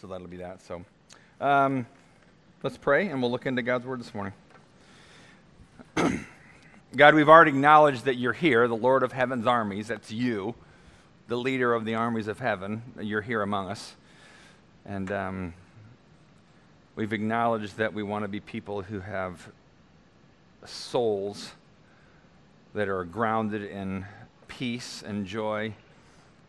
So 0.00 0.06
that'll 0.06 0.28
be 0.28 0.38
that. 0.38 0.62
So 0.62 0.82
um, 1.42 1.84
let's 2.62 2.78
pray 2.78 3.08
and 3.08 3.20
we'll 3.20 3.30
look 3.30 3.44
into 3.44 3.60
God's 3.60 3.84
word 3.84 4.00
this 4.00 4.14
morning. 4.14 4.32
God, 6.96 7.14
we've 7.14 7.28
already 7.28 7.50
acknowledged 7.50 8.06
that 8.06 8.14
you're 8.14 8.32
here, 8.32 8.66
the 8.66 8.74
Lord 8.74 9.02
of 9.02 9.12
heaven's 9.12 9.46
armies. 9.46 9.88
That's 9.88 10.10
you, 10.10 10.54
the 11.28 11.36
leader 11.36 11.74
of 11.74 11.84
the 11.84 11.96
armies 11.96 12.28
of 12.28 12.38
heaven. 12.38 12.80
You're 12.98 13.20
here 13.20 13.42
among 13.42 13.68
us. 13.68 13.94
And 14.86 15.12
um, 15.12 15.54
we've 16.96 17.12
acknowledged 17.12 17.76
that 17.76 17.92
we 17.92 18.02
want 18.02 18.24
to 18.24 18.28
be 18.28 18.40
people 18.40 18.80
who 18.80 19.00
have 19.00 19.50
souls 20.64 21.52
that 22.72 22.88
are 22.88 23.04
grounded 23.04 23.64
in 23.70 24.06
peace 24.48 25.02
and 25.06 25.26
joy 25.26 25.74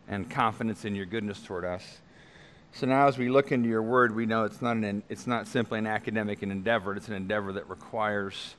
and 0.08 0.30
confidence 0.30 0.86
in 0.86 0.96
your 0.96 1.06
goodness 1.06 1.42
toward 1.42 1.66
us. 1.66 2.00
So 2.74 2.88
now, 2.88 3.08
as 3.08 3.18
we 3.18 3.28
look 3.28 3.52
into 3.52 3.68
your 3.68 3.84
word, 3.84 4.16
we 4.16 4.26
know 4.26 4.46
it's 4.46 4.62
not, 4.62 4.78
an, 4.78 5.04
it's 5.10 5.28
not 5.28 5.46
simply 5.46 5.80
an 5.80 5.88
academic 5.88 6.42
endeavor, 6.42 6.96
it's 6.96 7.10
an 7.10 7.16
endeavor 7.16 7.52
that 7.54 7.70
requires 7.70 8.56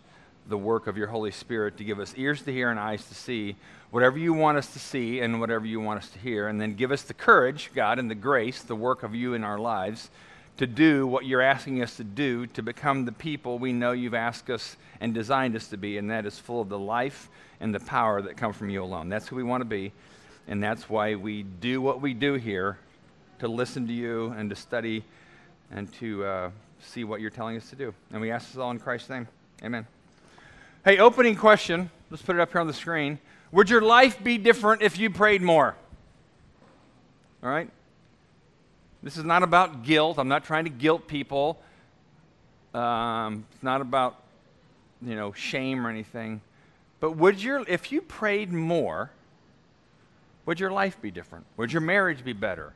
the 0.48 0.58
work 0.58 0.86
of 0.86 0.98
your 0.98 1.06
Holy 1.06 1.30
Spirit 1.30 1.78
to 1.78 1.84
give 1.84 1.98
us 1.98 2.12
ears 2.16 2.42
to 2.42 2.52
hear 2.52 2.70
and 2.70 2.78
eyes 2.78 3.06
to 3.06 3.14
see 3.14 3.56
whatever 3.90 4.18
you 4.18 4.34
want 4.34 4.58
us 4.58 4.72
to 4.74 4.78
see 4.78 5.20
and 5.20 5.40
whatever 5.40 5.64
you 5.64 5.80
want 5.80 6.02
us 6.02 6.10
to 6.10 6.18
hear. 6.18 6.48
And 6.48 6.60
then 6.60 6.74
give 6.74 6.92
us 6.92 7.02
the 7.02 7.14
courage, 7.14 7.70
God, 7.74 7.98
and 7.98 8.10
the 8.10 8.14
grace, 8.14 8.62
the 8.62 8.76
work 8.76 9.02
of 9.02 9.14
you 9.14 9.32
in 9.32 9.44
our 9.44 9.58
lives 9.58 10.10
to 10.58 10.66
do 10.66 11.06
what 11.06 11.24
you're 11.24 11.40
asking 11.40 11.82
us 11.82 11.96
to 11.96 12.04
do 12.04 12.46
to 12.48 12.62
become 12.62 13.06
the 13.06 13.12
people 13.12 13.58
we 13.58 13.72
know 13.72 13.92
you've 13.92 14.14
asked 14.14 14.50
us 14.50 14.76
and 15.00 15.14
designed 15.14 15.56
us 15.56 15.68
to 15.68 15.78
be, 15.78 15.96
and 15.96 16.10
that 16.10 16.26
is 16.26 16.38
full 16.38 16.60
of 16.60 16.68
the 16.68 16.78
life 16.78 17.30
and 17.60 17.74
the 17.74 17.80
power 17.80 18.20
that 18.20 18.36
come 18.36 18.52
from 18.52 18.68
you 18.68 18.82
alone. 18.82 19.08
That's 19.08 19.28
who 19.28 19.36
we 19.36 19.42
want 19.42 19.62
to 19.62 19.66
be, 19.66 19.92
and 20.46 20.62
that's 20.62 20.90
why 20.90 21.14
we 21.14 21.44
do 21.44 21.80
what 21.80 22.02
we 22.02 22.12
do 22.12 22.34
here 22.34 22.76
to 23.38 23.48
listen 23.48 23.86
to 23.86 23.92
you 23.92 24.34
and 24.36 24.48
to 24.50 24.56
study 24.56 25.04
and 25.70 25.92
to 25.94 26.24
uh, 26.24 26.50
see 26.80 27.04
what 27.04 27.20
you're 27.20 27.30
telling 27.30 27.56
us 27.56 27.70
to 27.70 27.76
do. 27.76 27.94
And 28.12 28.20
we 28.20 28.30
ask 28.30 28.48
this 28.48 28.58
all 28.58 28.70
in 28.70 28.78
Christ's 28.78 29.10
name. 29.10 29.28
Amen. 29.64 29.86
Hey, 30.84 30.98
opening 30.98 31.36
question. 31.36 31.90
Let's 32.10 32.22
put 32.22 32.36
it 32.36 32.40
up 32.40 32.52
here 32.52 32.60
on 32.60 32.66
the 32.66 32.72
screen. 32.72 33.18
Would 33.52 33.70
your 33.70 33.82
life 33.82 34.22
be 34.22 34.38
different 34.38 34.82
if 34.82 34.98
you 34.98 35.10
prayed 35.10 35.42
more? 35.42 35.76
All 37.42 37.50
right? 37.50 37.70
This 39.02 39.16
is 39.16 39.24
not 39.24 39.42
about 39.42 39.84
guilt. 39.84 40.18
I'm 40.18 40.28
not 40.28 40.44
trying 40.44 40.64
to 40.64 40.70
guilt 40.70 41.06
people. 41.06 41.60
Um, 42.74 43.44
it's 43.52 43.62
not 43.62 43.80
about, 43.80 44.16
you 45.00 45.14
know, 45.14 45.32
shame 45.32 45.86
or 45.86 45.90
anything. 45.90 46.40
But 47.00 47.16
would 47.16 47.42
your, 47.42 47.64
if 47.68 47.90
you 47.90 48.00
prayed 48.00 48.52
more, 48.52 49.10
would 50.46 50.60
your 50.60 50.70
life 50.70 51.00
be 51.02 51.10
different? 51.10 51.46
Would 51.56 51.72
your 51.72 51.80
marriage 51.82 52.24
be 52.24 52.32
better? 52.32 52.72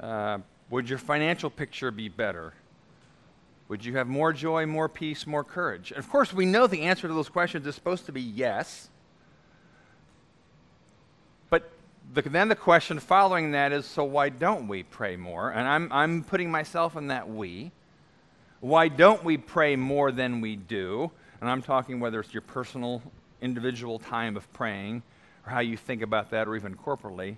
Uh, 0.00 0.38
would 0.70 0.88
your 0.88 0.98
financial 0.98 1.50
picture 1.50 1.90
be 1.90 2.08
better? 2.08 2.52
Would 3.68 3.84
you 3.84 3.96
have 3.96 4.06
more 4.06 4.32
joy, 4.32 4.64
more 4.66 4.88
peace, 4.88 5.26
more 5.26 5.44
courage? 5.44 5.90
And 5.90 5.98
of 5.98 6.08
course, 6.08 6.32
we 6.32 6.46
know 6.46 6.66
the 6.66 6.82
answer 6.82 7.08
to 7.08 7.14
those 7.14 7.28
questions 7.28 7.66
is 7.66 7.74
supposed 7.74 8.06
to 8.06 8.12
be 8.12 8.22
yes. 8.22 8.88
But 11.50 11.70
the, 12.14 12.22
then 12.22 12.48
the 12.48 12.56
question 12.56 12.98
following 12.98 13.52
that 13.52 13.72
is 13.72 13.84
so 13.84 14.04
why 14.04 14.30
don't 14.30 14.68
we 14.68 14.84
pray 14.84 15.16
more? 15.16 15.50
And 15.50 15.68
I'm, 15.68 15.92
I'm 15.92 16.24
putting 16.24 16.50
myself 16.50 16.96
in 16.96 17.08
that 17.08 17.28
we. 17.28 17.72
Why 18.60 18.88
don't 18.88 19.22
we 19.22 19.36
pray 19.36 19.76
more 19.76 20.10
than 20.12 20.40
we 20.40 20.56
do? 20.56 21.10
And 21.40 21.48
I'm 21.48 21.62
talking 21.62 22.00
whether 22.00 22.20
it's 22.20 22.32
your 22.32 22.42
personal, 22.42 23.02
individual 23.40 23.98
time 23.98 24.36
of 24.36 24.50
praying, 24.52 25.02
or 25.46 25.52
how 25.52 25.60
you 25.60 25.76
think 25.76 26.02
about 26.02 26.30
that, 26.30 26.48
or 26.48 26.56
even 26.56 26.74
corporately. 26.74 27.36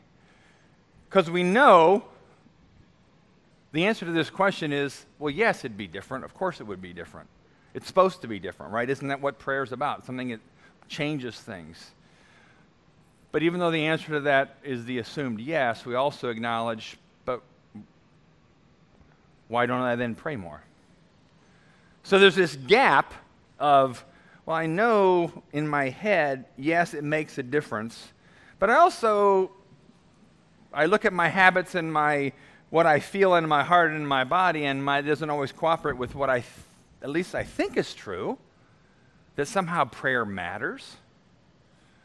Because 1.08 1.28
we 1.30 1.42
know 1.42 2.04
the 3.72 3.86
answer 3.86 4.06
to 4.06 4.12
this 4.12 4.30
question 4.30 4.72
is 4.72 5.06
well, 5.18 5.30
yes, 5.30 5.60
it'd 5.60 5.76
be 5.76 5.86
different. 5.86 6.24
Of 6.24 6.34
course, 6.34 6.60
it 6.60 6.64
would 6.64 6.82
be 6.82 6.92
different. 6.92 7.28
It's 7.72 7.86
supposed 7.86 8.22
to 8.22 8.28
be 8.28 8.38
different, 8.38 8.72
right? 8.72 8.88
Isn't 8.88 9.08
that 9.08 9.20
what 9.20 9.38
prayer 9.38 9.62
is 9.62 9.72
about? 9.72 10.04
Something 10.04 10.30
that 10.30 10.40
changes 10.88 11.38
things. 11.38 11.92
But 13.32 13.42
even 13.42 13.60
though 13.60 13.70
the 13.70 13.86
answer 13.86 14.08
to 14.14 14.20
that 14.20 14.56
is 14.64 14.84
the 14.84 14.98
assumed 14.98 15.40
yes, 15.40 15.86
we 15.86 15.94
also 15.94 16.30
acknowledge, 16.30 16.96
but 17.24 17.42
why 19.46 19.66
don't 19.66 19.82
I 19.82 19.94
then 19.94 20.16
pray 20.16 20.34
more? 20.34 20.62
So 22.02 22.18
there's 22.18 22.34
this 22.34 22.56
gap 22.56 23.14
of, 23.60 24.04
well, 24.46 24.56
I 24.56 24.66
know 24.66 25.44
in 25.52 25.68
my 25.68 25.90
head, 25.90 26.46
yes, 26.56 26.92
it 26.92 27.04
makes 27.04 27.38
a 27.38 27.42
difference, 27.42 28.12
but 28.58 28.68
I 28.68 28.74
also, 28.74 29.52
I 30.72 30.86
look 30.86 31.04
at 31.04 31.12
my 31.12 31.28
habits 31.28 31.76
and 31.76 31.92
my, 31.92 32.32
what 32.70 32.86
I 32.86 33.00
feel 33.00 33.34
in 33.34 33.46
my 33.48 33.64
heart 33.64 33.90
and 33.90 34.00
in 34.00 34.06
my 34.06 34.24
body, 34.24 34.64
and 34.64 34.82
my 34.82 35.00
doesn't 35.00 35.28
always 35.28 35.52
cooperate 35.52 35.96
with 35.96 36.14
what 36.14 36.30
I, 36.30 36.40
th- 36.40 36.52
at 37.02 37.10
least 37.10 37.34
I 37.34 37.44
think 37.44 37.76
is 37.76 37.94
true, 37.94 38.38
that 39.36 39.46
somehow 39.46 39.84
prayer 39.84 40.24
matters. 40.24 40.96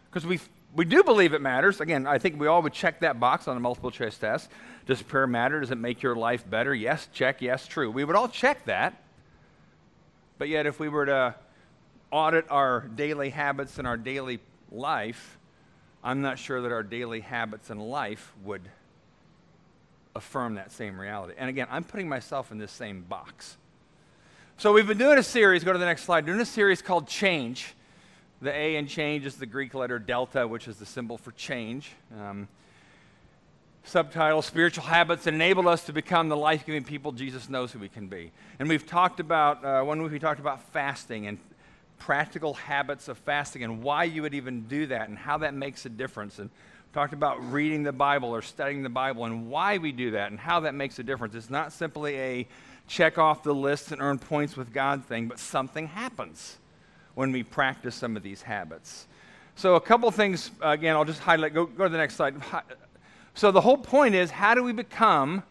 Because 0.10 0.26
we 0.26 0.40
we 0.76 0.84
do 0.84 1.04
believe 1.04 1.34
it 1.34 1.42
matters. 1.42 1.80
Again, 1.80 2.06
I 2.06 2.20
think 2.20 2.40
we 2.40 2.48
all 2.48 2.62
would 2.62 2.74
check 2.74 3.00
that 3.00 3.20
box 3.20 3.48
on 3.48 3.56
a 3.56 3.60
multiple 3.60 3.92
choice 3.92 4.18
test. 4.18 4.50
Does 4.86 5.02
prayer 5.02 5.26
matter? 5.26 5.62
Does 5.62 5.72
it 5.72 5.78
make 5.78 6.04
your 6.04 6.16
life 6.16 6.48
better? 6.50 6.76
Yes, 6.76 7.08
check, 7.14 7.42
yes, 7.42 7.66
true. 7.66 7.90
We 7.90 8.04
would 8.04 8.16
all 8.16 8.28
check 8.28 8.66
that. 8.66 9.02
But 10.38 10.50
yet, 10.50 10.66
if 10.66 10.80
we 10.80 10.90
were 10.90 11.06
to 11.06 11.36
audit 12.12 12.46
our 12.52 12.82
daily 12.94 13.30
habits 13.30 13.80
and 13.80 13.88
our 13.88 13.96
daily 13.96 14.40
life, 14.70 15.38
I'm 16.04 16.22
not 16.22 16.40
sure 16.40 16.62
that 16.62 16.72
our 16.74 16.84
daily 16.84 17.22
habits 17.22 17.70
and 17.70 17.82
life 17.82 18.34
would 18.44 18.62
affirm 20.16 20.56
that 20.56 20.72
same 20.72 21.00
reality. 21.00 21.34
And 21.38 21.50
again, 21.50 21.68
I'm 21.70 21.84
putting 21.84 22.08
myself 22.08 22.52
in 22.52 22.58
this 22.58 22.72
same 22.72 23.02
box. 23.02 23.58
So 24.58 24.72
we've 24.72 24.88
been 24.88 24.98
doing 24.98 25.18
a 25.18 25.24
series, 25.24 25.64
go 25.64 25.74
to 25.74 25.80
the 25.80 25.86
next 25.86 26.04
slide, 26.04 26.26
doing 26.26 26.40
a 26.40 26.46
series 26.46 26.82
called 26.82 27.08
Change. 27.08 27.74
The 28.42 28.54
A 28.54 28.76
in 28.78 28.88
change 28.88 29.26
is 29.26 29.36
the 29.36 29.46
Greek 29.46 29.74
letter 29.74 30.00
delta, 30.00 30.48
which 30.48 30.68
is 30.68 30.78
the 30.78 30.86
symbol 30.86 31.18
for 31.18 31.32
change. 31.32 31.92
Um, 32.18 32.48
subtitle 33.84 34.42
Spiritual 34.42 34.86
Habits 34.86 35.26
that 35.26 35.34
Enable 35.34 35.68
Us 35.68 35.84
to 35.86 35.94
Become 35.94 36.30
the 36.30 36.38
Life 36.38 36.66
Giving 36.66 36.84
People 36.84 37.12
Jesus 37.12 37.50
Knows 37.50 37.72
Who 37.72 37.80
We 37.80 37.90
Can 37.90 38.08
Be. 38.08 38.32
And 38.60 38.68
we've 38.68 38.86
talked 38.86 39.20
about, 39.20 39.64
uh, 39.64 39.84
one 39.84 40.02
week 40.02 40.12
we 40.12 40.20
talked 40.20 40.40
about 40.40 40.62
fasting 40.72 41.28
and 41.28 41.38
practical 42.00 42.54
habits 42.54 43.08
of 43.08 43.18
fasting 43.20 43.64
and 43.64 43.84
why 43.84 44.06
you 44.06 44.22
would 44.22 44.34
even 44.34 44.64
do 44.64 44.88
that 44.88 45.08
and 45.10 45.18
how 45.18 45.38
that 45.38 45.54
makes 45.54 45.86
a 45.86 45.90
difference. 45.90 46.40
And 46.40 46.50
talked 46.96 47.12
about 47.12 47.52
reading 47.52 47.84
the 47.84 47.92
Bible 47.92 48.34
or 48.34 48.42
studying 48.42 48.82
the 48.82 48.88
Bible 48.88 49.26
and 49.26 49.50
why 49.50 49.78
we 49.78 49.92
do 49.92 50.12
that 50.12 50.32
and 50.32 50.40
how 50.40 50.62
that 50.62 50.74
makes 50.74 50.98
a 50.98 51.04
difference. 51.04 51.36
It's 51.36 51.50
not 51.50 51.74
simply 51.74 52.18
a 52.18 52.48
check 52.88 53.18
off 53.18 53.44
the 53.44 53.54
list 53.54 53.92
and 53.92 54.02
earn 54.02 54.18
points 54.18 54.56
with 54.56 54.72
God 54.72 55.04
thing, 55.04 55.28
but 55.28 55.38
something 55.38 55.88
happens 55.88 56.56
when 57.14 57.34
we 57.34 57.44
practice 57.44 57.96
some 57.96 58.16
of 58.16 58.24
these 58.24 58.42
habits. 58.42 59.08
So, 59.56 59.76
a 59.76 59.82
couple 59.82 60.10
things, 60.10 60.52
again, 60.62 60.96
I'll 60.96 61.04
just 61.04 61.20
highlight, 61.20 61.54
go, 61.54 61.66
go 61.66 61.84
to 61.84 61.90
the 61.90 61.98
next 61.98 62.16
slide. 62.16 62.36
So, 63.34 63.52
the 63.52 63.60
whole 63.60 63.78
point 63.78 64.16
is 64.16 64.32
how 64.32 64.56
do 64.56 64.64
we 64.64 64.72
become 64.72 65.44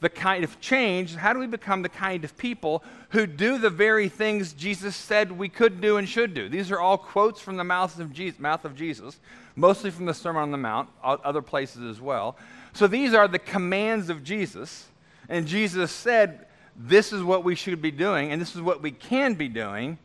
the 0.00 0.10
kind 0.10 0.44
of 0.44 0.60
change? 0.60 1.14
How 1.14 1.32
do 1.32 1.38
we 1.38 1.46
become 1.46 1.80
the 1.80 1.88
kind 1.88 2.22
of 2.22 2.36
people 2.36 2.84
who 3.08 3.26
do 3.26 3.56
the 3.56 3.70
very 3.70 4.10
things 4.10 4.52
Jesus 4.52 4.94
said 4.94 5.32
we 5.32 5.48
could 5.48 5.80
do 5.80 5.96
and 5.96 6.06
should 6.06 6.34
do? 6.34 6.50
These 6.50 6.70
are 6.70 6.78
all 6.78 6.98
quotes 6.98 7.40
from 7.40 7.56
the 7.56 7.64
mouth 7.64 7.98
of 7.98 8.12
Jesus, 8.12 8.38
mouth 8.38 8.66
of 8.66 8.76
Jesus 8.76 9.18
mostly 9.56 9.90
from 9.90 10.04
the 10.04 10.14
Sermon 10.14 10.42
on 10.42 10.50
the 10.52 10.58
Mount, 10.58 10.88
other 11.02 11.42
places 11.42 11.82
as 11.82 12.00
well. 12.00 12.36
So, 12.74 12.86
these 12.86 13.14
are 13.14 13.26
the 13.26 13.38
commands 13.38 14.10
of 14.10 14.22
Jesus. 14.22 14.86
And 15.28 15.46
Jesus 15.46 15.90
said, 15.90 16.46
This 16.76 17.12
is 17.12 17.22
what 17.22 17.42
we 17.42 17.54
should 17.54 17.82
be 17.82 17.90
doing, 17.90 18.30
and 18.30 18.40
this 18.40 18.54
is 18.54 18.60
what 18.60 18.82
we 18.82 18.90
can 18.90 19.34
be 19.34 19.48
doing. 19.48 19.98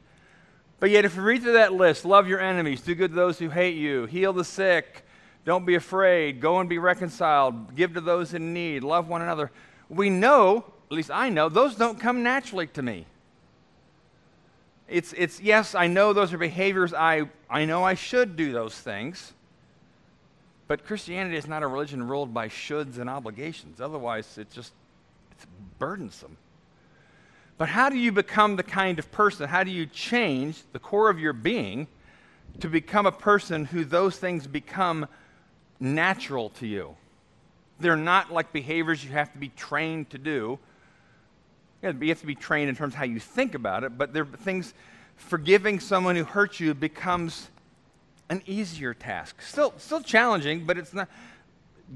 But 0.80 0.90
yet, 0.90 1.06
if 1.06 1.16
you 1.16 1.22
read 1.22 1.44
through 1.44 1.54
that 1.54 1.74
list, 1.74 2.06
love 2.06 2.28
your 2.28 2.40
enemies, 2.40 2.82
do 2.82 2.96
good 2.96 3.12
to 3.12 3.16
those 3.16 3.38
who 3.38 3.50
hate 3.50 3.76
you, 3.76 4.06
heal 4.06 4.34
the 4.34 4.44
sick, 4.44 5.06
don't 5.46 5.66
be 5.66 5.76
afraid, 5.76 6.40
go 6.42 6.60
and 6.60 6.68
be 6.68 6.80
reconciled, 6.80 7.76
give 7.76 7.94
to 7.94 8.02
those 8.02 8.34
in 8.34 8.54
need, 8.54 8.84
love 8.84 9.08
one 9.08 9.22
another. 9.22 9.52
We 9.90 10.10
know, 10.10 10.66
at 10.90 10.96
least 10.96 11.12
I 11.12 11.30
know, 11.30 11.50
those 11.50 11.76
don't 11.76 12.00
come 12.00 12.24
naturally 12.24 12.68
to 12.68 12.82
me. 12.82 13.06
It's, 14.88 15.14
it's 15.14 15.40
yes, 15.40 15.76
I 15.76 15.88
know 15.88 16.14
those 16.14 16.34
are 16.34 16.38
behaviors, 16.38 16.94
I, 16.94 17.30
I 17.50 17.66
know 17.66 17.84
I 17.84 17.94
should 17.94 18.36
do 18.36 18.52
those 18.52 18.74
things. 18.74 19.34
But 20.72 20.86
Christianity 20.86 21.36
is 21.36 21.48
not 21.48 21.64
a 21.64 21.68
religion 21.68 22.08
ruled 22.08 22.34
by 22.34 22.48
shoulds 22.48 22.98
and 22.98 23.10
obligations. 23.10 23.82
Otherwise, 23.82 24.38
it's 24.38 24.56
just 24.56 24.72
it's 25.34 25.46
burdensome. 25.78 26.38
But 27.58 27.68
how 27.68 27.90
do 27.90 27.98
you 27.98 28.14
become 28.14 28.56
the 28.56 28.64
kind 28.64 28.98
of 28.98 29.12
person? 29.12 29.50
How 29.50 29.66
do 29.66 29.70
you 29.70 29.86
change 29.86 30.64
the 30.72 30.80
core 30.80 31.10
of 31.10 31.20
your 31.20 31.34
being 31.34 31.88
to 32.62 32.70
become 32.70 33.06
a 33.06 33.12
person 33.12 33.66
who 33.66 33.84
those 33.84 34.16
things 34.16 34.48
become 34.48 35.08
natural 35.82 36.52
to 36.52 36.66
you? 36.66 36.96
They're 37.82 37.98
not 37.98 38.32
like 38.32 38.54
behaviors 38.54 39.04
you 39.04 39.12
have 39.12 39.34
to 39.34 39.40
be 39.40 39.50
trained 39.50 40.12
to 40.12 40.18
do. 40.18 40.58
You 41.82 41.90
have 41.90 42.22
to 42.22 42.26
be 42.26 42.36
trained 42.36 42.70
in 42.70 42.78
terms 42.78 42.94
of 42.94 42.98
how 42.98 43.04
you 43.04 43.20
think 43.20 43.56
about 43.56 43.84
it, 43.84 43.98
but 43.98 44.14
they're 44.14 44.24
things, 44.24 44.74
forgiving 45.18 45.82
someone 45.82 46.16
who 46.16 46.24
hurts 46.24 46.62
you 46.62 46.74
becomes 46.74 47.50
an 48.32 48.42
easier 48.48 48.94
task. 48.94 49.42
Still, 49.42 49.74
still 49.78 50.02
challenging, 50.02 50.66
but 50.66 50.78
it's 50.78 50.94
not. 50.94 51.10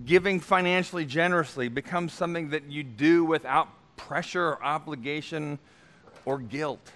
giving 0.06 0.42
financially 0.42 1.06
generously 1.06 1.70
becomes 1.70 2.12
something 2.12 2.50
that 2.50 2.70
you 2.70 2.84
do 2.84 3.24
without 3.24 3.70
pressure 3.96 4.50
or 4.50 4.62
obligation 4.62 5.58
or 6.26 6.38
guilt. 6.38 6.92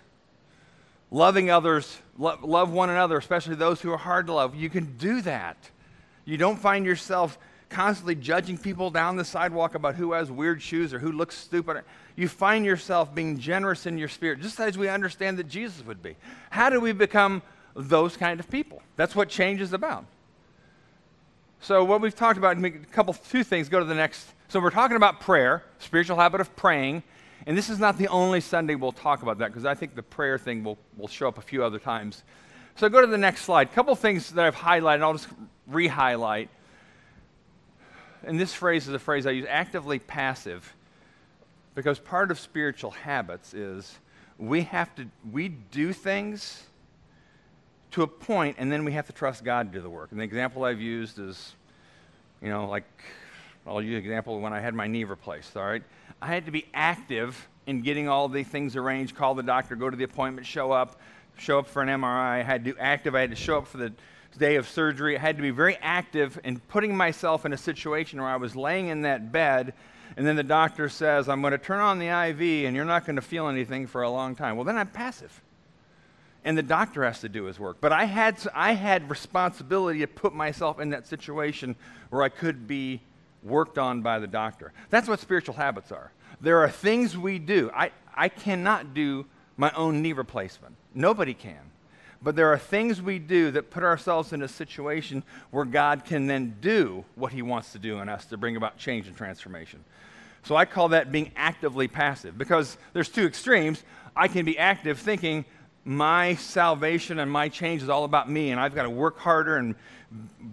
Loving 1.10 1.50
others, 1.50 1.98
lo- 2.18 2.38
love 2.44 2.74
one 2.74 2.90
another, 2.90 3.18
especially 3.18 3.56
those 3.56 3.80
who 3.80 3.90
are 3.94 3.98
hard 3.98 4.28
to 4.28 4.34
love. 4.34 4.56
You 4.56 4.70
can 4.70 4.98
do 4.98 5.22
that. 5.22 5.56
You 6.26 6.36
don't 6.36 6.60
find 6.60 6.86
yourself 6.86 7.40
constantly 7.70 8.16
judging 8.16 8.58
people 8.58 8.90
down 8.90 9.16
the 9.16 9.24
sidewalk 9.24 9.74
about 9.74 9.96
who 9.96 10.12
has 10.12 10.30
weird 10.30 10.62
shoes 10.62 10.94
or 10.94 11.00
who 11.00 11.14
looks 11.14 11.38
stupid. 11.38 11.84
You 12.18 12.28
find 12.28 12.66
yourself 12.66 13.16
being 13.16 13.40
generous 13.40 13.86
in 13.86 13.98
your 13.98 14.10
spirit, 14.10 14.42
just 14.42 14.60
as 14.60 14.78
we 14.78 14.90
understand 14.90 15.38
that 15.38 15.48
Jesus 15.48 15.86
would 15.86 16.04
be. 16.04 16.18
How 16.50 16.70
do 16.70 16.82
we 16.82 16.92
become 16.92 17.42
those 17.88 18.18
kind 18.18 18.40
of 18.40 18.50
people? 18.50 18.82
That's 18.96 19.16
what 19.16 19.30
change 19.30 19.62
is 19.62 19.74
about. 19.74 20.06
So, 21.62 21.84
what 21.84 22.02
we've 22.02 22.16
talked 22.16 22.38
about, 22.38 22.64
a 22.64 22.70
couple, 22.70 23.14
two 23.14 23.44
things, 23.44 23.70
go 23.70 23.80
to 23.80 23.86
the 23.86 23.96
next. 23.96 24.30
So, 24.48 24.60
we're 24.60 24.70
talking 24.70 24.96
about 24.96 25.20
prayer, 25.20 25.64
spiritual 25.80 26.18
habit 26.18 26.42
of 26.42 26.56
praying. 26.56 27.04
And 27.48 27.58
this 27.58 27.70
is 27.70 27.80
not 27.80 27.98
the 27.98 28.08
only 28.10 28.42
Sunday 28.42 28.76
we'll 28.76 28.92
talk 28.92 29.24
about 29.24 29.40
that 29.40 29.48
because 29.48 29.66
I 29.66 29.74
think 29.74 29.96
the 29.96 30.04
prayer 30.04 30.38
thing 30.38 30.64
will, 30.64 30.78
will 30.98 31.08
show 31.08 31.28
up 31.28 31.38
a 31.38 31.42
few 31.42 31.64
other 31.64 31.80
times. 31.80 32.24
So, 32.76 32.88
go 32.88 33.02
to 33.02 33.08
the 33.08 33.18
next 33.18 33.42
slide. 33.42 33.74
Couple 33.74 33.96
things 33.96 34.32
that 34.32 34.46
I've 34.46 34.56
highlighted, 34.56 35.02
I'll 35.02 35.14
just 35.14 35.28
re 35.68 35.88
highlight. 35.88 36.50
And 38.24 38.40
this 38.40 38.54
phrase 38.54 38.88
is 38.88 38.94
a 38.94 39.00
phrase 39.00 39.26
I 39.26 39.32
use 39.32 39.46
actively 39.50 40.00
passive 40.00 40.74
because 41.76 42.00
part 42.00 42.32
of 42.32 42.40
spiritual 42.40 42.92
habits 42.92 43.54
is 43.54 43.98
we 44.38 44.64
have 44.64 44.94
to, 44.96 45.08
we 45.32 45.50
do 45.50 45.94
things 45.94 46.64
to 47.92 48.04
a 48.04 48.08
point, 48.08 48.58
and 48.60 48.72
then 48.72 48.86
we 48.86 48.92
have 48.94 49.08
to 49.08 49.14
trust 49.14 49.44
God 49.44 49.72
to 49.72 49.80
do 49.80 49.82
the 49.82 49.90
work. 49.90 50.12
And 50.12 50.20
the 50.20 50.24
example 50.24 50.64
I've 50.64 50.82
used 50.82 51.20
is, 51.20 51.54
you 52.42 52.50
know, 52.50 52.68
like, 52.68 52.86
I'll 53.66 53.82
use 53.82 53.94
an 53.94 54.00
example 54.00 54.40
when 54.40 54.54
I 54.54 54.60
had 54.60 54.74
my 54.74 54.88
knee 54.88 55.04
replaced, 55.04 55.58
all 55.58 55.66
right? 55.66 55.84
I 56.22 56.28
had 56.28 56.46
to 56.46 56.52
be 56.52 56.66
active 56.74 57.48
in 57.68 57.82
getting 57.82 58.08
all 58.08 58.28
the 58.28 58.44
things 58.44 58.76
arranged, 58.76 59.16
call 59.16 59.36
the 59.36 59.44
doctor, 59.44 59.76
go 59.76 59.90
to 59.90 59.98
the 59.98 60.04
appointment, 60.04 60.46
show 60.46 60.72
up, 60.72 61.00
show 61.38 61.60
up 61.60 61.68
for 61.68 61.82
an 61.82 61.90
MRI. 61.90 62.40
I 62.40 62.44
had 62.44 62.66
to 62.66 62.78
active, 62.78 63.16
I 63.16 63.22
had 63.22 63.30
to 63.32 63.36
show 63.36 63.58
up 63.58 63.68
for 63.68 63.78
the 63.78 63.92
day 64.38 64.56
of 64.56 64.68
surgery. 64.68 65.18
I 65.18 65.20
had 65.20 65.38
to 65.38 65.42
be 65.42 65.50
very 65.50 65.76
active 65.78 66.40
in 66.44 66.60
putting 66.60 66.96
myself 66.96 67.46
in 67.46 67.54
a 67.54 67.58
situation 67.58 68.20
where 68.20 68.30
I 68.30 68.38
was 68.38 68.56
laying 68.56 68.88
in 68.88 69.02
that 69.02 69.32
bed, 69.32 69.74
and 70.16 70.26
then 70.26 70.36
the 70.36 70.44
doctor 70.44 70.90
says, 70.90 71.28
I'm 71.28 71.42
going 71.42 71.52
to 71.52 71.58
turn 71.58 71.80
on 71.80 72.00
the 72.00 72.08
IV, 72.08 72.66
and 72.66 72.76
you're 72.76 72.86
not 72.86 73.06
going 73.06 73.18
to 73.18 73.22
feel 73.22 73.48
anything 73.48 73.88
for 73.88 74.04
a 74.04 74.10
long 74.10 74.36
time. 74.36 74.56
Well, 74.56 74.66
then 74.66 74.78
I'm 74.78 74.88
passive 74.88 75.42
and 76.44 76.58
the 76.58 76.64
doctor 76.64 77.04
has 77.04 77.20
to 77.22 77.30
do 77.30 77.46
his 77.46 77.60
work. 77.60 77.78
But 77.82 77.92
I 77.92 78.06
had, 78.06 78.38
I 78.54 78.74
had 78.74 79.10
responsibility 79.10 80.00
to 80.00 80.08
put 80.08 80.34
myself 80.34 80.80
in 80.80 80.90
that 80.90 81.08
situation 81.08 81.76
where 82.10 82.24
I 82.24 82.30
could 82.30 82.68
be 82.68 83.02
worked 83.44 83.78
on 83.78 84.02
by 84.02 84.20
the 84.20 84.28
doctor. 84.28 84.74
That's 84.90 85.08
what 85.08 85.20
spiritual 85.20 85.56
habits 85.56 85.92
are. 85.92 86.12
There 86.42 86.60
are 86.60 86.70
things 86.70 87.18
we 87.18 87.40
do. 87.40 87.70
I, 87.74 87.92
I 88.16 88.30
cannot 88.30 88.94
do 88.94 89.26
my 89.58 89.72
own 89.72 90.02
knee 90.02 90.14
replacement. 90.14 90.76
Nobody 90.94 91.34
can. 91.34 91.60
But 92.22 92.36
there 92.36 92.52
are 92.52 92.58
things 92.58 93.02
we 93.02 93.18
do 93.20 93.52
that 93.52 93.70
put 93.70 93.84
ourselves 93.84 94.34
in 94.34 94.42
a 94.42 94.48
situation 94.48 95.24
where 95.52 95.66
God 95.66 96.04
can 96.04 96.28
then 96.28 96.58
do 96.60 97.06
what 97.16 97.32
He 97.32 97.42
wants 97.42 97.72
to 97.74 97.80
do 97.80 98.00
in 98.00 98.10
us 98.10 98.26
to 98.26 98.38
bring 98.38 98.56
about 98.56 98.78
change 98.78 99.08
and 99.08 99.16
transformation. 99.16 99.84
So 100.44 100.56
I 100.56 100.66
call 100.66 100.90
that 100.90 101.12
being 101.12 101.32
actively 101.36 101.88
passive 101.88 102.38
because 102.38 102.78
there's 102.94 103.10
two 103.10 103.26
extremes. 103.26 103.84
I 104.16 104.28
can 104.28 104.46
be 104.46 104.58
active 104.58 105.00
thinking, 105.00 105.46
my 105.90 106.36
salvation 106.36 107.18
and 107.18 107.32
my 107.32 107.50
change 107.50 107.82
is 107.82 107.90
all 107.90 108.04
about 108.04 108.30
me, 108.30 108.52
and 108.52 108.60
I've 108.60 108.76
got 108.76 108.84
to 108.84 108.92
work 108.92 109.18
harder 109.18 109.58
and 109.58 109.74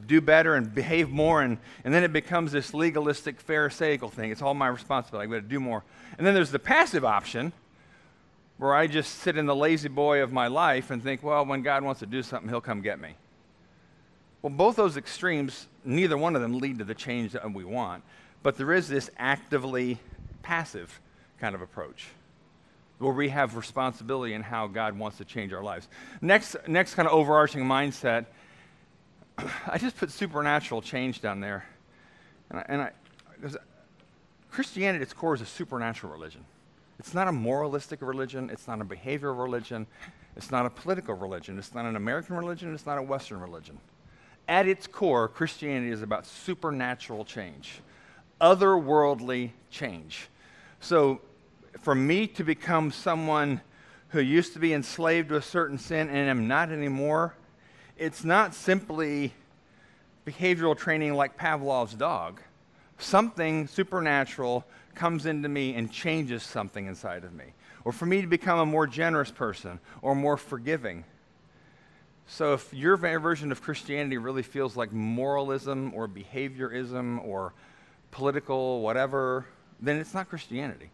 do 0.07 0.23
better 0.23 0.55
and 0.55 0.75
behave 0.75 1.11
more. 1.11 1.43
And, 1.43 1.59
and 1.85 1.93
then 1.93 2.05
it 2.05 2.13
becomes 2.13 2.53
this 2.53 2.73
legalistic, 2.73 3.39
Pharisaical 3.39 4.09
thing. 4.09 4.31
It's 4.31 4.41
all 4.41 4.55
my 4.55 4.69
responsibility. 4.69 5.25
I've 5.27 5.31
got 5.31 5.47
to 5.47 5.55
do 5.55 5.61
more. 5.61 5.85
And 6.17 6.27
then 6.27 6.33
there's 6.33 6.53
the 6.53 6.59
passive 6.59 7.05
option 7.05 7.53
where 8.57 8.75
I 8.75 8.87
just 8.87 9.17
sit 9.17 9.37
in 9.37 9.45
the 9.45 9.55
lazy 9.55 9.91
boy 9.91 10.23
of 10.23 10.33
my 10.33 10.47
life 10.47 10.91
and 10.91 11.03
think, 11.03 11.23
well, 11.23 11.45
when 11.45 11.61
God 11.61 11.85
wants 11.85 12.01
to 12.01 12.07
do 12.07 12.23
something, 12.23 12.49
he'll 12.49 12.63
come 12.63 12.81
get 12.81 12.99
me. 12.99 13.15
Well, 14.41 14.55
both 14.55 14.77
those 14.77 14.97
extremes, 14.97 15.67
neither 15.85 16.17
one 16.17 16.35
of 16.35 16.41
them 16.41 16.61
lead 16.61 16.79
to 16.79 16.85
the 16.85 16.95
change 16.95 17.33
that 17.33 17.53
we 17.53 17.65
want. 17.67 18.05
But 18.43 18.57
there 18.57 18.73
is 18.73 18.89
this 18.89 19.11
actively 19.19 19.99
passive 20.41 20.99
kind 21.39 21.55
of 21.55 21.61
approach 21.61 22.07
where 22.99 23.13
we 23.13 23.29
have 23.29 23.57
responsibility 23.57 24.35
in 24.35 24.43
how 24.43 24.67
God 24.67 24.99
wants 24.99 25.19
to 25.19 25.25
change 25.25 25.53
our 25.53 25.63
lives. 25.63 25.89
Next, 26.21 26.57
next 26.67 26.95
kind 26.95 27.07
of 27.07 27.15
overarching 27.15 27.63
mindset, 27.63 28.27
I 29.39 29.79
just 29.79 29.97
put 29.97 30.11
supernatural 30.11 30.83
change 30.83 31.21
down 31.21 31.41
there. 31.41 31.67
And 32.51 32.59
I, 32.59 32.65
and 32.69 32.83
I 32.83 32.91
Christianity 34.51 34.97
at 34.97 35.03
its 35.03 35.13
core 35.13 35.35
is 35.35 35.43
a 35.43 35.47
supernatural 35.47 36.11
religion. 36.13 36.45
It's 36.99 37.13
not 37.13 37.29
a 37.29 37.33
moralistic 37.33 38.01
religion. 38.01 38.49
It's 38.49 38.67
not 38.67 38.81
a 38.81 38.85
behavioral 38.85 39.39
religion. 39.39 39.87
It's 40.35 40.51
not 40.51 40.65
a 40.65 40.71
political 40.71 41.15
religion. 41.15 41.59
It's 41.59 41.75
not 41.75 41.85
an 41.85 41.97
American 41.97 42.37
religion. 42.37 42.73
It's 42.73 42.87
not 42.87 42.97
a 42.97 43.03
Western 43.03 43.41
religion. 43.41 43.79
At 44.49 44.67
its 44.67 44.87
core, 44.87 45.29
Christianity 45.29 45.91
is 45.91 46.01
about 46.01 46.25
supernatural 46.25 47.27
change, 47.27 47.81
otherworldly 48.41 49.51
change. 49.71 50.29
So 50.81 51.21
for 51.81 51.95
me 51.95 52.27
to 52.29 52.45
become 52.45 52.91
someone 52.91 53.61
who 54.09 54.21
used 54.21 54.53
to 54.55 54.59
be 54.59 54.73
enslaved 54.73 55.29
to 55.31 55.37
a 55.37 55.43
certain 55.43 55.79
sin 55.79 56.09
and 56.09 56.31
am 56.31 56.49
not 56.49 56.71
anymore, 56.71 57.35
it's 57.97 58.25
not 58.25 58.55
simply 58.55 59.33
behavioral 60.27 60.77
training 60.77 61.15
like 61.15 61.37
Pavlov's 61.37 61.95
dog. 61.95 62.41
Something 62.99 63.67
supernatural 63.67 64.65
comes 64.95 65.27
into 65.27 65.49
me 65.49 65.75
and 65.75 65.91
changes 65.91 66.43
something 66.43 66.87
inside 66.87 67.25
of 67.25 67.33
me. 67.33 67.45
Or 67.85 67.93
for 67.93 68.07
me 68.07 68.21
to 68.21 68.27
become 68.27 68.59
a 68.59 68.67
more 68.67 68.87
generous 68.87 69.31
person 69.31 69.79
or 70.03 70.15
more 70.15 70.37
forgiving. 70.37 71.05
So 72.27 72.55
if 72.55 72.73
your 72.75 72.97
version 72.97 73.53
of 73.53 73.63
Christianity 73.63 74.19
really 74.19 74.43
feels 74.43 74.77
like 74.77 74.93
moralism 74.93 75.93
or 75.95 76.09
behaviorism 76.09 77.25
or 77.25 77.53
political 78.11 78.81
whatever, 78.81 79.47
then 79.81 79.97
it's 79.99 80.15
not 80.15 80.29
Christianity. 80.29 80.91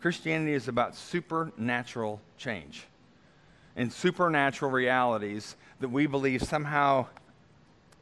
Christianity 0.00 0.52
is 0.52 0.68
about 0.68 0.94
supernatural 0.94 2.20
change 2.36 2.84
and 3.76 3.92
supernatural 3.92 4.70
realities 4.70 5.56
that 5.80 5.88
we 5.88 6.06
believe 6.06 6.42
somehow 6.42 7.06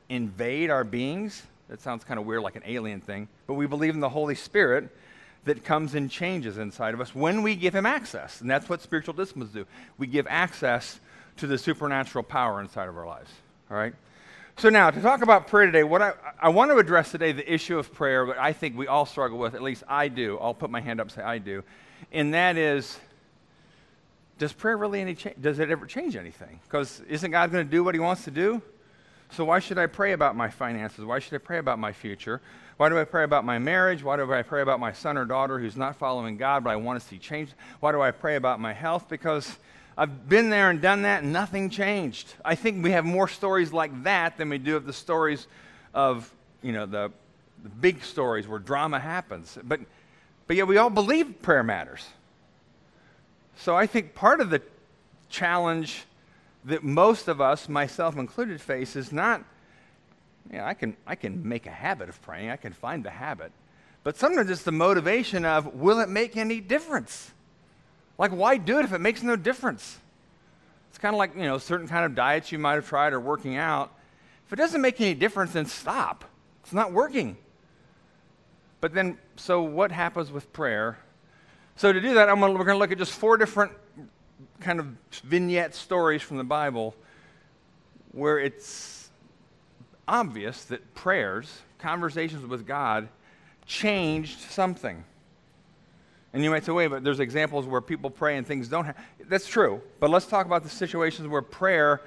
invade 0.08 0.70
our 0.70 0.84
beings. 0.84 1.42
That 1.68 1.80
sounds 1.80 2.04
kind 2.04 2.20
of 2.20 2.26
weird, 2.26 2.42
like 2.42 2.56
an 2.56 2.62
alien 2.66 3.00
thing. 3.00 3.28
But 3.46 3.54
we 3.54 3.66
believe 3.66 3.94
in 3.94 4.00
the 4.00 4.08
Holy 4.08 4.34
Spirit 4.34 4.88
that 5.44 5.64
comes 5.64 5.94
and 5.94 6.10
changes 6.10 6.58
inside 6.58 6.94
of 6.94 7.00
us 7.00 7.14
when 7.14 7.42
we 7.42 7.54
give 7.54 7.74
Him 7.74 7.86
access. 7.86 8.40
And 8.40 8.50
that's 8.50 8.68
what 8.68 8.82
spiritual 8.82 9.14
disciplines 9.14 9.52
do. 9.52 9.66
We 9.96 10.06
give 10.06 10.26
access 10.28 11.00
to 11.38 11.46
the 11.46 11.58
supernatural 11.58 12.24
power 12.24 12.60
inside 12.60 12.88
of 12.88 12.96
our 12.96 13.06
lives. 13.06 13.30
All 13.70 13.76
right? 13.76 13.94
So, 14.58 14.70
now 14.70 14.90
to 14.90 15.00
talk 15.02 15.22
about 15.22 15.48
prayer 15.48 15.66
today, 15.66 15.82
what 15.82 16.00
I, 16.00 16.12
I 16.40 16.48
want 16.48 16.70
to 16.70 16.78
address 16.78 17.10
today 17.10 17.32
the 17.32 17.52
issue 17.52 17.78
of 17.78 17.92
prayer, 17.92 18.24
but 18.24 18.38
I 18.38 18.54
think 18.54 18.76
we 18.76 18.86
all 18.86 19.04
struggle 19.04 19.38
with, 19.38 19.54
at 19.54 19.62
least 19.62 19.84
I 19.86 20.08
do. 20.08 20.38
I'll 20.40 20.54
put 20.54 20.70
my 20.70 20.80
hand 20.80 21.00
up 21.00 21.08
and 21.08 21.12
say 21.12 21.22
I 21.22 21.38
do 21.38 21.62
and 22.12 22.34
that 22.34 22.56
is 22.56 22.98
does 24.38 24.52
prayer 24.52 24.76
really 24.76 25.00
any 25.00 25.14
cha- 25.14 25.30
does 25.40 25.58
it 25.58 25.70
ever 25.70 25.86
change 25.86 26.16
anything? 26.16 26.60
Because 26.64 27.00
isn't 27.08 27.30
God 27.30 27.50
going 27.50 27.64
to 27.64 27.70
do 27.70 27.82
what 27.82 27.94
He 27.94 28.00
wants 28.00 28.24
to 28.24 28.30
do? 28.30 28.60
So 29.30 29.44
why 29.44 29.58
should 29.58 29.78
I 29.78 29.86
pray 29.86 30.12
about 30.12 30.36
my 30.36 30.48
finances? 30.48 31.04
Why 31.04 31.18
should 31.18 31.34
I 31.34 31.38
pray 31.38 31.58
about 31.58 31.78
my 31.78 31.92
future? 31.92 32.40
Why 32.76 32.88
do 32.88 32.98
I 32.98 33.04
pray 33.04 33.24
about 33.24 33.44
my 33.44 33.58
marriage? 33.58 34.04
Why 34.04 34.16
do 34.16 34.30
I 34.32 34.42
pray 34.42 34.62
about 34.62 34.78
my 34.78 34.92
son 34.92 35.16
or 35.16 35.24
daughter 35.24 35.58
who's 35.58 35.76
not 35.76 35.96
following 35.96 36.36
God, 36.36 36.62
but 36.64 36.70
I 36.70 36.76
want 36.76 37.00
to 37.00 37.06
see 37.06 37.18
change? 37.18 37.50
Why 37.80 37.92
do 37.92 38.02
I 38.02 38.10
pray 38.10 38.36
about 38.36 38.60
my 38.60 38.72
health? 38.72 39.08
Because 39.08 39.58
I've 39.96 40.28
been 40.28 40.50
there 40.50 40.68
and 40.68 40.80
done 40.80 41.02
that, 41.02 41.22
and 41.22 41.32
nothing 41.32 41.70
changed. 41.70 42.34
I 42.44 42.54
think 42.54 42.84
we 42.84 42.90
have 42.90 43.06
more 43.06 43.28
stories 43.28 43.72
like 43.72 44.02
that 44.02 44.36
than 44.36 44.50
we 44.50 44.58
do 44.58 44.76
of 44.76 44.84
the 44.84 44.92
stories 44.92 45.46
of, 45.94 46.30
you 46.62 46.72
know, 46.72 46.84
the, 46.84 47.10
the 47.62 47.70
big 47.70 48.04
stories 48.04 48.46
where 48.46 48.58
drama 48.58 49.00
happens. 49.00 49.58
But 49.64 49.80
but 50.46 50.56
yet 50.56 50.66
we 50.66 50.76
all 50.76 50.90
believe 50.90 51.42
prayer 51.42 51.62
matters. 51.62 52.06
So 53.56 53.76
I 53.76 53.86
think 53.86 54.14
part 54.14 54.40
of 54.40 54.50
the 54.50 54.62
challenge 55.28 56.04
that 56.64 56.82
most 56.82 57.28
of 57.28 57.40
us, 57.40 57.68
myself 57.68 58.16
included, 58.16 58.60
face 58.60 58.96
is 58.96 59.12
not, 59.12 59.42
you 60.50 60.58
know, 60.58 60.64
I 60.64 60.74
can, 60.74 60.96
I 61.06 61.14
can 61.14 61.48
make 61.48 61.66
a 61.66 61.70
habit 61.70 62.08
of 62.08 62.20
praying, 62.22 62.50
I 62.50 62.56
can 62.56 62.72
find 62.72 63.04
the 63.04 63.10
habit. 63.10 63.52
But 64.04 64.16
sometimes 64.16 64.50
it's 64.50 64.62
the 64.62 64.72
motivation 64.72 65.44
of, 65.44 65.74
will 65.74 66.00
it 66.00 66.08
make 66.08 66.36
any 66.36 66.60
difference? 66.60 67.32
Like, 68.18 68.30
why 68.30 68.56
do 68.56 68.78
it 68.78 68.84
if 68.84 68.92
it 68.92 69.00
makes 69.00 69.22
no 69.22 69.36
difference? 69.36 69.98
It's 70.90 70.98
kind 70.98 71.14
of 71.14 71.18
like, 71.18 71.34
you 71.34 71.42
know, 71.42 71.58
certain 71.58 71.88
kind 71.88 72.04
of 72.04 72.14
diets 72.14 72.52
you 72.52 72.58
might 72.58 72.74
have 72.74 72.88
tried 72.88 73.12
or 73.12 73.20
working 73.20 73.56
out. 73.56 73.92
If 74.46 74.52
it 74.52 74.56
doesn't 74.56 74.80
make 74.80 75.00
any 75.00 75.14
difference, 75.14 75.52
then 75.52 75.66
stop. 75.66 76.24
It's 76.62 76.72
not 76.72 76.92
working. 76.92 77.36
But 78.80 78.94
then, 78.94 79.18
so 79.36 79.62
what 79.62 79.90
happens 79.90 80.30
with 80.30 80.52
prayer? 80.52 80.98
So 81.76 81.92
to 81.92 82.00
do 82.00 82.14
that, 82.14 82.26
gonna, 82.26 82.40
we're 82.40 82.64
going 82.64 82.68
to 82.68 82.78
look 82.78 82.92
at 82.92 82.98
just 82.98 83.12
four 83.12 83.36
different 83.36 83.72
kind 84.60 84.80
of 84.80 84.86
vignette 85.24 85.74
stories 85.74 86.22
from 86.22 86.36
the 86.36 86.44
Bible 86.44 86.94
where 88.12 88.38
it's 88.38 89.10
obvious 90.08 90.64
that 90.64 90.94
prayers, 90.94 91.60
conversations 91.78 92.46
with 92.46 92.66
God 92.66 93.08
changed 93.66 94.40
something. 94.40 95.04
And 96.32 96.44
you 96.44 96.50
might 96.50 96.64
say, 96.64 96.72
wait, 96.72 96.88
but 96.88 97.02
there's 97.02 97.20
examples 97.20 97.66
where 97.66 97.80
people 97.80 98.10
pray 98.10 98.36
and 98.36 98.46
things 98.46 98.68
don't 98.68 98.84
happen. 98.84 99.02
That's 99.28 99.46
true. 99.46 99.80
But 100.00 100.10
let's 100.10 100.26
talk 100.26 100.46
about 100.46 100.62
the 100.62 100.68
situations 100.68 101.28
where 101.28 101.42
prayer 101.42 102.02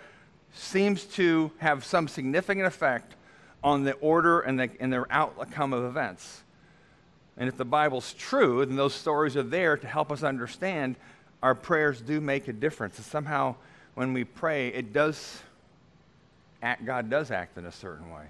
seems 0.54 1.04
to 1.06 1.52
have 1.58 1.84
some 1.84 2.08
significant 2.08 2.66
effect 2.66 3.16
on 3.64 3.84
the 3.84 3.94
order 3.94 4.42
and 4.42 4.60
the, 4.60 4.70
and 4.80 4.92
the 4.94 5.06
outcome 5.10 5.74
of 5.74 5.84
events. 5.84 6.44
And 7.40 7.48
if 7.48 7.56
the 7.56 7.66
Bible's 7.66 8.14
true, 8.14 8.66
then 8.66 8.76
those 8.76 8.94
stories 8.94 9.38
are 9.38 9.44
there 9.44 9.78
to 9.78 9.88
help 9.88 10.12
us 10.12 10.24
understand 10.24 10.98
our 11.42 11.56
prayers 11.56 12.02
do 12.02 12.20
make 12.20 12.50
a 12.50 12.54
difference. 12.54 12.98
And 12.98 13.06
somehow, 13.06 13.56
when 13.96 14.12
we 14.12 14.26
pray, 14.26 14.68
it 14.68 14.92
does 14.92 15.42
act, 16.62 16.86
God 16.86 17.10
does 17.10 17.32
act 17.32 17.58
in 17.58 17.66
a 17.66 17.72
certain 17.72 18.12
way. 18.12 18.26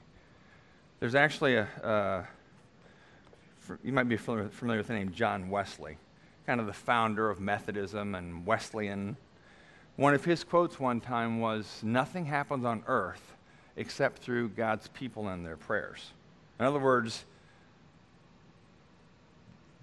There's 0.99 1.15
actually 1.15 1.55
a, 1.55 1.63
uh, 1.83 2.23
you 3.83 3.91
might 3.91 4.07
be 4.07 4.15
familiar, 4.15 4.49
familiar 4.49 4.79
with 4.79 4.87
the 4.87 4.93
name 4.93 5.11
John 5.11 5.49
Wesley, 5.49 5.97
kind 6.45 6.59
of 6.59 6.67
the 6.67 6.73
founder 6.73 7.31
of 7.31 7.39
Methodism 7.39 8.13
and 8.13 8.45
Wesleyan. 8.45 9.17
One 9.95 10.13
of 10.13 10.23
his 10.23 10.43
quotes 10.43 10.79
one 10.79 11.01
time 11.01 11.39
was, 11.39 11.79
Nothing 11.81 12.25
happens 12.25 12.63
on 12.63 12.83
earth 12.85 13.33
except 13.75 14.19
through 14.19 14.49
God's 14.49 14.87
people 14.89 15.29
and 15.29 15.43
their 15.43 15.57
prayers. 15.57 16.11
In 16.59 16.65
other 16.65 16.79
words, 16.79 17.25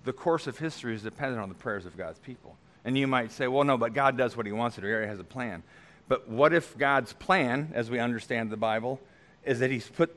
the 0.06 0.12
course 0.12 0.46
of 0.46 0.56
history 0.56 0.94
is 0.94 1.02
dependent 1.02 1.42
on 1.42 1.48
the 1.48 1.54
prayers 1.54 1.84
of 1.84 1.96
God's 1.96 2.18
people. 2.20 2.56
And 2.84 2.96
you 2.96 3.06
might 3.06 3.32
say, 3.32 3.48
well, 3.48 3.64
no, 3.64 3.76
but 3.76 3.92
God 3.92 4.16
does 4.16 4.36
what 4.36 4.46
he 4.46 4.52
wants 4.52 4.76
to 4.76 4.80
do. 4.80 4.86
He 4.86 4.92
already 4.92 5.08
has 5.08 5.18
a 5.18 5.24
plan. 5.24 5.64
But 6.08 6.28
what 6.28 6.54
if 6.54 6.78
God's 6.78 7.12
plan, 7.12 7.72
as 7.74 7.90
we 7.90 7.98
understand 7.98 8.50
the 8.50 8.56
Bible, 8.56 9.00
is 9.44 9.58
that 9.58 9.70
he's 9.70 9.88
put 9.88 10.14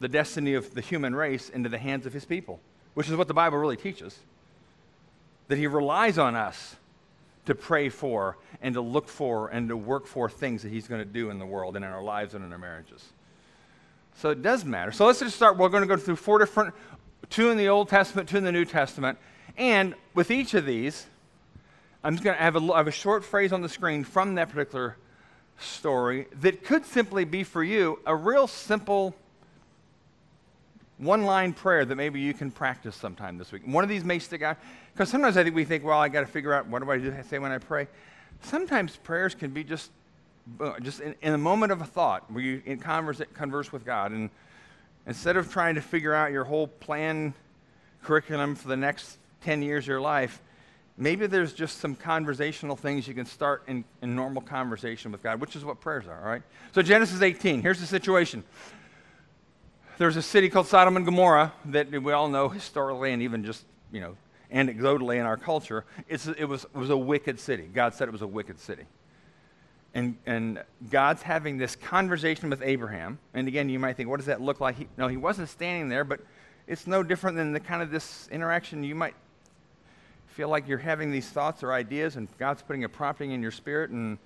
the 0.00 0.08
destiny 0.08 0.54
of 0.54 0.74
the 0.74 0.80
human 0.80 1.14
race 1.14 1.48
into 1.48 1.68
the 1.68 1.78
hands 1.78 2.06
of 2.06 2.12
his 2.12 2.24
people, 2.24 2.58
which 2.94 3.08
is 3.08 3.14
what 3.14 3.28
the 3.28 3.34
Bible 3.34 3.58
really 3.58 3.76
teaches. 3.76 4.18
That 5.46 5.58
he 5.58 5.68
relies 5.68 6.18
on 6.18 6.34
us 6.34 6.76
to 7.46 7.54
pray 7.54 7.88
for 7.88 8.36
and 8.60 8.74
to 8.74 8.80
look 8.80 9.08
for 9.08 9.48
and 9.48 9.68
to 9.68 9.76
work 9.76 10.06
for 10.06 10.28
things 10.28 10.62
that 10.62 10.70
he's 10.70 10.88
going 10.88 11.00
to 11.00 11.08
do 11.08 11.30
in 11.30 11.38
the 11.38 11.46
world 11.46 11.76
and 11.76 11.84
in 11.84 11.90
our 11.90 12.02
lives 12.02 12.34
and 12.34 12.44
in 12.44 12.52
our 12.52 12.58
marriages. 12.58 13.04
So 14.16 14.30
it 14.30 14.42
does 14.42 14.64
matter. 14.64 14.90
So 14.90 15.06
let's 15.06 15.20
just 15.20 15.36
start. 15.36 15.56
We're 15.56 15.68
going 15.68 15.82
to 15.82 15.86
go 15.86 15.96
through 15.96 16.16
four 16.16 16.38
different, 16.38 16.74
two 17.28 17.50
in 17.50 17.58
the 17.58 17.68
Old 17.68 17.88
Testament, 17.88 18.28
two 18.28 18.38
in 18.38 18.44
the 18.44 18.52
New 18.52 18.64
Testament. 18.64 19.18
And 19.56 19.94
with 20.14 20.30
each 20.30 20.54
of 20.54 20.64
these, 20.64 21.06
I'm 22.02 22.14
just 22.14 22.24
going 22.24 22.36
to 22.36 22.42
have 22.42 22.56
a, 22.56 22.60
have 22.74 22.88
a 22.88 22.92
short 22.92 23.24
phrase 23.24 23.52
on 23.52 23.60
the 23.60 23.68
screen 23.68 24.04
from 24.04 24.36
that 24.36 24.48
particular 24.48 24.96
story 25.58 26.26
that 26.40 26.64
could 26.64 26.86
simply 26.86 27.24
be 27.24 27.44
for 27.44 27.62
you 27.62 27.98
a 28.06 28.16
real 28.16 28.46
simple 28.46 29.14
one 30.96 31.24
line 31.24 31.52
prayer 31.52 31.84
that 31.84 31.96
maybe 31.96 32.20
you 32.20 32.34
can 32.34 32.50
practice 32.50 32.96
sometime 32.96 33.38
this 33.38 33.52
week. 33.52 33.62
One 33.66 33.84
of 33.84 33.90
these 33.90 34.04
may 34.04 34.18
stick 34.18 34.42
out 34.42 34.58
because 34.92 35.08
sometimes 35.08 35.36
I 35.36 35.44
think 35.44 35.54
we 35.54 35.64
think, 35.64 35.84
well, 35.84 35.98
I 35.98 36.08
got 36.08 36.20
to 36.20 36.26
figure 36.26 36.52
out 36.52 36.66
what 36.66 36.82
do 36.82 36.90
I 36.90 36.98
do, 36.98 37.14
say 37.28 37.38
when 37.38 37.52
I 37.52 37.58
pray. 37.58 37.88
Sometimes 38.42 38.96
prayers 38.96 39.34
can 39.34 39.50
be 39.50 39.64
just 39.64 39.90
uh, 40.58 40.78
just 40.80 41.00
in, 41.00 41.14
in 41.22 41.34
a 41.34 41.38
moment 41.38 41.72
of 41.72 41.80
a 41.80 41.84
thought 41.84 42.30
where 42.30 42.42
you 42.42 42.76
converse, 42.78 43.20
converse 43.34 43.72
with 43.72 43.84
God, 43.84 44.12
and 44.12 44.30
instead 45.06 45.36
of 45.36 45.50
trying 45.50 45.74
to 45.74 45.80
figure 45.80 46.14
out 46.14 46.32
your 46.32 46.44
whole 46.44 46.66
plan 46.66 47.34
curriculum 48.02 48.54
for 48.54 48.68
the 48.68 48.76
next 48.76 49.18
10 49.42 49.62
years 49.62 49.84
of 49.84 49.88
your 49.88 50.00
life, 50.00 50.42
maybe 50.96 51.26
there's 51.26 51.52
just 51.52 51.78
some 51.78 51.94
conversational 51.94 52.76
things 52.76 53.08
you 53.08 53.14
can 53.14 53.26
start 53.26 53.62
in, 53.66 53.84
in 54.02 54.14
normal 54.14 54.42
conversation 54.42 55.10
with 55.10 55.22
God, 55.22 55.40
which 55.40 55.56
is 55.56 55.64
what 55.64 55.80
prayers 55.80 56.06
are, 56.06 56.20
all 56.20 56.28
right? 56.28 56.42
So, 56.72 56.82
Genesis 56.82 57.22
18, 57.22 57.62
here's 57.62 57.80
the 57.80 57.86
situation 57.86 58.44
there's 59.98 60.16
a 60.16 60.22
city 60.22 60.48
called 60.48 60.66
Sodom 60.66 60.96
and 60.96 61.04
Gomorrah 61.04 61.52
that 61.66 61.90
we 61.90 62.12
all 62.12 62.28
know 62.28 62.48
historically 62.48 63.12
and 63.12 63.20
even 63.20 63.44
just, 63.44 63.66
you 63.92 64.00
know, 64.00 64.16
anecdotally 64.50 65.16
in 65.16 65.26
our 65.26 65.36
culture. 65.36 65.84
It's, 66.08 66.26
it, 66.26 66.46
was, 66.46 66.64
it 66.64 66.74
was 66.74 66.88
a 66.88 66.96
wicked 66.96 67.38
city. 67.38 67.68
God 67.72 67.94
said 67.94 68.08
it 68.08 68.10
was 68.10 68.22
a 68.22 68.26
wicked 68.26 68.58
city. 68.58 68.84
And, 69.92 70.16
and 70.24 70.62
God's 70.88 71.22
having 71.22 71.58
this 71.58 71.74
conversation 71.74 72.48
with 72.48 72.62
Abraham. 72.62 73.18
And 73.34 73.48
again, 73.48 73.68
you 73.68 73.78
might 73.78 73.96
think, 73.96 74.08
what 74.08 74.18
does 74.18 74.26
that 74.26 74.40
look 74.40 74.60
like? 74.60 74.76
He, 74.78 74.88
no, 74.96 75.08
he 75.08 75.16
wasn't 75.16 75.48
standing 75.48 75.88
there, 75.88 76.04
but 76.04 76.20
it's 76.68 76.86
no 76.86 77.02
different 77.02 77.36
than 77.36 77.52
the 77.52 77.60
kind 77.60 77.82
of 77.82 77.90
this 77.90 78.28
interaction 78.30 78.84
you 78.84 78.94
might 78.94 79.14
feel 80.28 80.48
like 80.48 80.68
you're 80.68 80.78
having 80.78 81.10
these 81.10 81.28
thoughts 81.28 81.64
or 81.64 81.72
ideas, 81.72 82.14
and 82.14 82.28
God's 82.38 82.62
putting 82.62 82.84
a 82.84 82.88
prompting 82.88 83.32
in 83.32 83.42
your 83.42 83.50
spirit, 83.50 83.90
and 83.90 84.16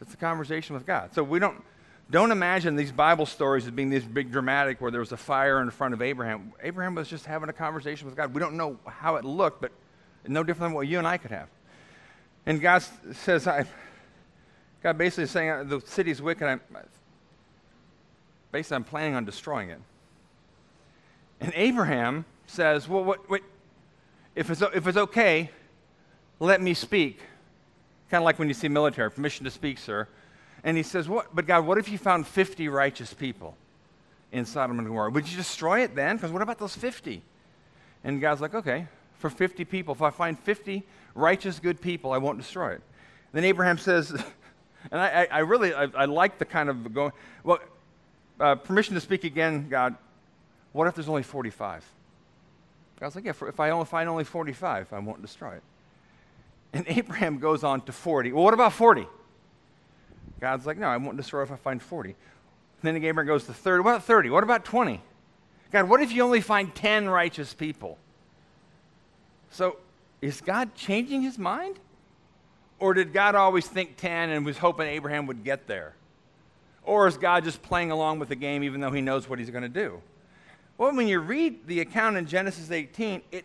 it's 0.00 0.14
a 0.14 0.16
conversation 0.16 0.74
with 0.74 0.86
God. 0.86 1.12
So 1.14 1.22
we 1.24 1.40
don't 1.40 1.62
don't 2.10 2.30
imagine 2.30 2.74
these 2.74 2.92
Bible 2.92 3.26
stories 3.26 3.66
as 3.66 3.70
being 3.70 3.90
this 3.90 4.04
big 4.04 4.32
dramatic 4.32 4.80
where 4.80 4.90
there 4.90 5.00
was 5.00 5.12
a 5.12 5.16
fire 5.16 5.60
in 5.60 5.70
front 5.70 5.92
of 5.92 6.00
Abraham. 6.00 6.54
Abraham 6.62 6.94
was 6.94 7.06
just 7.06 7.26
having 7.26 7.50
a 7.50 7.52
conversation 7.52 8.06
with 8.06 8.16
God. 8.16 8.32
We 8.32 8.40
don't 8.40 8.54
know 8.54 8.78
how 8.86 9.16
it 9.16 9.26
looked, 9.26 9.60
but 9.60 9.72
no 10.26 10.42
different 10.42 10.70
than 10.70 10.74
what 10.74 10.86
you 10.88 10.96
and 10.96 11.06
I 11.06 11.18
could 11.18 11.32
have. 11.32 11.48
And 12.46 12.62
God 12.62 12.82
says, 13.12 13.46
I, 13.46 13.66
God 14.82 14.96
basically 14.96 15.26
saying, 15.26 15.50
uh, 15.50 15.64
the 15.64 15.80
city's 15.80 16.22
wicked. 16.22 16.46
I'm, 16.46 16.60
basically, 18.52 18.76
I'm 18.76 18.84
planning 18.84 19.14
on 19.14 19.24
destroying 19.24 19.70
it. 19.70 19.80
And 21.40 21.52
Abraham 21.54 22.24
says, 22.46 22.88
Well, 22.88 23.16
wait, 23.28 23.42
if 24.34 24.50
it's, 24.50 24.62
if 24.62 24.86
it's 24.86 24.96
okay, 24.96 25.50
let 26.40 26.60
me 26.60 26.74
speak. 26.74 27.20
Kind 28.10 28.22
of 28.22 28.24
like 28.24 28.38
when 28.38 28.48
you 28.48 28.54
see 28.54 28.68
military, 28.68 29.10
permission 29.10 29.44
to 29.44 29.50
speak, 29.50 29.78
sir. 29.78 30.08
And 30.64 30.76
he 30.76 30.82
says, 30.82 31.08
what? 31.08 31.34
But 31.34 31.46
God, 31.46 31.66
what 31.66 31.78
if 31.78 31.88
you 31.88 31.98
found 31.98 32.26
50 32.26 32.68
righteous 32.68 33.12
people 33.12 33.56
in 34.32 34.44
Sodom 34.44 34.78
and 34.78 34.86
Gomorrah? 34.86 35.10
Would 35.10 35.28
you 35.28 35.36
destroy 35.36 35.82
it 35.82 35.94
then? 35.94 36.16
Because 36.16 36.32
what 36.32 36.42
about 36.42 36.58
those 36.58 36.74
50? 36.74 37.22
And 38.04 38.20
God's 38.20 38.40
like, 38.40 38.54
okay, 38.54 38.86
for 39.18 39.30
50 39.30 39.64
people, 39.64 39.94
if 39.94 40.02
I 40.02 40.10
find 40.10 40.38
50 40.38 40.82
righteous, 41.14 41.58
good 41.58 41.80
people, 41.80 42.12
I 42.12 42.18
won't 42.18 42.38
destroy 42.38 42.72
it. 42.72 42.82
Then 43.32 43.44
Abraham 43.44 43.78
says, 43.78 44.12
and 44.90 45.00
I, 45.00 45.22
I, 45.22 45.28
I 45.30 45.38
really, 45.40 45.74
I, 45.74 45.84
I, 45.94 46.04
like 46.04 46.38
the 46.38 46.44
kind 46.44 46.68
of 46.68 46.94
going, 46.94 47.12
well, 47.42 47.58
uh, 48.40 48.54
permission 48.54 48.94
to 48.94 49.00
speak 49.00 49.24
again, 49.24 49.68
God, 49.68 49.96
what 50.72 50.86
if 50.86 50.94
there's 50.94 51.08
only 51.08 51.22
45? 51.22 51.84
God's 53.00 53.14
like, 53.14 53.24
yeah, 53.24 53.32
if 53.46 53.60
I 53.60 53.70
only 53.70 53.86
find 53.86 54.08
only 54.08 54.24
45, 54.24 54.92
I 54.92 54.98
won't 54.98 55.22
destroy 55.22 55.54
it. 55.54 55.62
And 56.72 56.84
Abraham 56.88 57.38
goes 57.38 57.64
on 57.64 57.80
to 57.82 57.92
40. 57.92 58.32
Well, 58.32 58.44
what 58.44 58.54
about 58.54 58.72
40? 58.72 59.06
God's 60.40 60.66
like, 60.66 60.78
no, 60.78 60.88
I 60.88 60.96
won't 60.96 61.16
destroy 61.16 61.42
if 61.42 61.50
I 61.50 61.56
find 61.56 61.82
40. 61.82 62.10
And 62.10 62.16
then 62.82 62.96
Abraham 63.04 63.26
goes 63.26 63.44
to 63.46 63.54
30. 63.54 63.82
What 63.82 63.90
about 63.90 64.04
30? 64.04 64.30
What 64.30 64.44
about 64.44 64.64
20? 64.64 65.00
God, 65.72 65.88
what 65.88 66.00
if 66.00 66.12
you 66.12 66.22
only 66.22 66.40
find 66.40 66.74
10 66.74 67.08
righteous 67.08 67.52
people? 67.52 67.98
So 69.50 69.76
is 70.20 70.40
God 70.40 70.74
changing 70.74 71.22
his 71.22 71.38
mind? 71.38 71.78
Or 72.78 72.94
did 72.94 73.12
God 73.12 73.34
always 73.34 73.66
think 73.66 73.96
10 73.96 74.30
and 74.30 74.46
was 74.46 74.58
hoping 74.58 74.86
Abraham 74.86 75.26
would 75.26 75.44
get 75.44 75.66
there? 75.66 75.94
Or 76.84 77.06
is 77.06 77.16
God 77.16 77.44
just 77.44 77.60
playing 77.62 77.90
along 77.90 78.18
with 78.18 78.28
the 78.28 78.36
game 78.36 78.62
even 78.62 78.80
though 78.80 78.90
he 78.90 79.00
knows 79.00 79.28
what 79.28 79.38
he's 79.38 79.50
going 79.50 79.62
to 79.62 79.68
do? 79.68 80.00
Well, 80.78 80.94
when 80.94 81.08
you 81.08 81.18
read 81.18 81.66
the 81.66 81.80
account 81.80 82.16
in 82.16 82.26
Genesis 82.26 82.70
18, 82.70 83.22
it 83.32 83.44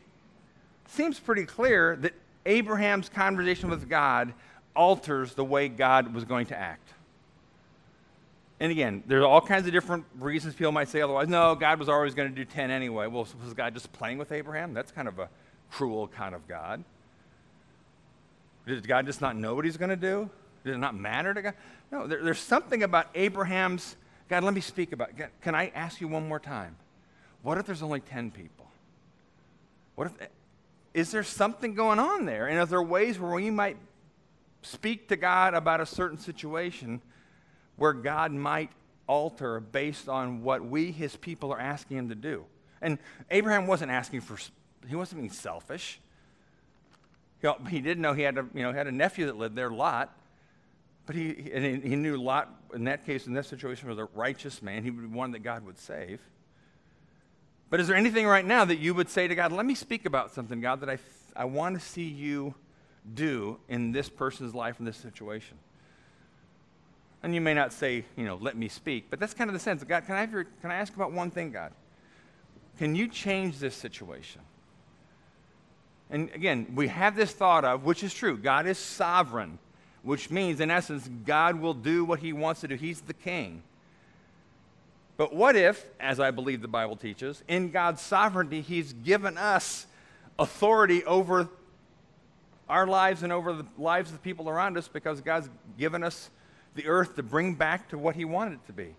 seems 0.88 1.20
pretty 1.20 1.46
clear 1.46 1.96
that 1.98 2.13
Abraham's 2.46 3.10
conversation 3.10 3.70
with 3.70 3.90
God 3.90 4.34
alters 4.75 5.34
the 5.34 5.44
way 5.44 5.68
God 5.68 6.13
was 6.13 6.25
going 6.25 6.46
to 6.48 6.58
act. 6.58 6.90
And 8.60 8.72
again, 8.72 9.04
there's 9.08 9.24
all 9.24 9.42
kinds 9.42 9.66
of 9.66 9.74
different 9.74 10.06
reasons 10.20 10.54
people 10.54 10.72
might 10.72 10.88
say 10.88 11.02
otherwise. 11.02 11.28
No, 11.28 11.56
God 11.56 11.80
was 11.80 11.90
always 11.90 12.13
going 12.13 12.30
to 12.30 12.36
do 12.36 12.46
10 12.46 12.72
anyway. 12.72 13.08
Well, 13.08 13.28
was 13.44 13.54
God 13.54 13.74
just 13.74 13.92
playing 13.92 14.20
with 14.20 14.32
Abraham? 14.32 14.74
That's 14.74 14.92
kind 14.92 15.08
of 15.08 15.20
a 15.20 15.28
cruel 15.72 16.08
kind 16.08 16.36
of 16.36 16.48
God. 16.48 16.84
Did 18.65 18.88
God 18.88 19.05
just 19.05 19.22
not 19.22 19.36
know 19.36 19.55
what 19.55 19.65
he's 19.65 19.77
going 19.77 19.89
to 19.89 19.96
do? 19.96 20.29
Did 20.63 20.75
it 20.75 20.77
not 20.77 20.96
matter 20.96 21.34
to 21.34 21.41
God? 21.41 21.53
No, 21.91 22.08
there, 22.08 22.24
there's 22.24 22.39
something 22.39 22.84
about 22.84 23.08
Abraham's. 23.15 23.96
God, 24.29 24.43
let 24.43 24.53
me 24.53 24.62
speak 24.62 24.93
about. 24.93 25.15
God, 25.17 25.29
can 25.41 25.55
I 25.55 25.67
ask 25.75 26.00
you 26.00 26.08
one 26.08 26.27
more 26.27 26.39
time? 26.39 26.77
What 27.41 27.58
if 27.58 27.65
there's 27.65 27.84
only 27.84 28.00
10 28.00 28.32
people? 28.32 28.67
What 29.96 30.08
if. 30.08 30.29
Is 30.93 31.12
there 31.12 31.24
something 31.24 31.74
going 31.74 32.00
on 32.00 32.25
there? 32.25 32.48
And 32.48 32.60
are 32.60 32.65
there 32.65 32.82
ways 32.82 33.20
where 33.20 33.32
we 33.32 33.50
might 33.50 33.77
speak 34.62 35.10
to 35.10 35.15
God 35.15 35.53
about 35.53 35.82
a 35.82 35.86
certain 35.86 36.17
situation 36.17 37.01
where 37.75 37.93
God 37.93 38.32
might 38.32 38.72
alter 39.08 39.60
based 39.60 40.08
on 40.08 40.43
what 40.43 40.63
we, 40.63 40.91
his 40.91 41.15
people, 41.15 41.51
are 41.51 41.60
asking 41.60 41.98
him 41.98 42.10
to 42.10 42.15
do. 42.15 42.46
And 42.82 42.98
Abraham 43.32 43.67
wasn't 43.67 43.91
asking 43.91 44.22
for, 44.22 44.38
he 44.88 44.96
wasn't 44.96 45.22
being 45.22 45.32
selfish. 45.32 46.00
He, 47.43 47.50
he 47.69 47.81
did 47.81 48.00
know 48.00 48.13
he 48.13 48.23
had 48.23 48.38
a, 48.38 48.45
you 48.53 48.63
know, 48.63 48.73
had 48.73 48.88
a 48.88 48.91
nephew 48.91 49.27
that 49.27 49.38
lived 49.38 49.55
there, 49.55 49.69
Lot. 49.69 50.15
But 51.05 51.17
he, 51.17 51.51
and 51.53 51.83
he 51.83 51.95
knew 51.97 52.15
Lot, 52.15 52.50
in 52.73 52.85
that 52.85 53.05
case, 53.05 53.27
in 53.27 53.33
that 53.33 53.45
situation, 53.45 53.89
was 53.89 53.97
a 53.97 54.07
righteous 54.15 54.62
man. 54.62 54.83
He 54.83 54.89
would 54.89 55.12
be 55.12 55.15
one 55.15 55.31
that 55.31 55.43
God 55.43 55.65
would 55.65 55.77
save. 55.77 56.21
But 57.69 57.79
is 57.79 57.88
there 57.88 57.97
anything 57.97 58.25
right 58.25 58.45
now 58.45 58.63
that 58.65 58.77
you 58.77 58.93
would 58.93 59.09
say 59.09 59.27
to 59.27 59.35
God, 59.35 59.51
let 59.51 59.65
me 59.65 59.75
speak 59.75 60.05
about 60.05 60.31
something, 60.31 60.62
God, 60.62 60.79
that 60.79 60.89
I, 60.89 61.00
I 61.35 61.45
want 61.45 61.75
to 61.77 61.85
see 61.85 62.03
you 62.03 62.53
do 63.13 63.59
in 63.67 63.91
this 63.91 64.07
person's 64.07 64.55
life 64.55 64.79
in 64.79 64.85
this 64.85 64.95
situation? 64.95 65.57
And 67.23 67.33
you 67.33 67.41
may 67.41 67.53
not 67.53 67.73
say, 67.73 68.05
you 68.15 68.25
know, 68.25 68.38
let 68.39 68.55
me 68.55 68.69
speak, 68.69 69.07
but 69.09 69.19
that's 69.19 69.33
kind 69.33 69.50
of 69.50 69.53
the 69.53 69.59
sense. 69.59 69.83
God, 69.83 70.05
can 70.05 70.15
I, 70.15 70.25
your, 70.25 70.45
can 70.62 70.71
I 70.71 70.75
ask 70.75 70.93
about 70.95 71.12
one 71.12 71.31
thing, 71.31 71.51
God? 71.51 71.71
Can 72.77 72.95
you 72.95 73.07
change 73.07 73.59
this 73.59 73.75
situation? 73.75 74.41
And 76.13 76.29
again, 76.36 76.67
we 76.75 76.89
have 76.89 77.15
this 77.15 77.32
thought 77.32 77.65
of, 77.65 77.86
which 77.86 78.03
is 78.03 78.13
true, 78.13 78.38
God 78.38 78.67
is 78.67 78.77
sovereign, 78.77 79.58
which 80.03 80.29
means, 80.29 80.60
in 80.60 80.70
essence, 80.70 81.10
God 81.25 81.60
will 81.60 81.74
do 81.74 82.05
what 82.05 82.20
he 82.20 82.34
wants 82.34 82.62
to 82.62 82.67
do. 82.67 82.75
He's 82.75 83.01
the 83.01 83.15
king. 83.15 83.63
But 85.17 85.36
what 85.36 85.55
if, 85.55 85.84
as 86.00 86.20
I 86.20 86.29
believe 86.29 86.62
the 86.62 86.67
Bible 86.67 86.96
teaches, 86.96 87.43
in 87.48 87.72
God's 87.72 88.00
sovereignty, 88.00 88.62
he's 88.62 88.93
given 88.93 89.39
us 89.39 89.88
authority 90.38 91.03
over 91.05 91.50
our 92.70 92.86
lives 92.86 93.24
and 93.24 93.34
over 93.34 93.51
the 93.51 93.65
lives 93.79 94.12
of 94.12 94.17
the 94.17 94.22
people 94.22 94.48
around 94.48 94.77
us 94.77 94.88
because 94.88 95.20
God's 95.20 95.50
given 95.79 96.03
us 96.03 96.29
the 96.75 96.86
earth 96.86 97.15
to 97.15 97.24
bring 97.24 97.55
back 97.55 97.89
to 97.89 97.98
what 97.98 98.15
he 98.15 98.24
wanted 98.24 98.53
it 98.53 98.67
to 98.67 98.74
be? 98.74 98.93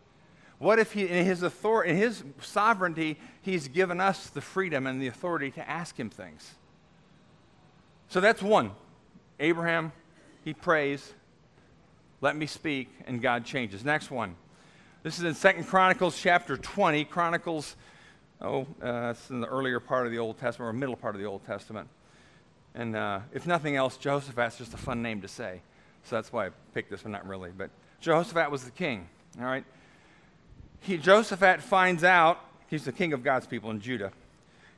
What 0.58 0.80
if 0.80 0.92
he, 0.92 1.02
in 1.02 1.24
his 1.24 1.44
authority, 1.44 1.90
in 1.90 1.96
his 1.96 2.24
sovereignty, 2.40 3.20
he's 3.40 3.68
given 3.68 4.00
us 4.00 4.30
the 4.30 4.40
freedom 4.40 4.88
and 4.88 5.00
the 5.00 5.06
authority 5.06 5.52
to 5.52 5.70
ask 5.70 5.96
him 5.96 6.10
things? 6.10 6.54
So 8.14 8.20
that's 8.20 8.40
one. 8.40 8.70
Abraham, 9.40 9.90
he 10.44 10.54
prays, 10.54 11.12
let 12.20 12.36
me 12.36 12.46
speak, 12.46 12.88
and 13.08 13.20
God 13.20 13.44
changes. 13.44 13.84
Next 13.84 14.08
one. 14.08 14.36
This 15.02 15.18
is 15.18 15.24
in 15.24 15.34
Second 15.34 15.64
Chronicles 15.64 16.16
chapter 16.16 16.56
20. 16.56 17.06
Chronicles, 17.06 17.74
oh, 18.40 18.68
uh, 18.80 19.14
it's 19.16 19.30
in 19.30 19.40
the 19.40 19.48
earlier 19.48 19.80
part 19.80 20.06
of 20.06 20.12
the 20.12 20.20
Old 20.20 20.38
Testament 20.38 20.68
or 20.68 20.72
middle 20.72 20.94
part 20.94 21.16
of 21.16 21.20
the 21.20 21.26
Old 21.26 21.44
Testament. 21.44 21.88
And 22.76 22.94
uh, 22.94 23.18
if 23.32 23.48
nothing 23.48 23.74
else, 23.74 23.96
Jehoshaphat's 23.96 24.58
just 24.58 24.72
a 24.74 24.76
fun 24.76 25.02
name 25.02 25.20
to 25.22 25.28
say. 25.28 25.60
So 26.04 26.14
that's 26.14 26.32
why 26.32 26.46
I 26.46 26.50
picked 26.72 26.92
this 26.92 27.02
one, 27.02 27.10
not 27.10 27.26
really. 27.26 27.50
But 27.50 27.70
Jehoshaphat 28.00 28.48
was 28.48 28.62
the 28.62 28.70
king, 28.70 29.08
all 29.40 29.46
right? 29.46 29.64
He, 30.82 30.98
Jehoshaphat 30.98 31.62
finds 31.62 32.04
out, 32.04 32.38
he's 32.68 32.84
the 32.84 32.92
king 32.92 33.12
of 33.12 33.24
God's 33.24 33.48
people 33.48 33.72
in 33.72 33.80
Judah. 33.80 34.12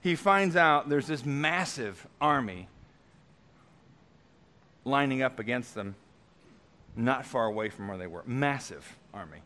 He 0.00 0.14
finds 0.16 0.57
out 0.57 0.88
there's 0.88 1.07
this 1.07 1.26
massive 1.26 2.07
army 2.19 2.69
lining 4.87 5.23
up 5.23 5.38
against 5.38 5.75
them, 5.75 5.97
not 6.95 7.26
far 7.26 7.47
away 7.47 7.69
from 7.69 7.88
where 7.88 7.99
they 7.99 8.07
were. 8.07 8.23
Massive 8.25 8.97
army. 9.12 9.43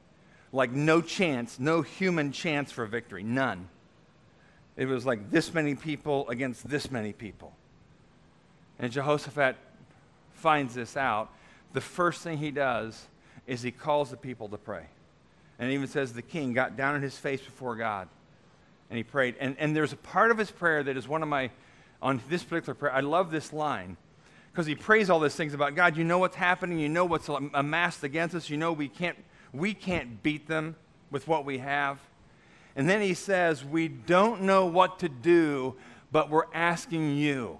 Like 0.52 0.70
no 0.70 1.00
chance, 1.00 1.58
no 1.58 1.82
human 1.82 2.30
chance 2.30 2.70
for 2.70 2.86
victory. 2.86 3.22
None. 3.22 3.68
It 4.76 4.86
was 4.86 5.04
like 5.06 5.30
this 5.30 5.52
many 5.52 5.74
people 5.74 6.28
against 6.28 6.68
this 6.68 6.90
many 6.90 7.12
people. 7.12 7.52
And 8.78 8.92
Jehoshaphat 8.92 9.56
finds 10.34 10.74
this 10.74 10.96
out. 10.96 11.30
The 11.72 11.80
first 11.80 12.22
thing 12.22 12.38
he 12.38 12.50
does 12.50 13.06
is 13.46 13.62
he 13.62 13.70
calls 13.70 14.10
the 14.10 14.16
people 14.16 14.48
to 14.48 14.56
pray. 14.56 14.84
And 15.58 15.70
it 15.70 15.74
even 15.74 15.88
says 15.88 16.12
the 16.12 16.22
king 16.22 16.52
got 16.52 16.76
down 16.76 16.94
on 16.94 17.02
his 17.02 17.16
face 17.16 17.40
before 17.40 17.76
God 17.76 18.08
and 18.88 18.96
he 18.96 19.02
prayed. 19.02 19.36
And, 19.40 19.56
and 19.58 19.74
there's 19.74 19.92
a 19.92 19.96
part 19.96 20.30
of 20.30 20.38
his 20.38 20.50
prayer 20.50 20.82
that 20.82 20.96
is 20.96 21.06
one 21.06 21.22
of 21.22 21.28
my, 21.28 21.50
on 22.02 22.20
this 22.28 22.42
particular 22.42 22.74
prayer, 22.74 22.92
I 22.92 23.00
love 23.00 23.30
this 23.30 23.52
line 23.52 23.96
because 24.52 24.66
he 24.66 24.74
prays 24.74 25.10
all 25.10 25.20
these 25.20 25.34
things 25.34 25.54
about 25.54 25.74
God. 25.74 25.96
You 25.96 26.04
know 26.04 26.18
what's 26.18 26.36
happening. 26.36 26.78
You 26.78 26.88
know 26.88 27.04
what's 27.04 27.28
amassed 27.28 28.04
against 28.04 28.34
us. 28.34 28.50
You 28.50 28.56
know 28.56 28.72
we 28.72 28.88
can't, 28.88 29.16
we 29.52 29.74
can't 29.74 30.22
beat 30.22 30.48
them 30.48 30.76
with 31.10 31.28
what 31.28 31.44
we 31.44 31.58
have. 31.58 31.98
And 32.76 32.88
then 32.88 33.00
he 33.00 33.14
says, 33.14 33.64
We 33.64 33.88
don't 33.88 34.42
know 34.42 34.66
what 34.66 35.00
to 35.00 35.08
do, 35.08 35.76
but 36.12 36.30
we're 36.30 36.52
asking 36.54 37.16
you. 37.16 37.58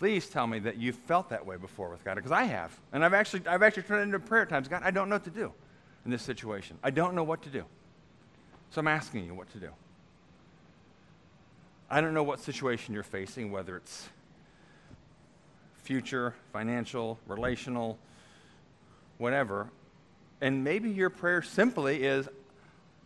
please 0.00 0.30
tell 0.30 0.46
me 0.46 0.58
that 0.58 0.78
you 0.78 0.94
felt 0.94 1.28
that 1.28 1.44
way 1.44 1.58
before 1.58 1.90
with 1.90 2.02
God, 2.02 2.14
because 2.14 2.32
I 2.32 2.44
have. 2.44 2.74
And 2.90 3.04
I've 3.04 3.12
actually, 3.12 3.42
I've 3.46 3.62
actually 3.62 3.82
turned 3.82 4.00
it 4.00 4.04
into 4.04 4.18
prayer 4.18 4.46
times. 4.46 4.66
God, 4.66 4.80
I 4.82 4.90
don't 4.90 5.10
know 5.10 5.16
what 5.16 5.24
to 5.24 5.30
do 5.30 5.52
in 6.06 6.10
this 6.10 6.22
situation. 6.22 6.78
I 6.82 6.88
don't 6.88 7.14
know 7.14 7.22
what 7.22 7.42
to 7.42 7.50
do. 7.50 7.66
So 8.70 8.78
I'm 8.78 8.88
asking 8.88 9.26
you 9.26 9.34
what 9.34 9.52
to 9.52 9.58
do. 9.58 9.68
I 11.90 12.00
don't 12.00 12.14
know 12.14 12.22
what 12.22 12.40
situation 12.40 12.94
you're 12.94 13.02
facing, 13.02 13.50
whether 13.50 13.76
it's 13.76 14.08
future, 15.82 16.34
financial, 16.52 17.18
relational, 17.26 17.98
whatever. 19.18 19.68
And 20.40 20.62
maybe 20.62 20.90
your 20.90 21.10
prayer 21.10 21.42
simply 21.42 22.04
is, 22.04 22.28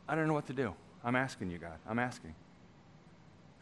I 0.07 0.15
don't 0.15 0.29
know 0.29 0.35
what 0.35 0.47
to 0.49 0.53
do. 0.53 0.75
I'm 1.03 1.17
asking 1.17 1.51
you, 1.51 1.59
God. 1.59 1.79
I'm 1.89 1.99
asking. 1.99 2.35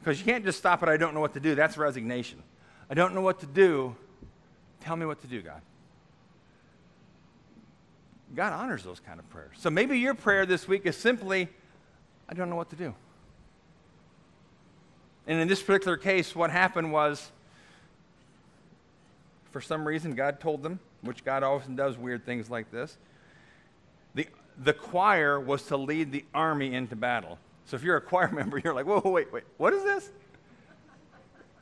Because 0.01 0.19
you 0.19 0.25
can't 0.25 0.45
just 0.45 0.59
stop 0.59 0.83
at, 0.83 0.89
I 0.89 0.97
don't 0.97 1.15
know 1.15 1.21
what 1.21 1.35
to 1.35 1.41
do. 1.41 1.55
That's 1.55 1.77
resignation. 1.77 2.43
I 2.91 2.95
don't 2.95 3.15
know 3.15 3.21
what 3.21 3.39
to 3.41 3.47
do. 3.47 3.95
Tell 4.81 4.97
me 4.97 5.07
what 5.07 5.21
to 5.21 5.29
do, 5.29 5.41
God. 5.41 5.63
God 8.35 8.53
honors 8.53 8.83
those 8.83 8.99
kind 8.99 9.21
of 9.21 9.31
prayers. 9.31 9.55
So 9.59 9.71
maybe 9.71 9.99
your 9.99 10.15
prayer 10.15 10.47
this 10.47 10.67
week 10.67 10.87
is 10.87 10.97
simply, 10.97 11.49
I 12.29 12.35
don't 12.35 12.51
know 12.51 12.57
what 12.57 12.71
to 12.71 12.77
do. 12.77 12.95
And 15.27 15.39
in 15.39 15.49
this 15.49 15.63
particular 15.63 15.97
case, 15.97 16.35
what 16.35 16.51
happened 16.51 16.93
was, 16.93 17.31
for 19.51 19.61
some 19.61 19.87
reason, 19.87 20.15
God 20.15 20.41
told 20.41 20.63
them, 20.63 20.81
which 21.03 21.25
God 21.25 21.43
often 21.43 21.77
does 21.77 21.97
weird 21.97 22.25
things 22.27 22.51
like 22.51 22.71
this. 22.71 22.97
The, 24.15 24.27
the 24.59 24.73
choir 24.73 25.39
was 25.39 25.63
to 25.67 25.77
lead 25.77 26.11
the 26.11 26.25
army 26.35 26.75
into 26.75 26.97
battle. 26.97 27.39
So 27.67 27.77
if 27.77 27.83
you're 27.83 27.97
a 27.97 28.01
choir 28.01 28.31
member, 28.33 28.59
you're 28.59 28.75
like, 28.75 28.87
whoa, 28.87 29.01
wait, 29.05 29.33
wait, 29.33 29.45
what 29.59 29.73
is 29.73 29.85
this? 29.85 30.11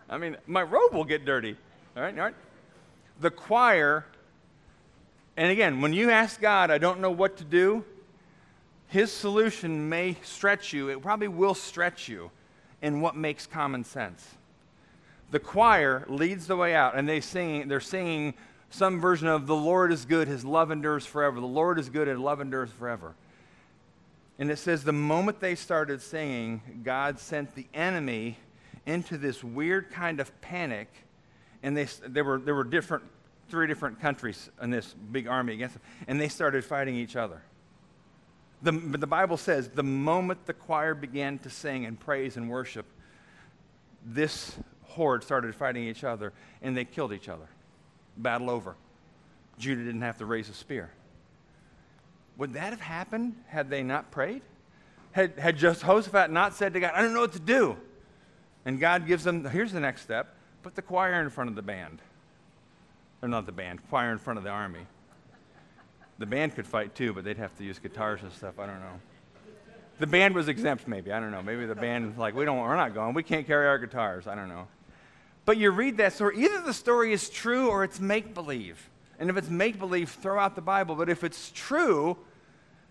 I 0.09 0.18
mean, 0.18 0.37
my 0.46 0.62
robe 0.62 0.92
will 0.92 1.05
get 1.05 1.25
dirty. 1.25 1.57
All 1.96 2.03
right, 2.03 2.16
all 2.16 2.25
right. 2.25 2.35
The 3.20 3.31
choir, 3.31 4.07
and 5.37 5.53
again, 5.53 5.83
when 5.83 5.92
you 5.92 6.11
ask 6.11 6.40
God, 6.40 6.70
I 6.70 6.79
don't 6.79 7.01
know 7.01 7.11
what 7.11 7.37
to 7.37 7.44
do, 7.44 7.85
his 8.88 9.12
solution 9.12 9.88
may 9.88 10.16
stretch 10.25 10.73
you. 10.73 10.88
It 10.88 11.03
probably 11.03 11.29
will 11.29 11.55
stretch 11.55 12.09
you 12.09 12.31
in 12.83 13.01
what 13.01 13.16
makes 13.16 13.47
common 13.47 13.85
sense. 13.85 14.27
The 15.31 15.38
choir 15.38 16.05
leads 16.09 16.47
the 16.47 16.57
way 16.57 16.75
out, 16.75 16.97
and 16.97 17.09
they 17.09 17.21
sing, 17.21 17.69
they're 17.69 17.81
singing 17.81 18.35
some 18.71 19.01
version 19.01 19.29
of 19.29 19.47
The 19.47 19.55
Lord 19.57 19.93
is 19.93 20.05
good, 20.05 20.29
his 20.29 20.45
love 20.45 20.71
endures 20.71 21.05
forever. 21.05 21.40
The 21.40 21.47
Lord 21.47 21.79
is 21.79 21.88
good, 21.88 22.09
his 22.09 22.19
love 22.19 22.40
endures 22.40 22.71
forever. 22.71 23.14
And 24.38 24.51
it 24.51 24.59
says 24.59 24.85
the 24.85 24.93
moment 24.93 25.40
they 25.40 25.55
started 25.55 26.01
singing, 26.01 26.62
God 26.83 27.19
sent 27.19 27.55
the 27.55 27.66
enemy 27.75 28.38
into 28.87 29.19
this 29.19 29.45
weird 29.45 29.90
kind 29.90 30.19
of 30.19 30.40
panic. 30.40 30.88
And 31.62 31.77
they, 31.77 31.87
there, 32.07 32.25
were, 32.25 32.38
there 32.38 32.55
were 32.55 32.64
different, 32.64 33.05
three 33.51 33.66
different 33.66 34.01
countries 34.01 34.49
in 34.62 34.71
this 34.71 34.95
big 35.12 35.29
army 35.29 35.53
against 35.53 35.75
them. 35.75 35.83
And 36.09 36.19
they 36.19 36.29
started 36.29 36.64
fighting 36.64 36.97
each 36.97 37.16
other. 37.16 37.43
The, 38.62 38.73
the 38.73 39.07
Bible 39.07 39.37
says 39.37 39.68
the 39.68 39.83
moment 39.83 40.46
the 40.46 40.53
choir 40.53 40.94
began 40.94 41.38
to 41.40 41.51
sing 41.51 41.87
and 41.87 41.99
praise 41.99 42.37
and 42.37 42.51
worship, 42.51 42.87
this 44.05 44.57
horde 44.83 45.25
started 45.25 45.55
fighting 45.55 45.85
each 45.85 46.05
other 46.05 46.33
and 46.61 46.77
they 46.77 46.85
killed 46.85 47.12
each 47.12 47.29
other. 47.29 47.49
Battle 48.16 48.51
over. 48.51 48.77
Judah 49.59 49.85
didn't 49.85 50.03
have 50.03 50.18
to 50.18 50.27
raise 50.27 50.49
a 50.49 50.55
spear. 50.55 50.90
Would 52.37 52.55
that 52.55 52.70
have 52.70 52.81
happened 52.81 53.37
had 53.49 53.70
they 53.70 53.83
not 53.83 54.11
prayed? 54.11 54.42
Had, 55.12 55.38
had 55.38 55.57
Jehoshaphat 55.57 56.31
not 56.31 56.55
said 56.55 56.73
to 56.75 56.81
God, 56.81 56.92
I 56.94 57.03
don't 57.03 57.12
know 57.12 57.20
what 57.20 57.33
to 57.33 57.40
do? 57.40 57.77
And 58.64 58.79
God 58.79 59.07
gives 59.07 59.25
them, 59.25 59.44
here's 59.44 59.73
the 59.73 59.81
next 59.81 60.03
step 60.03 60.35
put 60.62 60.75
the 60.75 60.83
choir 60.83 61.23
in 61.23 61.31
front 61.31 61.49
of 61.49 61.57
the 61.57 61.62
band. 61.62 62.01
Or 63.23 63.29
not 63.29 63.46
the 63.46 63.53
band, 63.53 63.81
choir 63.88 64.12
in 64.12 64.18
front 64.18 64.38
of 64.38 64.44
the 64.44 64.51
army. 64.51 64.87
The 66.20 66.26
band 66.26 66.54
could 66.54 66.66
fight 66.66 66.94
too, 66.94 67.14
but 67.14 67.24
they'd 67.24 67.38
have 67.38 67.56
to 67.56 67.64
use 67.64 67.78
guitars 67.78 68.20
and 68.22 68.30
stuff. 68.30 68.59
I 68.59 68.66
don't 68.66 68.78
know. 68.80 69.00
The 69.98 70.06
band 70.06 70.35
was 70.35 70.48
exempt, 70.48 70.87
maybe. 70.87 71.12
I 71.12 71.18
don't 71.18 71.30
know. 71.30 71.42
Maybe 71.42 71.64
the 71.64 71.74
band, 71.74 72.18
like, 72.18 72.35
we 72.35 72.44
don't, 72.44 72.59
we're 72.59 72.76
not 72.76 72.94
going. 72.94 73.14
We 73.14 73.22
can't 73.22 73.46
carry 73.46 73.66
our 73.66 73.78
guitars. 73.78 74.26
I 74.26 74.35
don't 74.35 74.48
know. 74.48 74.68
But 75.46 75.56
you 75.56 75.70
read 75.70 75.96
that 75.96 76.12
story, 76.12 76.37
either 76.44 76.61
the 76.61 76.74
story 76.74 77.14
is 77.14 77.30
true 77.30 77.70
or 77.70 77.85
it's 77.85 78.00
make 78.00 78.35
believe. 78.35 78.90
And 79.18 79.30
if 79.30 79.37
it's 79.38 79.48
make 79.48 79.78
believe, 79.78 80.11
throw 80.11 80.38
out 80.38 80.54
the 80.54 80.61
Bible. 80.61 80.94
But 80.94 81.09
if 81.09 81.24
it's 81.24 81.50
true, 81.54 82.18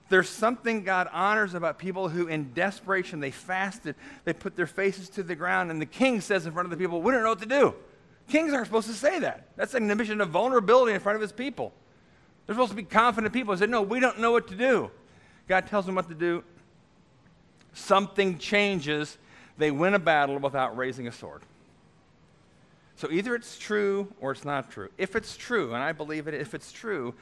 there's 0.09 0.27
something 0.27 0.83
God 0.83 1.07
honors 1.13 1.53
about 1.53 1.77
people 1.77 2.09
who, 2.09 2.27
in 2.27 2.51
desperation, 2.53 3.19
they 3.19 3.31
fasted, 3.31 3.93
they 4.25 4.33
put 4.33 4.55
their 4.55 4.67
faces 4.67 5.07
to 5.09 5.23
the 5.23 5.35
ground, 5.35 5.69
and 5.69 5.79
the 5.79 5.85
king 5.85 6.19
says 6.19 6.47
in 6.47 6.51
front 6.51 6.65
of 6.65 6.71
the 6.71 6.77
people, 6.77 6.99
We 7.01 7.11
don't 7.11 7.21
know 7.21 7.29
what 7.29 7.41
to 7.41 7.45
do. 7.45 7.75
Kings 8.27 8.53
aren't 8.53 8.65
supposed 8.65 8.87
to 8.87 8.93
say 8.93 9.19
that. 9.19 9.49
That's 9.55 9.75
an 9.75 9.89
admission 9.89 10.19
of 10.19 10.29
vulnerability 10.29 10.93
in 10.93 10.99
front 10.99 11.15
of 11.15 11.21
his 11.21 11.31
people. 11.31 11.73
They're 12.49 12.55
supposed 12.55 12.71
to 12.71 12.75
be 12.75 12.81
confident 12.81 13.31
people. 13.31 13.53
He 13.53 13.59
said, 13.59 13.69
No, 13.69 13.83
we 13.83 13.99
don't 13.99 14.17
know 14.17 14.31
what 14.31 14.47
to 14.47 14.55
do. 14.55 14.89
God 15.47 15.67
tells 15.67 15.85
them 15.85 15.93
what 15.93 16.09
to 16.09 16.15
do. 16.15 16.43
Something 17.73 18.39
changes. 18.39 19.19
They 19.59 19.69
win 19.69 19.93
a 19.93 19.99
battle 19.99 20.39
without 20.39 20.75
raising 20.75 21.07
a 21.07 21.11
sword. 21.11 21.43
So 22.95 23.11
either 23.11 23.35
it's 23.35 23.59
true 23.59 24.11
or 24.19 24.31
it's 24.31 24.45
not 24.45 24.71
true. 24.71 24.89
If 24.97 25.15
it's 25.15 25.37
true, 25.37 25.75
and 25.75 25.83
I 25.83 25.91
believe 25.91 26.27
it, 26.27 26.33
if 26.33 26.55
it's 26.55 26.71
true, 26.71 27.13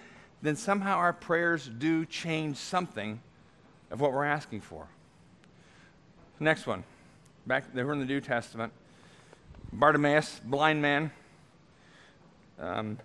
then 0.41 0.55
somehow 0.55 0.95
our 0.95 1.11
prayers 1.11 1.69
do 1.77 2.05
change 2.05 2.55
something 2.55 3.19
of 3.91 3.99
what 3.99 4.13
we're 4.13 4.23
asking 4.23 4.61
for. 4.61 4.87
Next 6.39 6.65
one. 6.65 6.85
Back 7.45 7.73
they 7.73 7.83
were 7.83 7.91
in 7.91 7.99
the 7.99 8.05
New 8.05 8.21
Testament. 8.21 8.71
Bartimaeus, 9.73 10.39
blind 10.45 10.81
man. 10.81 11.11
Um, 12.57 12.97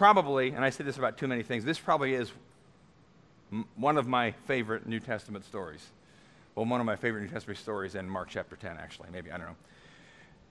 probably, 0.00 0.52
and 0.52 0.64
I 0.64 0.70
say 0.70 0.82
this 0.82 0.96
about 0.96 1.18
too 1.18 1.28
many 1.28 1.42
things, 1.42 1.62
this 1.62 1.78
probably 1.78 2.14
is 2.14 2.32
M- 3.52 3.66
one 3.76 3.98
of 3.98 4.06
my 4.06 4.30
favorite 4.46 4.86
New 4.86 4.98
Testament 4.98 5.44
stories. 5.44 5.86
Well, 6.54 6.64
one 6.64 6.80
of 6.80 6.86
my 6.86 6.96
favorite 6.96 7.20
New 7.20 7.28
Testament 7.28 7.58
stories 7.58 7.94
in 7.94 8.08
Mark 8.08 8.28
chapter 8.30 8.56
10, 8.56 8.78
actually. 8.78 9.08
Maybe, 9.12 9.30
I 9.30 9.36
don't 9.36 9.48
know. 9.48 9.56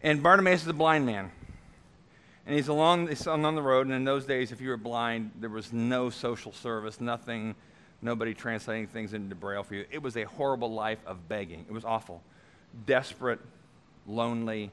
And 0.04 0.22
Bartimaeus 0.22 0.62
is 0.62 0.68
a 0.68 0.74
blind 0.74 1.08
man. 1.08 1.32
And 2.46 2.56
he's 2.56 2.68
along, 2.68 3.08
he's 3.08 3.26
on 3.26 3.42
the 3.42 3.62
road, 3.64 3.88
and 3.88 3.96
in 3.96 4.04
those 4.04 4.24
days, 4.24 4.52
if 4.52 4.62
you 4.62 4.70
were 4.70 4.78
blind, 4.78 5.32
there 5.40 5.50
was 5.50 5.74
no 5.74 6.12
social 6.12 6.54
service, 6.54 7.02
nothing, 7.02 7.56
nobody 8.04 8.36
translating 8.36 8.86
things 8.86 9.16
into 9.16 9.34
Braille 9.34 9.64
for 9.64 9.74
you. 9.74 9.86
It 9.90 10.04
was 10.04 10.16
a 10.16 10.26
horrible 10.26 10.72
life 10.72 11.00
of 11.08 11.28
begging. 11.28 11.66
It 11.68 11.74
was 11.74 11.86
awful. 11.86 12.22
Desperate, 12.86 13.40
lonely, 14.06 14.70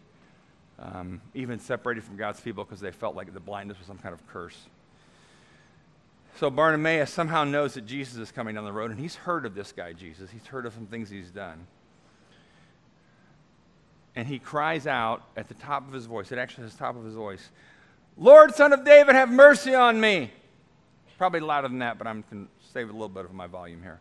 um, 0.79 1.21
even 1.35 1.59
separated 1.59 2.05
from 2.05 2.17
God's 2.17 2.41
people 2.41 2.65
because 2.65 2.81
they 2.81 2.91
felt 2.91 3.17
like 3.17 3.33
the 3.33 3.41
blindness 3.41 3.79
was 3.79 3.87
some 3.87 3.99
kind 3.99 4.13
of 4.13 4.27
curse. 4.29 4.67
So 6.39 6.51
Bartimaeus 6.51 7.11
somehow 7.11 7.45
knows 7.45 7.75
that 7.75 7.87
Jesus 7.87 8.17
is 8.17 8.31
coming 8.31 8.57
down 8.57 8.65
the 8.65 8.73
road, 8.73 8.91
and 8.91 9.01
he's 9.01 9.17
heard 9.17 9.47
of 9.47 9.55
this 9.55 9.73
guy, 9.73 9.95
Jesus. 9.95 10.31
He's 10.31 10.47
heard 10.47 10.67
of 10.67 10.75
some 10.75 10.87
things 10.87 11.09
he's 11.09 11.31
done. 11.31 11.67
And 14.15 14.29
he 14.29 14.39
cries 14.39 14.87
out 14.87 15.23
at 15.37 15.49
the 15.49 15.55
top 15.55 15.87
of 15.87 15.95
his 15.95 16.07
voice, 16.07 16.33
it 16.33 16.39
actually 16.39 16.69
says 16.69 16.77
top 16.77 16.97
of 16.97 17.05
his 17.05 17.15
voice, 17.15 17.51
Lord, 18.19 18.55
son 18.55 18.73
of 18.73 18.85
David, 18.85 19.15
have 19.15 19.31
mercy 19.31 19.75
on 19.75 20.01
me. 20.01 20.31
Probably 21.19 21.41
louder 21.41 21.69
than 21.69 21.79
that, 21.79 21.97
but 21.97 22.07
I'm 22.07 22.25
going 22.31 22.47
to 22.47 22.73
save 22.73 22.91
a 22.91 22.93
little 22.93 23.09
bit 23.09 23.25
of 23.25 23.33
my 23.33 23.47
volume 23.47 23.83
here. 23.83 24.01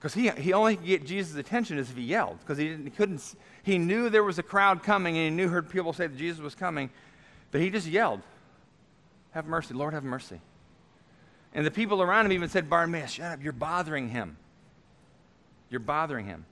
Because 0.00 0.14
he, 0.14 0.30
he 0.30 0.54
only 0.54 0.76
could 0.76 0.86
get 0.86 1.04
Jesus' 1.04 1.36
attention 1.36 1.76
as 1.76 1.90
if 1.90 1.96
he 1.96 2.02
yelled, 2.02 2.38
because 2.40 2.56
he, 2.56 2.68
didn't, 2.68 2.84
he 2.84 2.90
couldn't, 2.90 3.34
he 3.62 3.76
knew 3.76 4.08
there 4.08 4.24
was 4.24 4.38
a 4.38 4.42
crowd 4.42 4.82
coming, 4.82 5.18
and 5.18 5.24
he 5.24 5.30
knew 5.30 5.48
heard 5.50 5.68
people 5.68 5.92
say 5.92 6.06
that 6.06 6.16
Jesus 6.16 6.40
was 6.40 6.54
coming, 6.54 6.88
but 7.50 7.60
he 7.60 7.68
just 7.68 7.86
yelled, 7.86 8.22
Have 9.32 9.46
mercy, 9.46 9.74
Lord, 9.74 9.92
have 9.92 10.02
mercy. 10.02 10.40
And 11.52 11.66
the 11.66 11.70
people 11.70 12.00
around 12.00 12.24
him 12.24 12.32
even 12.32 12.48
said, 12.48 12.70
Bartimaeus, 12.70 13.10
shut 13.10 13.32
up, 13.32 13.42
you're 13.42 13.52
bothering 13.52 14.08
him. 14.08 14.38
You're 15.68 15.80
bothering 15.80 16.24
him. 16.24 16.46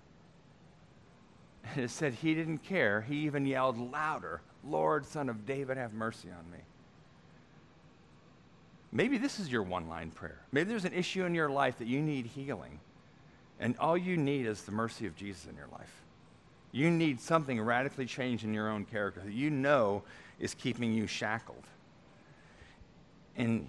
And 1.73 1.85
it 1.85 1.91
said 1.91 2.15
he 2.15 2.35
didn't 2.35 2.59
care. 2.59 3.01
He 3.01 3.17
even 3.21 3.47
yelled 3.47 3.79
louder, 3.79 4.43
Lord, 4.63 5.07
son 5.07 5.31
of 5.31 5.47
David, 5.47 5.79
have 5.79 5.95
mercy 5.95 6.29
on 6.29 6.51
me. 6.51 6.59
Maybe 8.93 9.17
this 9.17 9.39
is 9.39 9.51
your 9.51 9.63
one 9.63 9.89
line 9.89 10.11
prayer. 10.11 10.41
Maybe 10.53 10.69
there's 10.69 10.85
an 10.85 10.93
issue 10.93 11.25
in 11.25 11.35
your 11.35 11.49
life 11.49 11.79
that 11.79 11.89
you 11.89 12.03
need 12.03 12.27
healing. 12.27 12.81
And 13.61 13.77
all 13.79 13.97
you 13.97 14.17
need 14.17 14.47
is 14.47 14.63
the 14.63 14.73
mercy 14.73 15.07
of 15.07 15.17
Jesus 15.17 15.47
in 15.47 15.57
your 15.57 15.69
life. 15.73 15.93
You 16.71 16.91
need 16.91 17.21
something 17.21 17.61
radically 17.61 18.07
changed 18.07 18.45
in 18.45 18.55
your 18.55 18.69
own 18.71 18.85
character 18.85 19.21
that 19.25 19.33
you 19.33 19.51
know 19.51 20.03
is 20.39 20.55
keeping 20.55 20.93
you 20.93 21.07
shackled. 21.07 21.65
And 23.37 23.69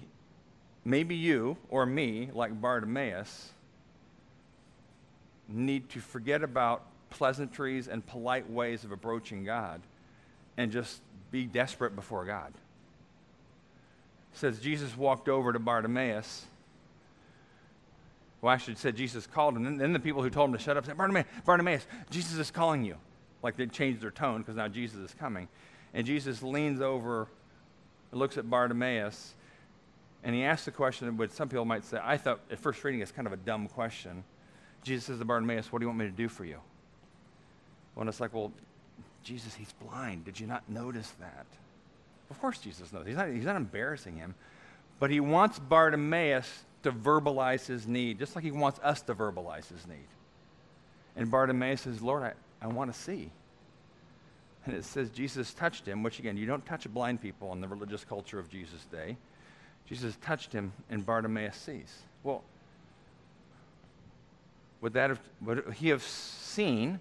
maybe 0.84 1.16
you 1.16 1.58
or 1.70 1.86
me, 1.86 2.30
like 2.34 2.60
Bartimaeus, 2.60 3.52
need 5.48 5.90
to 5.90 6.00
forget 6.00 6.44
about 6.44 6.84
pleasantries 7.10 7.88
and 7.88 8.06
polite 8.06 8.50
ways 8.50 8.84
of 8.84 8.92
approaching 8.92 9.44
God 9.44 9.82
and 10.58 10.72
just 10.72 11.02
be 11.32 11.46
desperate 11.46 11.96
before 11.96 12.26
God. 12.26 12.54
It 14.34 14.38
says 14.38 14.60
Jesus 14.60 14.96
walked 14.96 15.30
over 15.30 15.54
to 15.54 15.60
Bartimaeus. 15.60 16.46
Well, 18.42 18.54
actually, 18.54 18.74
it 18.74 18.80
said 18.80 18.96
Jesus 18.96 19.28
called 19.28 19.56
him. 19.56 19.66
And 19.66 19.80
then 19.80 19.94
the 19.94 20.00
people 20.00 20.22
who 20.22 20.30
told 20.30 20.50
him 20.50 20.58
to 20.58 20.64
shut 20.64 20.78
up 20.78 20.86
said, 20.86 20.98
Bartimaeus, 20.98 21.28
Bartimaeus, 21.46 21.86
Jesus 22.10 22.38
is 22.38 22.52
calling 22.52 22.84
you. 22.84 22.96
Like 23.44 23.58
they 23.58 23.66
changed 23.68 24.02
their 24.02 24.12
tone 24.12 24.40
because 24.42 24.56
now 24.56 24.68
Jesus 24.68 25.00
is 25.00 25.14
coming. 25.14 25.48
And 25.94 26.06
Jesus 26.06 26.44
leans 26.44 26.82
over, 26.82 27.28
looks 28.12 28.38
at 28.38 28.50
Bartimaeus, 28.50 29.36
and 30.24 30.36
he 30.36 30.44
asks 30.44 30.66
the 30.66 30.72
question 30.72 31.16
which 31.18 31.32
some 31.32 31.48
people 31.48 31.66
might 31.66 31.86
say, 31.86 32.00
I 32.02 32.18
thought 32.18 32.42
at 32.52 32.60
first 32.60 32.84
reading 32.84 33.02
it's 33.02 33.12
kind 33.12 33.28
of 33.28 33.34
a 33.34 33.38
dumb 33.38 33.68
question. 33.68 34.24
Jesus 34.84 35.06
says 35.06 35.20
to 35.20 35.26
Bartimaeus, 35.26 35.72
What 35.72 35.80
do 35.80 35.84
you 35.84 35.88
want 35.88 36.00
me 36.00 36.06
to 36.06 36.12
do 36.12 36.28
for 36.28 36.46
you? 36.46 36.58
Well, 37.96 38.08
it's 38.08 38.20
like, 38.20 38.34
Well, 38.34 38.52
Jesus, 39.24 39.54
he's 39.54 39.74
blind. 39.74 40.26
Did 40.26 40.40
you 40.40 40.48
not 40.48 40.68
notice 40.70 41.12
that? 41.20 41.46
Of 42.30 42.40
course, 42.40 42.60
Jesus 42.60 42.92
knows. 42.94 43.06
He's 43.08 43.16
not, 43.16 43.30
he's 43.30 43.46
not 43.46 43.56
embarrassing 43.56 44.18
him. 44.18 44.36
But 45.00 45.10
he 45.10 45.20
wants 45.20 45.60
Bartimaeus 45.60 46.64
to 46.84 46.92
verbalize 46.92 47.66
his 47.66 47.88
need, 47.88 48.20
just 48.20 48.36
like 48.36 48.44
he 48.44 48.52
wants 48.52 48.80
us 48.82 49.02
to 49.04 49.16
verbalize 49.16 49.68
his 49.68 49.86
need. 49.88 50.08
And 51.16 51.30
Bartimaeus 51.30 51.82
says, 51.82 52.02
Lord, 52.02 52.24
I, 52.24 52.34
I 52.62 52.68
want 52.68 52.94
to 52.94 53.00
see. 53.00 53.32
And 54.66 54.76
it 54.76 54.86
says 54.86 55.10
Jesus 55.10 55.54
touched 55.54 55.86
him, 55.86 56.04
which 56.04 56.20
again, 56.20 56.38
you 56.38 56.46
don't 56.46 56.66
touch 56.66 56.88
blind 56.90 57.22
people 57.22 57.52
in 57.54 57.62
the 57.62 57.68
religious 57.68 58.04
culture 58.04 58.40
of 58.40 58.50
Jesus' 58.50 58.86
day. 58.86 59.18
Jesus 59.88 60.16
touched 60.22 60.54
him, 60.54 60.72
and 60.90 61.06
Bartimaeus 61.06 61.56
sees. 61.56 62.04
Well, 62.24 62.44
would 64.82 64.94
that 64.94 65.10
have, 65.10 65.20
would 65.42 65.74
he 65.76 65.90
have 65.90 66.04
seen? 66.04 67.00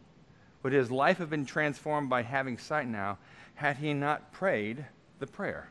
Would 0.62 0.72
his 0.72 0.90
life 0.90 1.18
have 1.18 1.30
been 1.30 1.46
transformed 1.46 2.08
by 2.08 2.22
having 2.22 2.58
sight 2.58 2.88
now 2.88 3.18
had 3.54 3.76
he 3.76 3.92
not 3.92 4.32
prayed 4.32 4.84
the 5.18 5.26
prayer? 5.26 5.68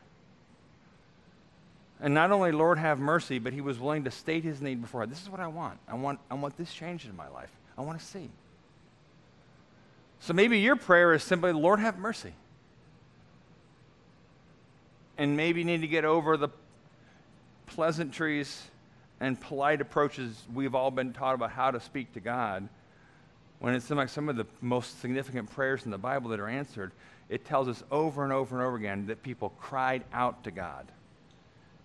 And 2.00 2.14
not 2.14 2.30
only, 2.30 2.52
Lord, 2.52 2.78
have 2.78 3.00
mercy, 3.00 3.38
but 3.38 3.52
he 3.52 3.60
was 3.60 3.78
willing 3.78 4.04
to 4.04 4.10
state 4.10 4.44
his 4.44 4.60
need 4.60 4.80
before. 4.80 5.06
This 5.06 5.22
is 5.22 5.28
what 5.28 5.40
I 5.40 5.48
want. 5.48 5.78
I 5.88 5.94
want, 5.94 6.20
I 6.30 6.34
want 6.34 6.56
this 6.56 6.72
changed 6.72 7.08
in 7.08 7.16
my 7.16 7.28
life. 7.28 7.50
I 7.76 7.82
want 7.82 7.98
to 7.98 8.04
see. 8.04 8.30
So 10.20 10.32
maybe 10.32 10.60
your 10.60 10.76
prayer 10.76 11.12
is 11.12 11.22
simply, 11.22 11.52
Lord, 11.52 11.80
have 11.80 11.98
mercy. 11.98 12.32
And 15.16 15.36
maybe 15.36 15.60
you 15.60 15.64
need 15.66 15.80
to 15.80 15.88
get 15.88 16.04
over 16.04 16.36
the 16.36 16.48
pleasantries 17.66 18.62
and 19.20 19.40
polite 19.40 19.80
approaches 19.80 20.44
we've 20.54 20.74
all 20.74 20.90
been 20.90 21.12
taught 21.12 21.34
about 21.34 21.50
how 21.50 21.70
to 21.70 21.80
speak 21.80 22.12
to 22.12 22.20
God, 22.20 22.68
when 23.58 23.74
it's 23.74 23.90
like 23.90 24.08
some 24.08 24.28
of 24.28 24.36
the 24.36 24.46
most 24.60 25.00
significant 25.00 25.50
prayers 25.50 25.84
in 25.84 25.90
the 25.90 25.98
Bible 25.98 26.30
that 26.30 26.38
are 26.38 26.48
answered, 26.48 26.92
it 27.28 27.44
tells 27.44 27.66
us 27.66 27.82
over 27.90 28.22
and 28.22 28.32
over 28.32 28.56
and 28.56 28.64
over 28.64 28.76
again 28.76 29.06
that 29.06 29.22
people 29.22 29.50
cried 29.60 30.04
out 30.12 30.44
to 30.44 30.52
God. 30.52 30.86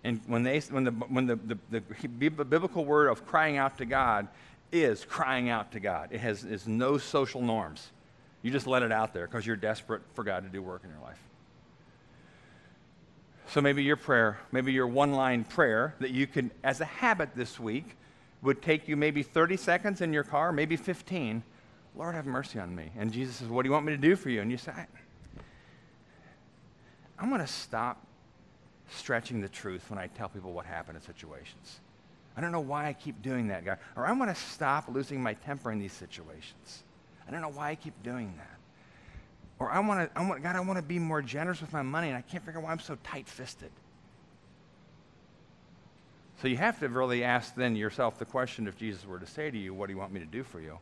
And 0.04 0.20
when, 0.26 0.42
they, 0.42 0.60
when, 0.60 0.84
the, 0.84 0.90
when 0.90 1.26
the, 1.26 1.36
the, 1.36 1.58
the 1.70 2.44
biblical 2.44 2.84
word 2.84 3.08
of 3.08 3.26
crying 3.26 3.56
out 3.56 3.78
to 3.78 3.86
God 3.86 4.28
is 4.70 5.04
crying 5.04 5.48
out 5.48 5.72
to 5.72 5.80
God, 5.80 6.10
it 6.12 6.20
has, 6.20 6.42
has 6.42 6.68
no 6.68 6.98
social 6.98 7.40
norms. 7.40 7.90
You 8.42 8.50
just 8.50 8.66
let 8.66 8.82
it 8.82 8.92
out 8.92 9.14
there 9.14 9.26
because 9.26 9.46
you're 9.46 9.56
desperate 9.56 10.02
for 10.12 10.22
God 10.22 10.44
to 10.44 10.50
do 10.50 10.60
work 10.60 10.82
in 10.84 10.90
your 10.90 11.00
life. 11.00 11.18
So 13.46 13.62
maybe 13.62 13.82
your 13.82 13.96
prayer, 13.96 14.38
maybe 14.52 14.72
your 14.72 14.86
one 14.86 15.12
line 15.12 15.44
prayer 15.44 15.94
that 16.00 16.10
you 16.10 16.26
can, 16.26 16.50
as 16.62 16.82
a 16.82 16.84
habit 16.84 17.30
this 17.34 17.58
week, 17.58 17.96
would 18.42 18.60
take 18.60 18.86
you 18.88 18.96
maybe 18.96 19.22
30 19.22 19.56
seconds 19.56 20.02
in 20.02 20.12
your 20.12 20.24
car, 20.24 20.52
maybe 20.52 20.76
15. 20.76 21.42
Lord, 21.96 22.14
have 22.14 22.26
mercy 22.26 22.58
on 22.58 22.74
me. 22.74 22.90
And 22.98 23.10
Jesus 23.12 23.36
says, 23.36 23.48
What 23.48 23.62
do 23.62 23.68
you 23.68 23.72
want 23.72 23.86
me 23.86 23.92
to 23.92 23.98
do 23.98 24.16
for 24.16 24.28
you? 24.28 24.42
And 24.42 24.50
you 24.50 24.58
say, 24.58 24.72
I'm 27.18 27.28
going 27.28 27.40
to 27.40 27.46
stop 27.46 28.04
stretching 28.90 29.40
the 29.40 29.48
truth 29.48 29.90
when 29.90 29.98
I 29.98 30.08
tell 30.08 30.28
people 30.28 30.52
what 30.52 30.66
happened 30.66 30.96
in 30.96 31.02
situations. 31.02 31.80
I 32.36 32.40
don't 32.40 32.52
know 32.52 32.60
why 32.60 32.86
I 32.86 32.92
keep 32.92 33.22
doing 33.22 33.48
that, 33.48 33.64
God. 33.64 33.78
Or 33.96 34.06
I'm 34.06 34.18
going 34.18 34.28
to 34.28 34.34
stop 34.34 34.88
losing 34.88 35.22
my 35.22 35.34
temper 35.34 35.70
in 35.70 35.78
these 35.78 35.92
situations. 35.92 36.82
I 37.26 37.30
don't 37.30 37.40
know 37.40 37.48
why 37.48 37.70
I 37.70 37.74
keep 37.74 38.02
doing 38.02 38.34
that. 38.36 38.58
Or 39.58 39.70
I 39.70 39.78
want 39.80 40.12
to, 40.12 40.18
I 40.18 40.26
want, 40.26 40.42
God, 40.42 40.56
I 40.56 40.60
want 40.60 40.78
to 40.78 40.82
be 40.82 40.98
more 40.98 41.22
generous 41.22 41.60
with 41.60 41.72
my 41.72 41.82
money, 41.82 42.08
and 42.08 42.16
I 42.16 42.22
can't 42.22 42.44
figure 42.44 42.60
out 42.60 42.64
why 42.64 42.72
I'm 42.72 42.80
so 42.80 42.98
tight 43.04 43.28
fisted. 43.28 43.70
So 46.42 46.48
you 46.48 46.56
have 46.56 46.80
to 46.80 46.88
really 46.88 47.22
ask 47.22 47.54
then 47.54 47.76
yourself 47.76 48.18
the 48.18 48.24
question 48.24 48.66
if 48.66 48.76
Jesus 48.76 49.06
were 49.06 49.20
to 49.20 49.26
say 49.26 49.50
to 49.50 49.56
you, 49.56 49.72
What 49.72 49.86
do 49.86 49.92
you 49.92 49.98
want 49.98 50.12
me 50.12 50.20
to 50.20 50.26
do 50.26 50.42
for 50.42 50.60
you? 50.60 50.78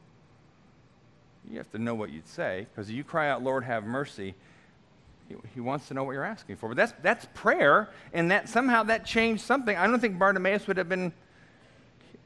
You 1.50 1.58
have 1.58 1.70
to 1.72 1.78
know 1.78 1.94
what 1.94 2.10
you'd 2.10 2.28
say, 2.28 2.66
because 2.70 2.90
you 2.90 3.04
cry 3.04 3.28
out, 3.28 3.42
Lord, 3.42 3.64
have 3.64 3.84
mercy. 3.84 4.34
He, 5.54 5.60
wants 5.60 5.88
to 5.88 5.94
know 5.94 6.04
what 6.04 6.12
you're 6.12 6.24
asking 6.24 6.56
for. 6.56 6.68
But 6.68 6.76
that's, 6.76 6.92
that's 7.02 7.26
prayer, 7.32 7.88
and 8.12 8.30
that 8.30 8.48
somehow 8.48 8.82
that 8.84 9.06
changed 9.06 9.42
something. 9.42 9.76
I 9.76 9.86
don't 9.86 10.00
think 10.00 10.18
Bartimaeus 10.18 10.66
would 10.66 10.76
have 10.76 10.88
been, 10.88 11.12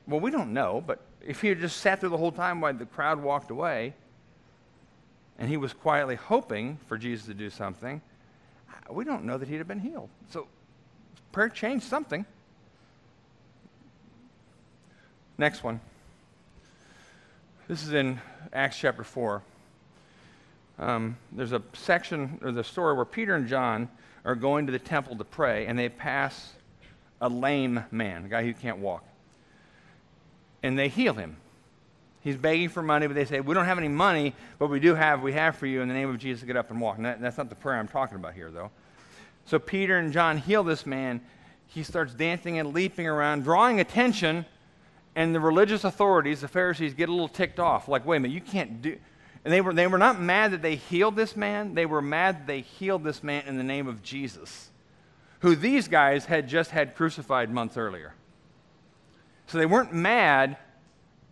well, 0.08 0.20
we 0.20 0.30
don't 0.30 0.52
know, 0.52 0.82
but 0.84 1.00
if 1.24 1.40
he 1.40 1.48
had 1.48 1.60
just 1.60 1.78
sat 1.78 2.00
there 2.00 2.10
the 2.10 2.16
whole 2.16 2.32
time 2.32 2.60
while 2.60 2.74
the 2.74 2.86
crowd 2.86 3.22
walked 3.22 3.50
away, 3.50 3.94
and 5.38 5.48
he 5.48 5.56
was 5.56 5.72
quietly 5.72 6.16
hoping 6.16 6.78
for 6.86 6.98
Jesus 6.98 7.26
to 7.26 7.34
do 7.34 7.50
something, 7.50 8.00
we 8.90 9.04
don't 9.04 9.24
know 9.24 9.38
that 9.38 9.48
he'd 9.48 9.58
have 9.58 9.68
been 9.68 9.80
healed. 9.80 10.08
So 10.30 10.46
prayer 11.32 11.48
changed 11.48 11.86
something. 11.86 12.24
Next 15.38 15.62
one. 15.62 15.80
This 17.68 17.82
is 17.82 17.92
in 17.92 18.20
Acts 18.52 18.78
chapter 18.78 19.04
4. 19.04 19.42
Um, 20.78 21.16
there's 21.32 21.52
a 21.52 21.62
section 21.72 22.38
or 22.42 22.52
the 22.52 22.64
story 22.64 22.94
where 22.94 23.04
Peter 23.04 23.34
and 23.34 23.48
John 23.48 23.88
are 24.24 24.34
going 24.34 24.66
to 24.66 24.72
the 24.72 24.78
temple 24.78 25.16
to 25.16 25.24
pray, 25.24 25.66
and 25.66 25.78
they 25.78 25.88
pass 25.88 26.52
a 27.20 27.28
lame 27.28 27.84
man, 27.90 28.26
a 28.26 28.28
guy 28.28 28.44
who 28.44 28.52
can't 28.52 28.78
walk. 28.78 29.04
And 30.62 30.78
they 30.78 30.88
heal 30.88 31.14
him. 31.14 31.36
He's 32.20 32.36
begging 32.36 32.68
for 32.68 32.82
money, 32.82 33.06
but 33.06 33.14
they 33.14 33.24
say, 33.24 33.40
We 33.40 33.54
don't 33.54 33.66
have 33.66 33.78
any 33.78 33.88
money, 33.88 34.34
but 34.58 34.68
we 34.68 34.80
do 34.80 34.94
have, 34.94 35.22
we 35.22 35.32
have 35.34 35.56
for 35.56 35.66
you 35.66 35.80
in 35.80 35.88
the 35.88 35.94
name 35.94 36.10
of 36.10 36.18
Jesus, 36.18 36.42
get 36.44 36.56
up 36.56 36.70
and 36.70 36.80
walk. 36.80 36.96
And 36.96 37.06
that, 37.06 37.20
that's 37.20 37.38
not 37.38 37.48
the 37.48 37.54
prayer 37.54 37.78
I'm 37.78 37.86
talking 37.86 38.16
about 38.16 38.34
here, 38.34 38.50
though. 38.50 38.70
So 39.44 39.60
Peter 39.60 39.98
and 39.98 40.12
John 40.12 40.36
heal 40.36 40.64
this 40.64 40.86
man. 40.86 41.20
He 41.68 41.84
starts 41.84 42.12
dancing 42.14 42.58
and 42.58 42.74
leaping 42.74 43.06
around, 43.06 43.44
drawing 43.44 43.80
attention 43.80 44.44
And 45.14 45.34
the 45.34 45.40
religious 45.40 45.84
authorities, 45.84 46.40
the 46.40 46.48
Pharisees, 46.48 46.94
get 46.94 47.08
a 47.08 47.12
little 47.12 47.28
ticked 47.28 47.60
off. 47.60 47.88
Like, 47.88 48.04
wait 48.04 48.18
a 48.18 48.20
minute, 48.20 48.34
you 48.34 48.40
can't 48.40 48.82
do. 48.82 48.98
And 49.46 49.52
they 49.52 49.60
were, 49.60 49.72
they 49.72 49.86
were 49.86 49.96
not 49.96 50.20
mad 50.20 50.50
that 50.50 50.60
they 50.60 50.74
healed 50.74 51.14
this 51.14 51.36
man, 51.36 51.74
they 51.74 51.86
were 51.86 52.02
mad 52.02 52.40
that 52.40 52.46
they 52.48 52.62
healed 52.62 53.04
this 53.04 53.22
man 53.22 53.44
in 53.46 53.56
the 53.56 53.62
name 53.62 53.86
of 53.86 54.02
Jesus, 54.02 54.72
who 55.38 55.54
these 55.54 55.86
guys 55.86 56.24
had 56.24 56.48
just 56.48 56.72
had 56.72 56.96
crucified 56.96 57.48
months 57.48 57.76
earlier. 57.76 58.12
So 59.46 59.58
they 59.58 59.66
weren't 59.66 59.94
mad 59.94 60.56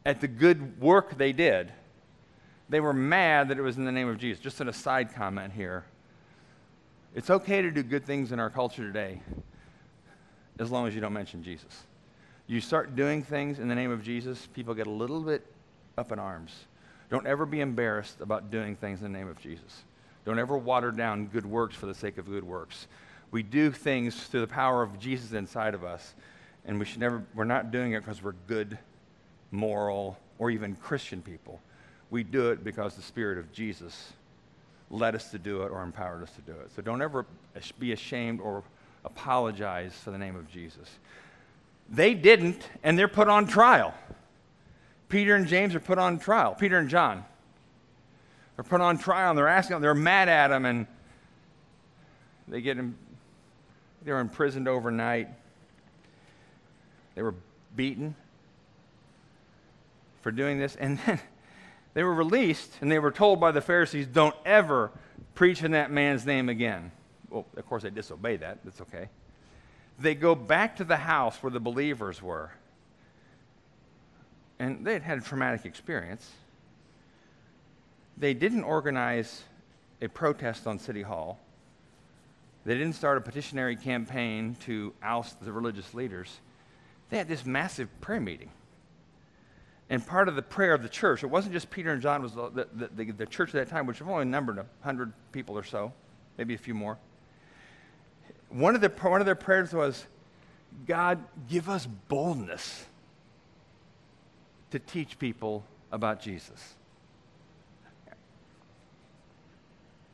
at 0.07 0.20
the 0.20 0.29
good 0.29 0.81
work 0.81 1.18
they 1.18 1.33
did. 1.33 1.72
They 2.68 2.79
were 2.79 2.92
mad 2.92 3.48
that 3.48 3.59
it 3.59 3.62
was 3.62 3.79
in 3.79 3.85
the 3.85 3.90
name 3.90 4.07
of 4.07 4.18
Jesus. 4.18 4.40
Just 4.40 4.61
an 4.61 4.68
aside 4.68 5.12
comment 5.12 5.53
here. 5.53 5.85
It's 7.16 7.31
okay 7.31 7.62
to 7.62 7.72
do 7.72 7.83
good 7.83 8.07
things 8.07 8.31
in 8.31 8.38
our 8.38 8.48
culture 8.48 8.87
today 8.87 9.22
as 10.61 10.70
long 10.70 10.87
as 10.87 10.94
you 10.94 11.00
don't 11.00 11.12
mention 11.12 11.42
Jesus. 11.42 11.83
You 12.46 12.61
start 12.61 12.94
doing 12.94 13.24
things 13.24 13.59
in 13.59 13.66
the 13.66 13.74
name 13.74 13.90
of 13.90 14.05
Jesus, 14.05 14.46
people 14.55 14.72
get 14.72 14.87
a 14.87 14.90
little 14.90 15.20
bit 15.20 15.44
up 15.98 16.12
in 16.12 16.20
arms. 16.20 16.66
Don't 17.14 17.29
ever 17.29 17.46
be 17.46 17.61
embarrassed 17.61 18.20
about 18.20 18.50
doing 18.50 18.74
things 18.74 19.00
in 19.00 19.12
the 19.12 19.16
name 19.16 19.29
of 19.29 19.40
Jesus. 19.40 19.85
Don't 20.24 20.40
ever 20.40 20.59
water 20.59 20.90
down 20.90 21.27
good 21.27 21.46
works 21.46 21.77
for 21.77 21.87
the 21.87 21.94
sake 21.94 22.18
of 22.18 22.27
good 22.27 22.42
works. 22.42 22.88
We 23.31 23.44
do 23.44 23.70
things 23.70 24.24
through 24.24 24.40
the 24.40 24.48
power 24.48 24.83
of 24.83 24.98
Jesus 24.98 25.31
inside 25.31 25.74
of 25.74 25.85
us, 25.85 26.14
and 26.66 26.77
we 26.77 26.85
should 26.85 26.98
never, 26.98 27.22
we're 27.33 27.44
not 27.44 27.70
doing 27.70 27.92
it 27.92 28.00
because 28.00 28.20
we're 28.20 28.35
good, 28.48 28.77
moral, 29.53 30.18
or 30.40 30.50
even 30.50 30.74
Christian 30.74 31.22
people. 31.22 31.61
We 32.11 32.24
do 32.24 32.50
it 32.50 32.64
because 32.64 32.96
the 32.96 33.03
Spirit 33.03 33.38
of 33.38 33.53
Jesus 33.53 34.12
led 34.90 35.14
us 35.14 35.31
to 35.31 35.38
do 35.38 35.62
it 35.62 35.70
or 35.70 35.85
empowered 35.85 36.24
us 36.24 36.33
to 36.33 36.40
do 36.40 36.59
it. 36.59 36.72
So 36.74 36.83
don't 36.83 37.00
ever 37.00 37.27
be 37.79 37.92
ashamed 37.92 38.40
or 38.40 38.64
apologize 39.05 39.94
for 39.94 40.11
the 40.11 40.18
name 40.18 40.35
of 40.35 40.50
Jesus. 40.50 40.98
They 41.88 42.14
didn't, 42.14 42.68
and 42.83 42.98
they're 42.98 43.07
put 43.07 43.29
on 43.29 43.46
trial. 43.46 43.94
Peter 45.14 45.37
and 45.37 45.46
James 45.46 45.77
are 45.77 45.81
put 45.81 45.96
on 45.96 46.18
trial. 46.18 46.57
Peter 46.57 46.77
and 46.77 46.88
John 46.88 47.24
are 48.59 48.64
put 48.64 48.81
on 48.81 48.98
trial, 48.98 49.31
and 49.31 49.38
they're 49.38 49.46
asking, 49.46 49.81
they're 49.81 49.94
mad 49.94 50.29
at 50.29 50.50
him, 50.50 50.64
and 50.64 50.88
they 52.48 52.61
get 52.61 52.77
him, 52.77 52.98
they're 54.03 54.18
imprisoned 54.18 54.66
overnight. 54.66 55.29
They 57.14 57.22
were 57.22 57.37
beaten 57.77 58.16
for 60.22 60.33
doing 60.33 60.59
this, 60.59 60.74
and 60.74 60.98
then 61.07 61.20
they 61.94 62.03
were 62.03 62.14
released, 62.14 62.72
and 62.81 62.90
they 62.90 62.98
were 62.98 63.12
told 63.12 63.38
by 63.38 63.53
the 63.53 63.61
Pharisees, 63.61 64.09
don't 64.09 64.35
ever 64.44 64.90
preach 65.37 65.62
in 65.62 65.70
that 65.70 65.92
man's 65.92 66.27
name 66.27 66.48
again. 66.48 66.90
Well, 67.31 67.46
of 67.57 67.64
course, 67.68 67.85
they 67.85 67.90
disobey 67.90 68.38
that. 68.38 68.64
That's 68.64 68.81
okay. 68.81 69.09
They 69.96 70.16
go 70.16 70.35
back 70.35 70.79
to 70.79 70.85
the 70.85 70.96
house 70.96 71.40
where 71.40 71.53
the 71.53 71.61
believers 71.61 72.20
were. 72.20 72.50
And 74.58 74.84
they 74.84 74.92
had 74.92 75.02
had 75.02 75.18
a 75.18 75.20
traumatic 75.20 75.64
experience. 75.64 76.30
They 78.16 78.34
didn't 78.34 78.64
organize 78.64 79.42
a 80.00 80.08
protest 80.08 80.66
on 80.66 80.78
City 80.78 81.02
Hall. 81.02 81.38
They 82.64 82.74
didn't 82.74 82.94
start 82.94 83.18
a 83.18 83.20
petitionary 83.20 83.76
campaign 83.76 84.56
to 84.60 84.92
oust 85.02 85.44
the 85.44 85.52
religious 85.52 85.92
leaders. 85.92 86.40
They 87.10 87.18
had 87.18 87.28
this 87.28 87.44
massive 87.44 87.88
prayer 88.00 88.20
meeting. 88.20 88.50
And 89.90 90.06
part 90.06 90.28
of 90.28 90.36
the 90.36 90.42
prayer 90.42 90.72
of 90.72 90.82
the 90.82 90.88
church, 90.88 91.22
it 91.22 91.26
wasn't 91.26 91.52
just 91.52 91.70
Peter 91.70 91.92
and 91.92 92.00
John, 92.00 92.22
was 92.22 92.32
the, 92.32 92.66
the, 92.74 92.88
the, 92.94 93.12
the 93.12 93.26
church 93.26 93.50
at 93.50 93.54
that 93.54 93.68
time, 93.68 93.86
which 93.86 94.00
only 94.00 94.24
numbered 94.24 94.56
100 94.56 95.12
people 95.30 95.58
or 95.58 95.64
so, 95.64 95.92
maybe 96.38 96.54
a 96.54 96.58
few 96.58 96.74
more 96.74 96.96
one 98.54 98.76
of, 98.76 98.80
the, 98.80 98.88
one 98.88 99.20
of 99.20 99.26
their 99.26 99.34
prayers 99.34 99.72
was, 99.72 100.06
God, 100.86 101.18
give 101.48 101.68
us 101.68 101.86
boldness 101.86 102.86
to 104.74 104.80
teach 104.80 105.20
people 105.20 105.64
about 105.92 106.20
Jesus. 106.20 106.74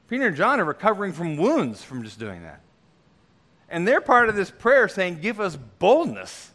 Peter 0.07 0.27
and 0.27 0.37
John 0.37 0.61
are 0.61 0.67
recovering 0.67 1.15
from 1.15 1.39
wounds 1.39 1.83
from 1.83 2.03
just 2.03 2.19
doing 2.19 2.43
that. 2.43 2.61
And 3.71 3.89
they're 3.89 4.03
part 4.03 4.29
of 4.29 4.37
this 4.37 4.51
prayer 4.51 4.87
saying, 4.87 5.21
Give 5.23 5.41
us 5.41 5.57
boldness. 5.57 6.51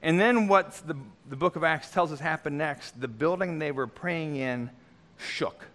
And 0.00 0.18
then 0.18 0.48
what 0.48 0.80
the, 0.86 0.96
the 1.28 1.36
book 1.36 1.56
of 1.56 1.64
Acts 1.64 1.90
tells 1.90 2.10
us 2.10 2.20
happened 2.20 2.56
next 2.56 2.98
the 2.98 3.08
building 3.08 3.58
they 3.58 3.72
were 3.72 3.86
praying 3.86 4.36
in 4.36 4.70
shook. 5.18 5.66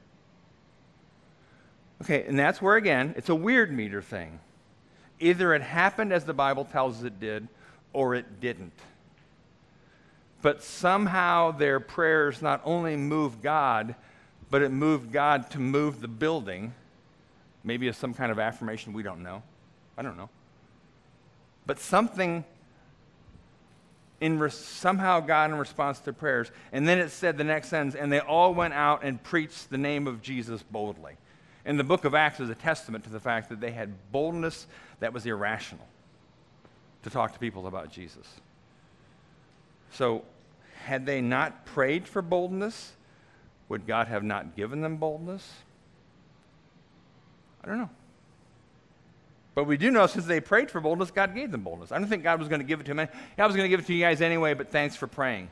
Okay, 2.01 2.23
and 2.23 2.39
that's 2.39 2.59
where, 2.59 2.75
again, 2.75 3.13
it's 3.17 3.29
a 3.29 3.35
weird 3.35 3.71
meter 3.71 4.01
thing. 4.01 4.39
Either 5.19 5.53
it 5.53 5.61
happened 5.61 6.11
as 6.11 6.25
the 6.25 6.33
Bible 6.33 6.65
tells 6.65 6.99
us 6.99 7.03
it 7.03 7.19
did, 7.19 7.47
or 7.93 8.15
it 8.15 8.39
didn't. 8.39 8.73
But 10.41 10.63
somehow 10.63 11.51
their 11.51 11.79
prayers 11.79 12.41
not 12.41 12.61
only 12.63 12.95
moved 12.95 13.41
God, 13.41 13.95
but 14.49 14.61
it 14.61 14.69
moved 14.69 15.11
God 15.11 15.49
to 15.51 15.59
move 15.59 16.01
the 16.01 16.07
building. 16.07 16.73
Maybe 17.63 17.87
as 17.87 17.97
some 17.97 18.13
kind 18.13 18.31
of 18.31 18.39
affirmation, 18.39 18.93
we 18.93 19.03
don't 19.03 19.23
know. 19.23 19.43
I 19.97 20.01
don't 20.01 20.17
know. 20.17 20.29
But 21.65 21.79
something 21.79 22.43
in 24.21 24.39
re- 24.39 24.49
somehow 24.49 25.19
God 25.19 25.51
in 25.51 25.57
response 25.57 25.99
to 26.01 26.13
prayers. 26.13 26.51
And 26.71 26.87
then 26.87 26.99
it 26.99 27.09
said 27.09 27.37
the 27.37 27.43
next 27.43 27.69
sentence, 27.69 27.95
and 27.95 28.11
they 28.11 28.19
all 28.19 28.53
went 28.53 28.73
out 28.73 29.03
and 29.03 29.21
preached 29.21 29.69
the 29.69 29.77
name 29.77 30.07
of 30.07 30.21
Jesus 30.21 30.63
boldly. 30.63 31.15
And 31.65 31.79
the 31.79 31.83
book 31.83 32.05
of 32.05 32.15
Acts 32.15 32.39
is 32.39 32.49
a 32.49 32.55
testament 32.55 33.03
to 33.03 33.09
the 33.09 33.19
fact 33.19 33.49
that 33.49 33.59
they 33.59 33.71
had 33.71 34.11
boldness 34.11 34.67
that 34.99 35.13
was 35.13 35.25
irrational 35.25 35.87
to 37.03 37.09
talk 37.09 37.33
to 37.33 37.39
people 37.39 37.67
about 37.67 37.91
Jesus. 37.91 38.27
So, 39.91 40.23
had 40.85 41.05
they 41.05 41.21
not 41.21 41.65
prayed 41.65 42.07
for 42.07 42.21
boldness, 42.21 42.93
would 43.69 43.85
God 43.85 44.07
have 44.07 44.23
not 44.23 44.55
given 44.55 44.81
them 44.81 44.97
boldness? 44.97 45.49
I 47.63 47.67
don't 47.67 47.77
know. 47.77 47.89
But 49.53 49.65
we 49.65 49.77
do 49.77 49.91
know 49.91 50.07
since 50.07 50.25
they 50.25 50.39
prayed 50.39 50.71
for 50.71 50.79
boldness, 50.79 51.11
God 51.11 51.35
gave 51.35 51.51
them 51.51 51.61
boldness. 51.61 51.91
I 51.91 51.99
don't 51.99 52.07
think 52.07 52.23
God 52.23 52.39
was 52.39 52.47
going 52.47 52.61
to 52.61 52.67
give 52.67 52.79
it 52.79 52.85
to 52.85 52.93
them. 52.93 53.07
I 53.37 53.45
was 53.45 53.55
going 53.55 53.65
to 53.65 53.69
give 53.69 53.81
it 53.81 53.87
to 53.87 53.93
you 53.93 54.01
guys 54.01 54.21
anyway, 54.21 54.53
but 54.53 54.69
thanks 54.69 54.95
for 54.95 55.07
praying. 55.07 55.49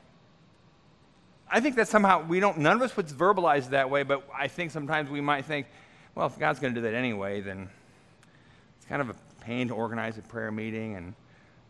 I 1.51 1.59
think 1.59 1.75
that 1.75 1.87
somehow 1.87 2.25
we 2.25 2.39
don't, 2.39 2.59
none 2.59 2.75
of 2.75 2.81
us 2.81 2.95
would 2.95 3.07
verbalize 3.07 3.69
that 3.69 3.89
way, 3.89 4.03
but 4.03 4.27
I 4.33 4.47
think 4.47 4.71
sometimes 4.71 5.09
we 5.09 5.19
might 5.19 5.45
think, 5.45 5.67
well, 6.15 6.27
if 6.27 6.37
God's 6.39 6.59
going 6.59 6.73
to 6.73 6.81
do 6.81 6.87
that 6.87 6.93
anyway, 6.93 7.41
then 7.41 7.69
it's 8.77 8.85
kind 8.85 9.01
of 9.01 9.09
a 9.09 9.15
pain 9.41 9.67
to 9.69 9.75
organize 9.75 10.17
a 10.17 10.21
prayer 10.21 10.51
meeting, 10.51 10.95
and 10.95 11.13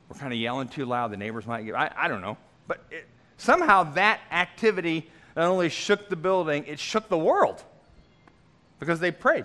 we're 0.08 0.19
kind 0.19 0.34
of 0.34 0.39
yelling 0.39 0.67
too 0.67 0.86
loud. 0.86 1.12
The 1.12 1.17
neighbors 1.17 1.47
might 1.47 1.63
get, 1.63 1.75
I, 1.75 1.91
I 1.95 2.08
don't 2.08 2.21
know. 2.21 2.38
But 2.69 2.86
it, 2.89 3.05
somehow 3.36 3.84
that 3.95 4.21
activity 4.32 5.10
not 5.36 5.47
only 5.47 5.67
shook 5.67 6.08
the 6.08 6.15
building, 6.15 6.63
it 6.67 6.79
shook 6.79 7.10
the 7.10 7.17
world 7.17 7.62
because 8.79 9.01
they 9.01 9.12
prayed. 9.12 9.43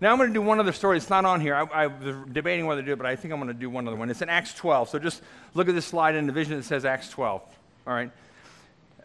Now 0.00 0.10
I'm 0.10 0.18
going 0.18 0.30
to 0.30 0.34
do 0.34 0.42
one 0.42 0.58
other 0.58 0.72
story. 0.72 0.96
It's 0.96 1.10
not 1.10 1.24
on 1.24 1.40
here. 1.40 1.54
I, 1.54 1.84
I, 1.84 1.86
was 1.86 2.16
debating 2.32 2.66
whether 2.66 2.82
to 2.82 2.86
do 2.86 2.92
it, 2.94 2.96
but 2.96 3.06
I 3.06 3.14
think 3.14 3.32
I'm 3.32 3.38
going 3.38 3.54
to 3.54 3.54
do 3.54 3.70
one 3.70 3.86
other 3.86 3.96
one. 3.96 4.10
It's 4.10 4.22
in 4.22 4.28
Acts 4.28 4.52
12. 4.54 4.88
So 4.88 4.98
just 4.98 5.22
look 5.54 5.68
at 5.68 5.76
this 5.76 5.86
slide 5.86 6.16
in 6.16 6.26
the 6.26 6.32
vision 6.32 6.56
that 6.56 6.64
says 6.64 6.84
Acts 6.84 7.08
12. 7.10 7.42
All 7.86 7.94
right 7.94 8.10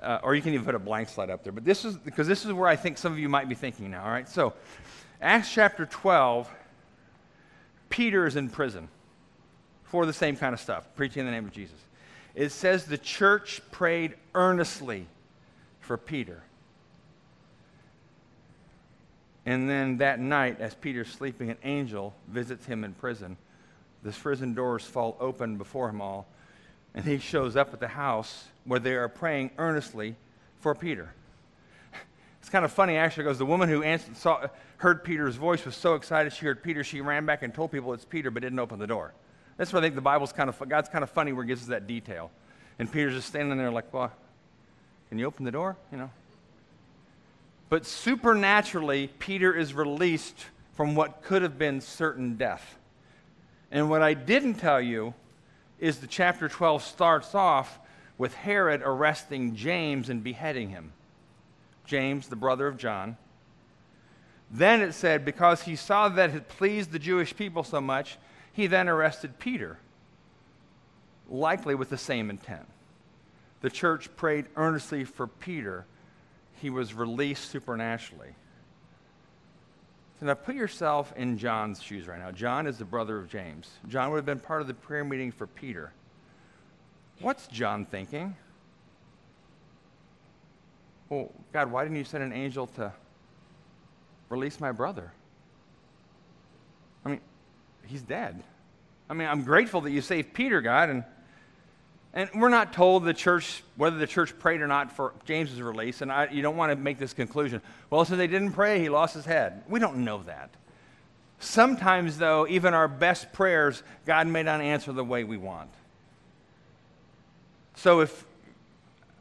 uh, 0.04 0.20
or 0.22 0.36
you 0.36 0.42
can 0.42 0.54
even 0.54 0.66
put 0.66 0.76
a 0.76 0.80
blank 0.80 1.10
slide 1.10 1.30
up 1.30 1.44
there. 1.44 1.54
But 1.54 1.64
this 1.64 1.86
is 1.86 1.96
because 1.98 2.28
this 2.28 2.46
is 2.46 2.52
where 2.52 2.68
I 2.68 2.76
think 2.76 2.98
some 2.98 3.12
of 3.12 3.20
you 3.20 3.30
might 3.30 3.48
be 3.48 3.56
thinking 3.56 3.90
now. 3.90 4.04
All 4.04 4.12
right, 4.12 4.28
so 4.28 4.54
Acts 5.22 5.52
chapter 5.52 5.86
12, 5.86 6.50
Peter 7.90 8.28
is 8.28 8.36
in 8.36 8.50
prison 8.50 8.90
for 9.84 10.06
the 10.06 10.14
same 10.14 10.36
kind 10.36 10.54
of 10.54 10.60
stuff, 10.60 10.88
preaching 10.96 11.22
in 11.22 11.26
the 11.26 11.32
name 11.32 11.46
of 11.46 11.52
Jesus. 11.52 11.78
It 12.36 12.50
says 12.52 12.86
the 12.86 12.98
church 12.98 13.62
prayed 13.72 14.16
earnestly 14.34 15.08
for 15.80 15.98
Peter. 15.98 16.44
And 19.46 19.70
then 19.70 19.98
that 19.98 20.20
night, 20.20 20.62
as 20.62 20.74
Peter's 20.74 21.10
sleeping, 21.10 21.50
an 21.50 21.58
angel 21.64 22.14
visits 22.28 22.66
him 22.66 22.84
in 22.84 22.94
prison. 22.94 23.38
The 24.02 24.12
prison 24.12 24.54
doors 24.54 24.84
fall 24.84 25.18
open 25.20 25.58
before 25.58 25.90
him 25.90 26.02
all, 26.02 26.28
and 26.94 27.06
he 27.06 27.20
shows 27.20 27.56
up 27.56 27.74
at 27.74 27.80
the 27.80 27.88
house 27.88 28.46
where 28.66 28.80
they 28.80 28.96
are 28.96 29.10
praying 29.10 29.52
earnestly 29.58 30.16
for 30.60 30.74
Peter. 30.74 31.14
It's 32.40 32.50
kind 32.50 32.66
of 32.66 32.72
funny, 32.72 32.98
actually, 32.98 33.24
because 33.24 33.38
the 33.38 33.46
woman 33.46 33.70
who 33.70 33.84
answered, 33.84 34.18
saw, 34.18 34.48
heard 34.78 35.04
Peter's 35.04 35.36
voice 35.36 35.66
was 35.66 35.76
so 35.76 35.96
excited 35.96 36.34
she 36.34 36.46
heard 36.46 36.64
Peter, 36.64 36.84
she 36.84 37.00
ran 37.02 37.26
back 37.26 37.42
and 37.42 37.54
told 37.54 37.72
people 37.72 37.94
it's 37.94 38.06
Peter, 38.06 38.32
but 38.32 38.44
didn't 38.44 38.60
open 38.60 38.80
the 38.80 38.88
door. 38.88 39.14
That's 39.58 39.72
why 39.72 39.80
I 39.80 39.82
think 39.82 39.96
the 39.96 40.02
Bible's 40.02 40.34
kind 40.34 40.50
of, 40.50 40.62
God's 40.68 40.90
kind 40.90 41.04
of 41.04 41.10
funny 41.10 41.32
where 41.34 41.44
he 41.44 41.48
gives 41.48 41.64
us 41.64 41.68
that 41.68 41.88
detail. 41.88 42.32
And 42.80 42.92
Peter's 42.92 43.14
just 43.14 43.28
standing 43.28 43.58
there 43.58 43.72
like, 43.72 43.94
well, 43.94 44.12
can 45.10 45.20
you 45.20 45.26
open 45.26 45.46
the 45.46 45.52
door? 45.52 45.78
You 45.92 45.98
know. 46.00 46.10
But 47.70 47.86
supernaturally, 47.86 49.10
Peter 49.20 49.54
is 49.54 49.74
released 49.74 50.46
from 50.74 50.96
what 50.96 51.22
could 51.22 51.42
have 51.42 51.58
been 51.58 51.82
certain 51.82 52.36
death. 52.36 52.78
And 53.72 53.90
what 53.90 54.02
I 54.02 54.14
didn't 54.14 54.56
tell 54.56 54.82
you 54.82 55.14
is 55.80 55.98
the 55.98 56.08
chapter 56.08 56.48
12 56.48 56.84
starts 56.84 57.36
off 57.36 57.80
with 58.18 58.34
Herod 58.34 58.82
arresting 58.84 59.56
James 59.56 60.10
and 60.10 60.24
beheading 60.24 60.70
him. 60.70 60.94
James, 61.86 62.28
the 62.28 62.36
brother 62.36 62.68
of 62.68 62.78
John. 62.78 63.18
Then 64.50 64.82
it 64.82 64.94
said, 64.94 65.26
because 65.26 65.64
he 65.64 65.76
saw 65.76 66.10
that 66.10 66.30
it 66.30 66.48
pleased 66.48 66.92
the 66.92 67.00
Jewish 67.00 67.36
people 67.36 67.64
so 67.64 67.82
much, 67.82 68.18
he 68.54 68.68
then 68.68 68.88
arrested 68.88 69.38
Peter. 69.40 69.80
likely 71.30 71.76
with 71.76 71.90
the 71.90 71.98
same 71.98 72.30
intent. 72.30 72.66
The 73.62 73.70
church 73.70 74.14
prayed 74.16 74.46
earnestly 74.56 75.04
for 75.04 75.28
Peter. 75.28 75.86
He 76.62 76.70
was 76.70 76.94
released 76.94 77.50
supernaturally. 77.50 78.36
So 80.20 80.28
now 80.28 80.34
put 80.36 80.56
yourself 80.56 81.14
in 81.16 81.38
John's 81.38 81.82
shoes 81.82 82.08
right 82.08 82.20
now. 82.20 82.32
John 82.32 82.68
is 82.68 82.78
the 82.78 82.86
brother 82.86 83.18
of 83.18 83.30
James. 83.30 83.70
John 83.88 84.12
would 84.12 84.18
have 84.18 84.26
been 84.26 84.40
part 84.40 84.62
of 84.62 84.68
the 84.68 84.74
prayer 84.74 85.04
meeting 85.04 85.32
for 85.32 85.48
Peter. 85.48 85.92
What's 87.20 87.48
John 87.48 87.86
thinking? 87.86 88.36
Well, 91.10 91.32
God, 91.52 91.72
why 91.72 91.84
didn't 91.84 91.98
you 91.98 92.04
send 92.04 92.24
an 92.24 92.34
angel 92.34 92.68
to 92.68 92.92
release 94.30 94.60
my 94.60 94.72
brother? 94.72 95.12
I 97.06 97.10
mean, 97.10 97.22
he's 97.86 98.02
dead. 98.02 98.42
I 99.10 99.14
mean, 99.14 99.28
I'm 99.28 99.44
grateful 99.44 99.82
that 99.82 99.92
you 99.92 100.02
saved 100.02 100.34
Peter, 100.34 100.62
God, 100.62 100.90
and 100.90 101.04
and 102.16 102.30
we're 102.36 102.50
not 102.50 102.74
told 102.74 103.06
the 103.06 103.14
church 103.14 103.64
whether 103.76 103.98
the 103.98 104.06
church 104.06 104.38
prayed 104.38 104.62
or 104.62 104.68
not 104.68 104.92
for 104.92 105.14
James's 105.26 105.60
release, 105.60 106.02
and 106.02 106.12
I, 106.12 106.30
you 106.30 106.44
don't 106.44 106.56
want 106.56 106.72
to 106.72 106.76
make 106.76 107.00
this 107.00 107.12
conclusion. 107.12 107.60
Well, 107.90 108.06
since 108.06 108.18
they 108.18 108.28
didn't 108.28 108.52
pray, 108.52 108.80
he 108.80 108.90
lost 108.90 109.16
his 109.16 109.26
head. 109.26 109.64
We 109.68 109.80
don't 109.80 110.06
know 110.06 110.22
that. 110.24 110.52
Sometimes, 111.40 112.20
though, 112.20 112.48
even 112.48 112.76
our 112.76 112.88
best 112.88 113.34
prayers, 113.34 113.82
God 114.06 114.28
may 114.28 114.44
not 114.44 114.62
answer 114.62 114.92
the 114.92 115.04
way 115.04 115.24
we 115.24 115.38
want. 115.38 115.72
So 117.76 118.02
if 118.02 118.26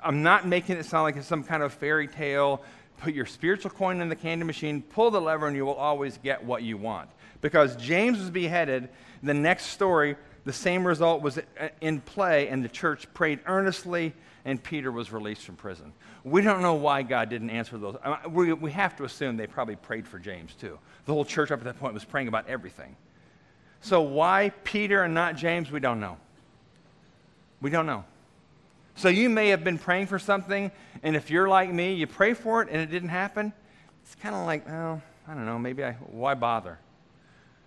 I'm 0.04 0.22
not 0.22 0.46
making 0.46 0.76
it 0.76 0.84
sound 0.84 1.04
like 1.04 1.16
it's 1.16 1.26
some 1.26 1.44
kind 1.44 1.62
of 1.62 1.72
fairy 1.72 2.08
tale, 2.08 2.62
put 2.98 3.14
your 3.14 3.26
spiritual 3.26 3.70
coin 3.70 4.00
in 4.00 4.08
the 4.08 4.16
candy 4.16 4.44
machine, 4.44 4.82
pull 4.82 5.10
the 5.10 5.20
lever, 5.20 5.46
and 5.46 5.56
you 5.56 5.64
will 5.64 5.74
always 5.74 6.18
get 6.18 6.44
what 6.44 6.62
you 6.62 6.76
want. 6.76 7.08
Because 7.40 7.74
James 7.76 8.18
was 8.18 8.30
beheaded, 8.30 8.88
the 9.22 9.34
next 9.34 9.66
story 9.66 10.16
the 10.44 10.52
same 10.52 10.86
result 10.86 11.22
was 11.22 11.38
in 11.80 12.00
play, 12.00 12.48
and 12.48 12.64
the 12.64 12.68
church 12.68 13.12
prayed 13.14 13.40
earnestly, 13.46 14.12
and 14.44 14.62
Peter 14.62 14.90
was 14.90 15.12
released 15.12 15.42
from 15.42 15.54
prison. 15.54 15.92
We 16.24 16.42
don't 16.42 16.62
know 16.62 16.74
why 16.74 17.02
God 17.02 17.28
didn't 17.28 17.50
answer 17.50 17.78
those. 17.78 17.96
We, 18.28 18.52
we 18.52 18.72
have 18.72 18.96
to 18.96 19.04
assume 19.04 19.36
they 19.36 19.46
probably 19.46 19.76
prayed 19.76 20.06
for 20.06 20.18
James 20.18 20.54
too. 20.54 20.78
The 21.06 21.12
whole 21.12 21.24
church 21.24 21.50
up 21.50 21.60
at 21.60 21.64
that 21.64 21.78
point 21.78 21.94
was 21.94 22.04
praying 22.04 22.28
about 22.28 22.48
everything. 22.48 22.96
So, 23.80 24.02
why 24.02 24.50
Peter 24.62 25.02
and 25.02 25.14
not 25.14 25.36
James, 25.36 25.70
we 25.70 25.80
don't 25.80 25.98
know. 25.98 26.16
We 27.60 27.70
don't 27.70 27.86
know. 27.86 28.04
So, 28.94 29.08
you 29.08 29.30
may 29.30 29.48
have 29.48 29.64
been 29.64 29.78
praying 29.78 30.06
for 30.06 30.18
something, 30.18 30.70
and 31.02 31.16
if 31.16 31.30
you're 31.30 31.48
like 31.48 31.72
me, 31.72 31.94
you 31.94 32.06
pray 32.06 32.34
for 32.34 32.62
it 32.62 32.68
and 32.70 32.80
it 32.80 32.90
didn't 32.90 33.08
happen. 33.08 33.52
It's 34.02 34.14
kind 34.16 34.34
of 34.34 34.46
like, 34.46 34.68
well, 34.68 35.02
I 35.26 35.34
don't 35.34 35.46
know, 35.46 35.58
maybe 35.58 35.84
I, 35.84 35.92
why 35.92 36.34
bother? 36.34 36.78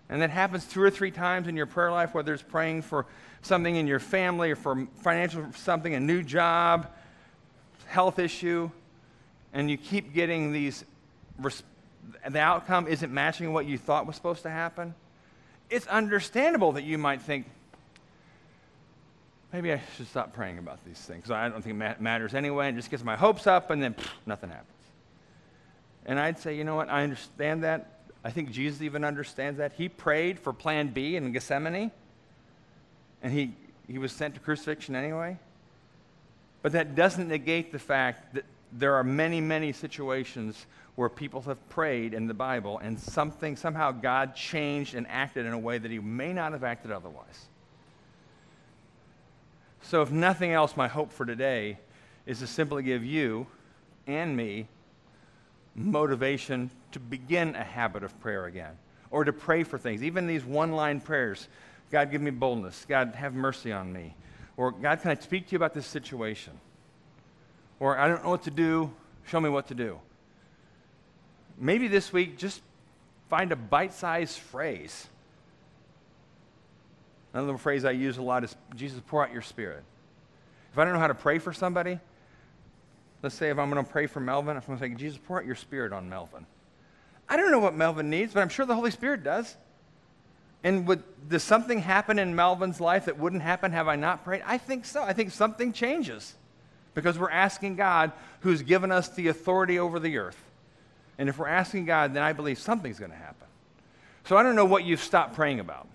And 0.10 0.22
that 0.22 0.30
happens 0.30 0.66
two 0.66 0.82
or 0.82 0.92
three 0.92 1.12
times 1.12 1.48
in 1.48 1.56
your 1.56 1.66
prayer 1.66 1.92
life, 1.92 2.14
whether 2.14 2.34
it's 2.34 2.44
praying 2.44 2.84
for 2.84 3.08
something 3.42 3.76
in 3.76 3.88
your 3.88 4.00
family 4.00 4.52
or 4.52 4.56
for 4.56 4.88
financial 5.02 5.48
something, 5.56 5.94
a 5.96 6.00
new 6.00 6.22
job, 6.22 6.92
health 7.88 8.20
issue, 8.20 8.70
and 9.54 9.70
you 9.70 9.78
keep 9.78 10.14
getting 10.14 10.52
these, 10.52 10.86
the 12.30 12.40
outcome 12.40 12.88
isn't 12.88 13.12
matching 13.12 13.52
what 13.52 13.66
you 13.66 13.78
thought 13.78 14.06
was 14.06 14.16
supposed 14.16 14.44
to 14.44 14.50
happen. 14.50 14.94
It's 15.70 15.88
understandable 15.88 16.74
that 16.74 16.84
you 16.84 16.98
might 16.98 17.22
think, 17.22 17.48
maybe 19.56 19.72
I 19.72 19.82
should 19.96 20.08
stop 20.10 20.34
praying 20.34 20.58
about 20.58 20.84
these 20.84 21.00
things. 21.00 21.32
I 21.32 21.48
don't 21.48 21.63
think 21.63 21.82
it 21.82 22.02
matters 22.02 22.36
anyway, 22.36 22.68
It 22.68 22.76
just 22.76 22.91
gets 22.91 23.06
my 23.06 23.15
hopes 23.15 23.48
up, 23.48 23.72
and 23.72 23.82
then 23.82 23.94
pff, 23.94 24.10
nothing 24.26 24.50
happens. 24.50 24.70
And 26.06 26.20
I'd 26.20 26.38
say, 26.38 26.58
you 26.58 26.65
know 26.65 26.76
what, 26.76 26.89
I 26.89 27.04
understand 27.04 27.63
that. 27.63 28.02
I 28.22 28.32
think 28.32 28.52
Jesus 28.52 28.82
even 28.82 29.06
understands 29.06 29.60
that. 29.60 29.72
He 29.72 29.88
prayed 29.88 30.41
for 30.41 30.52
plan 30.52 30.89
B 30.89 31.15
in 31.15 31.32
Gethsemane, 31.32 31.89
and 33.24 33.32
he, 33.32 33.54
he 33.88 33.98
was 33.98 34.12
sent 34.12 34.34
to 34.34 34.41
crucifixion 34.41 34.94
anyway. 34.94 35.38
But 36.62 36.74
that 36.74 36.94
doesn't 36.94 37.30
negate 37.30 37.72
the 37.72 37.80
fact 37.80 38.34
that 38.34 38.44
there 38.74 38.96
are 38.96 39.06
many, 39.06 39.39
many 39.39 39.72
situations 39.72 40.65
where 40.96 41.08
people 41.08 41.41
have 41.44 41.70
prayed 41.70 42.13
in 42.13 42.28
the 42.28 42.34
Bible 42.34 42.80
and 42.80 43.00
something, 43.00 43.56
somehow 43.56 43.94
God 43.94 44.36
changed 44.36 44.96
and 44.96 45.08
acted 45.08 45.46
in 45.46 45.54
a 45.54 45.60
way 45.60 45.78
that 45.78 45.91
he 45.91 46.00
may 46.00 46.34
not 46.34 46.52
have 46.52 46.65
acted 46.65 46.91
otherwise. 46.91 47.48
So, 49.88 50.02
if 50.02 50.12
nothing 50.12 50.52
else, 50.52 50.76
my 50.76 50.88
hope 50.88 51.12
for 51.12 51.26
today 51.26 51.78
is 52.26 52.39
to 52.39 52.48
simply 52.48 52.82
give 52.82 53.06
you 53.06 53.45
and 54.08 54.36
me 54.36 54.67
motivation 55.76 56.71
to 56.91 57.00
begin 57.00 57.56
a 57.56 57.63
habit 57.63 58.04
of 58.04 58.19
prayer 58.19 58.45
again 58.45 58.74
or 59.12 59.24
to 59.24 59.32
pray 59.32 59.63
for 59.63 59.78
things. 59.78 60.02
Even 60.02 60.26
these 60.26 60.43
one 60.43 60.71
line 60.71 61.00
prayers 61.00 61.48
God, 61.91 62.10
give 62.10 62.21
me 62.21 62.32
boldness. 62.32 62.84
God, 62.89 63.13
have 63.13 63.36
mercy 63.36 63.71
on 63.71 63.93
me. 63.93 64.15
Or, 64.58 64.71
God, 64.71 65.02
can 65.02 65.12
I 65.12 65.15
speak 65.15 65.48
to 65.48 65.52
you 65.52 65.58
about 65.58 65.76
this 65.76 65.86
situation? 65.86 66.54
Or, 67.80 67.98
I 67.98 68.08
don't 68.08 68.24
know 68.24 68.32
what 68.32 68.43
to 68.43 68.52
do. 68.52 68.91
Show 69.28 69.39
me 69.39 69.50
what 69.50 69.67
to 69.67 69.76
do. 69.76 70.00
Maybe 71.60 71.88
this 71.88 72.12
week, 72.12 72.38
just 72.38 72.62
find 73.30 73.52
a 73.52 73.56
bite 73.56 73.93
sized 73.93 74.39
phrase. 74.39 75.08
Another 77.36 77.60
phrase 77.60 77.86
I 77.86 77.91
use 77.91 78.17
a 78.17 78.24
lot 78.24 78.43
is 78.43 78.56
Jesus, 78.76 79.00
pour 79.06 79.24
out 79.24 79.32
your 79.32 79.43
spirit. 79.43 79.84
If 80.71 80.80
I 80.80 80.86
don't 80.86 80.93
know 80.93 81.00
how 81.00 81.08
to 81.08 81.13
pray 81.13 81.38
for 81.38 81.54
somebody, 81.54 82.00
Let's 83.26 83.34
say 83.34 83.50
if 83.50 83.58
I'm 83.58 83.71
going 83.71 83.84
to 83.84 83.91
pray 83.91 84.06
for 84.06 84.19
Melvin, 84.19 84.56
I'm 84.56 84.62
going 84.62 84.78
to 84.78 84.86
say, 84.86 84.93
Jesus, 84.93 85.19
pour 85.26 85.39
out 85.39 85.48
your 85.48 85.56
spirit 85.56 85.93
on 85.93 86.10
Melvin. 86.10 86.45
I 87.28 87.38
don't 87.38 87.50
know 87.50 87.58
what 87.58 87.74
Melvin 87.74 88.08
needs, 88.08 88.36
but 88.36 88.41
I'm 88.41 88.50
sure 88.50 88.67
the 88.67 88.76
Holy 88.76 88.91
Spirit 88.91 89.24
does. 89.24 89.56
And 90.63 90.86
would, 90.88 91.02
does 91.28 91.41
something 91.41 91.80
happen 91.80 92.19
in 92.19 92.36
Melvin's 92.36 92.80
life 92.80 93.06
that 93.06 93.17
wouldn't 93.17 93.41
happen 93.41 93.71
have 93.71 93.88
I 93.88 93.95
not 93.95 94.24
prayed? 94.24 94.43
I 94.45 94.60
think 94.60 94.86
so. 94.86 95.02
I 95.02 95.13
think 95.13 95.32
something 95.32 95.74
changes 95.74 96.36
because 96.93 97.17
we're 97.17 97.32
asking 97.32 97.78
God 97.78 98.12
who's 98.41 98.62
given 98.62 98.91
us 98.91 99.10
the 99.10 99.28
authority 99.30 99.80
over 99.80 100.00
the 100.00 100.19
earth. 100.19 100.39
And 101.17 101.28
if 101.28 101.39
we're 101.39 101.48
asking 101.48 101.86
God, 101.86 102.13
then 102.13 102.21
I 102.21 102.34
believe 102.34 102.60
something's 102.60 103.00
going 103.00 103.10
to 103.10 103.17
happen. 103.17 103.48
So 104.26 104.38
I 104.38 104.43
don't 104.43 104.56
know 104.56 104.65
what 104.65 104.84
you've 104.84 105.02
stopped 105.02 105.34
praying 105.34 105.60
about. 105.60 105.88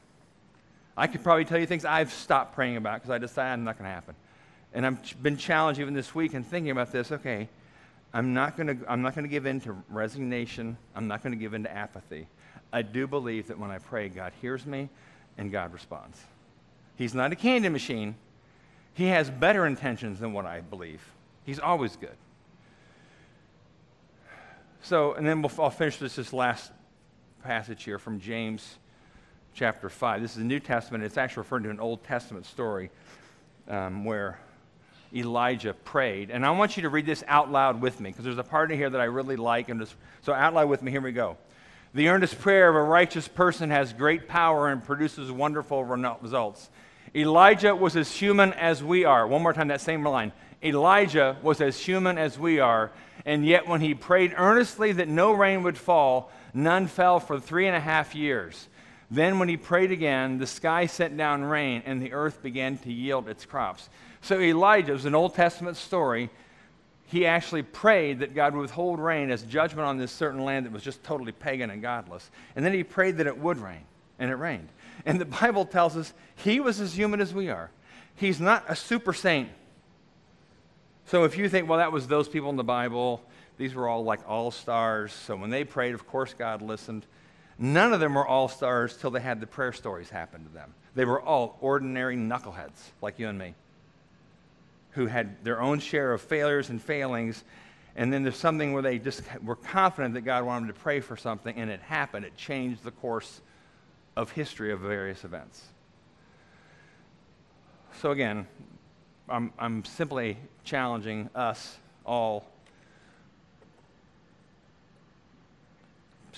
I 0.97 1.07
could 1.07 1.23
probably 1.23 1.45
tell 1.45 1.59
you 1.59 1.67
things 1.67 1.85
I've 1.85 2.13
stopped 2.13 2.55
praying 2.55 2.77
about 2.77 2.97
because 2.97 3.11
I 3.11 3.19
decided 3.19 3.63
not 3.63 3.79
going 3.79 3.89
to 3.89 3.95
happen 3.95 4.15
and 4.73 4.87
I've 4.87 5.23
been 5.23 5.37
challenged 5.37 5.81
even 5.81 5.95
this 5.95 6.15
week 6.15 6.35
in 6.35 6.45
thinking 6.45 6.71
about 6.71 6.93
this. 6.93 7.11
Okay, 7.13 7.49
I'm 8.13 8.33
not 8.35 8.57
going 8.57 8.79
to 8.79 8.91
I'm 8.91 9.03
not 9.03 9.15
going 9.15 9.25
to 9.25 9.31
give 9.31 9.47
in 9.47 9.61
to 9.63 9.77
resignation. 9.89 10.77
I'm 10.95 11.09
not 11.09 11.23
going 11.23 11.33
to 11.33 11.39
give 11.39 11.55
in 11.55 11.65
to 11.65 11.73
apathy. 11.73 12.27
I 12.73 12.83
do 12.83 13.07
believe 13.07 13.49
that 13.49 13.59
when 13.59 13.71
I 13.71 13.79
pray, 13.79 14.09
God 14.09 14.33
hears 14.41 14.65
me 14.65 14.89
and 15.37 15.51
God 15.51 15.73
responds. 15.73 16.21
He's 16.97 17.15
not 17.15 17.33
a 17.33 17.37
candy 17.37 17.69
machine. 17.69 18.15
He 18.95 19.07
has 19.07 19.31
better 19.31 19.67
intentions 19.67 20.21
than 20.21 20.33
what 20.33 20.47
I 20.47 20.61
believe. 20.61 21.01
He's 21.45 21.59
always 21.59 21.97
good. 21.97 22.17
So, 24.83 25.15
and 25.15 25.27
then 25.27 25.43
we'll, 25.43 25.53
I'll 25.59 25.71
finish 25.71 25.97
this, 25.97 26.17
this 26.17 26.33
last 26.33 26.71
passage 27.43 27.83
here 27.85 27.99
from 27.99 28.21
James 28.21 28.77
chapter 29.61 29.91
5. 29.91 30.23
This 30.23 30.31
is 30.31 30.39
the 30.39 30.45
New 30.45 30.59
Testament. 30.59 31.05
It's 31.05 31.19
actually 31.19 31.43
referring 31.43 31.65
to 31.65 31.71
an 31.71 31.81
Old 31.81 32.03
Testament 32.03 32.47
story 32.47 32.89
um, 33.69 34.07
where 34.07 34.41
Elijah 35.15 35.75
prayed. 35.75 36.31
And 36.31 36.47
I 36.47 36.51
want 36.53 36.79
you 36.79 36.85
to 36.85 36.89
read 36.89 37.05
this 37.05 37.23
out 37.29 37.53
loud 37.53 37.83
with 37.83 38.01
me 38.01 38.09
because 38.09 38.25
there's 38.25 38.39
a 38.39 38.43
part 38.43 38.73
in 38.73 38.79
here 38.79 38.89
that 38.89 39.03
I 39.03 39.05
really 39.05 39.37
like. 39.37 39.69
And 39.69 39.79
just, 39.79 39.95
so, 40.23 40.33
out 40.33 40.55
loud 40.55 40.71
with 40.71 40.81
me, 40.81 40.91
here 40.91 41.03
we 41.03 41.13
go. 41.13 41.37
The 41.93 42.09
earnest 42.09 42.39
prayer 42.39 42.71
of 42.71 42.75
a 42.75 42.83
righteous 42.83 43.29
person 43.29 43.69
has 43.69 43.93
great 43.93 44.29
power 44.29 44.71
and 44.71 44.83
produces 44.83 45.31
wonderful 45.31 45.85
results. 45.85 46.71
Elijah 47.15 47.77
was 47.77 47.97
as 47.97 48.11
human 48.11 48.55
as 48.55 48.83
we 48.83 49.05
are. 49.05 49.27
One 49.27 49.43
more 49.43 49.53
time, 49.53 49.69
that 49.69 49.83
same 49.83 50.03
line. 50.03 50.33
Elijah 50.65 51.37
was 51.43 51.61
as 51.61 51.79
human 51.79 52.17
as 52.17 52.39
we 52.39 52.61
are, 52.61 52.93
and 53.27 53.45
yet 53.45 53.69
when 53.69 53.83
he 53.83 53.93
prayed 53.93 54.33
earnestly 54.39 54.93
that 54.93 55.09
no 55.09 55.33
rain 55.33 55.65
would 55.65 55.77
fall, 55.77 56.33
none 56.55 56.87
fell 56.87 57.21
for 57.21 57.39
three 57.39 57.67
and 57.67 57.77
a 57.77 57.81
half 57.81 58.15
years. 58.15 58.67
Then, 59.11 59.39
when 59.41 59.49
he 59.49 59.57
prayed 59.57 59.91
again, 59.91 60.39
the 60.39 60.47
sky 60.47 60.87
sent 60.87 61.17
down 61.17 61.43
rain, 61.43 61.83
and 61.85 62.01
the 62.01 62.13
earth 62.13 62.43
began 62.43 62.79
to 62.79 62.93
yield 62.93 63.29
its 63.29 63.45
crops. 63.45 63.89
So 64.21 64.39
Elijah 64.39 64.93
was 64.93 65.05
an 65.05 65.17
Old 65.17 65.35
Testament 65.35 65.77
story. 65.77 66.31
He 67.07 67.27
actually 67.27 67.63
prayed 67.63 68.21
that 68.21 68.37
God 68.37 68.55
would 68.55 68.63
withhold 68.63 69.01
rain 69.01 69.33
as 69.33 69.43
judgment 69.43 69.89
on 69.89 69.99
this 69.99 70.13
certain 70.13 70.45
land 70.45 70.65
that 70.65 70.73
was 70.73 70.85
just 70.85 71.03
totally 71.03 71.33
pagan 71.33 71.71
and 71.71 71.83
godless. 71.83 72.31
And 72.55 72.65
then 72.65 72.73
he 72.73 72.85
prayed 72.85 73.17
that 73.17 73.27
it 73.27 73.37
would 73.37 73.59
rain, 73.59 73.83
and 74.21 74.31
it 74.31 74.37
rained. 74.37 74.69
And 75.05 75.21
the 75.21 75.25
Bible 75.25 75.65
tells 75.65 75.97
us 75.97 76.13
he 76.37 76.61
was 76.61 76.81
as 76.81 76.97
human 76.97 77.21
as 77.21 77.35
we 77.35 77.49
are. 77.49 77.71
He's 78.15 78.39
not 78.39 78.65
a 78.69 78.77
super 78.77 79.13
saint. 79.13 79.49
So 81.07 81.25
if 81.25 81.37
you 81.37 81.49
think, 81.49 81.69
well, 81.69 81.79
that 81.79 81.91
was 81.91 82.07
those 82.07 82.29
people 82.29 82.51
in 82.51 82.57
the 82.57 82.63
Bible, 82.63 83.25
these 83.59 83.75
were 83.75 83.89
all 83.89 84.05
like 84.05 84.21
all 84.29 84.53
stars. 84.53 85.13
So 85.13 85.35
when 85.35 85.51
they 85.51 85.65
prayed, 85.65 85.95
of 85.95 86.07
course, 86.07 86.33
God 86.33 86.63
listened. 86.63 87.07
None 87.63 87.93
of 87.93 88.01
them 88.01 88.15
were 88.15 88.27
all 88.27 88.49
stars 88.49 88.97
till 88.97 89.11
they 89.11 89.21
had 89.21 89.39
the 89.41 89.47
prayer 89.47 89.75
stories 89.75 90.09
happen 90.09 90.45
to 90.45 90.51
them. 90.51 90.73
They 90.95 91.05
were 91.05 91.21
all 91.21 91.59
ordinary 91.61 92.17
knuckleheads 92.17 92.91
like 93.03 93.19
you 93.19 93.29
and 93.29 93.39
me 93.39 93.55
who 94.93 95.07
had 95.07 95.45
their 95.45 95.61
own 95.61 95.79
share 95.79 96.13
of 96.15 96.23
failures 96.23 96.71
and 96.71 96.83
failings. 96.83 97.45
And 97.97 98.13
then 98.13 98.23
there's 98.23 98.37
something 98.37 98.73
where 98.73 98.83
they 98.83 98.99
just 98.99 99.23
were 99.45 99.57
confident 99.57 100.15
that 100.15 100.23
God 100.23 100.45
wanted 100.45 100.69
them 100.69 100.75
to 100.75 100.81
pray 100.81 101.01
for 101.01 101.17
something, 101.17 101.55
and 101.57 101.71
it 101.71 101.81
happened. 101.81 102.25
It 102.25 102.37
changed 102.37 102.83
the 102.83 102.91
course 102.93 103.43
of 104.17 104.31
history 104.31 104.73
of 104.73 104.81
various 104.81 105.25
events. 105.25 105.63
So, 108.01 108.11
again, 108.11 108.47
I'm, 109.29 109.53
I'm 109.59 109.85
simply 109.85 110.39
challenging 110.65 111.29
us 111.35 111.77
all. 112.07 112.47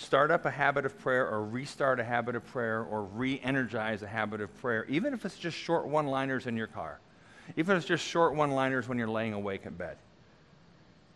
Start 0.02 0.32
up 0.32 0.44
a 0.44 0.50
habit 0.50 0.84
of 0.84 0.98
prayer, 0.98 1.26
or 1.26 1.44
restart 1.44 2.00
a 2.00 2.04
habit 2.04 2.34
of 2.34 2.44
prayer, 2.46 2.82
or 2.82 3.04
re 3.04 3.40
energize 3.42 4.02
a 4.02 4.06
habit 4.06 4.40
of 4.40 4.54
prayer, 4.60 4.84
even 4.86 5.14
if 5.14 5.24
it's 5.24 5.38
just 5.38 5.56
short 5.56 5.86
one 5.86 6.08
liners 6.08 6.46
in 6.46 6.56
your 6.56 6.66
car, 6.66 6.98
even 7.56 7.76
if 7.76 7.82
it's 7.82 7.88
just 7.88 8.04
short 8.04 8.34
one 8.34 8.50
liners 8.50 8.88
when 8.88 8.98
you're 8.98 9.08
laying 9.08 9.32
awake 9.32 9.64
in 9.64 9.74
bed. 9.74 9.96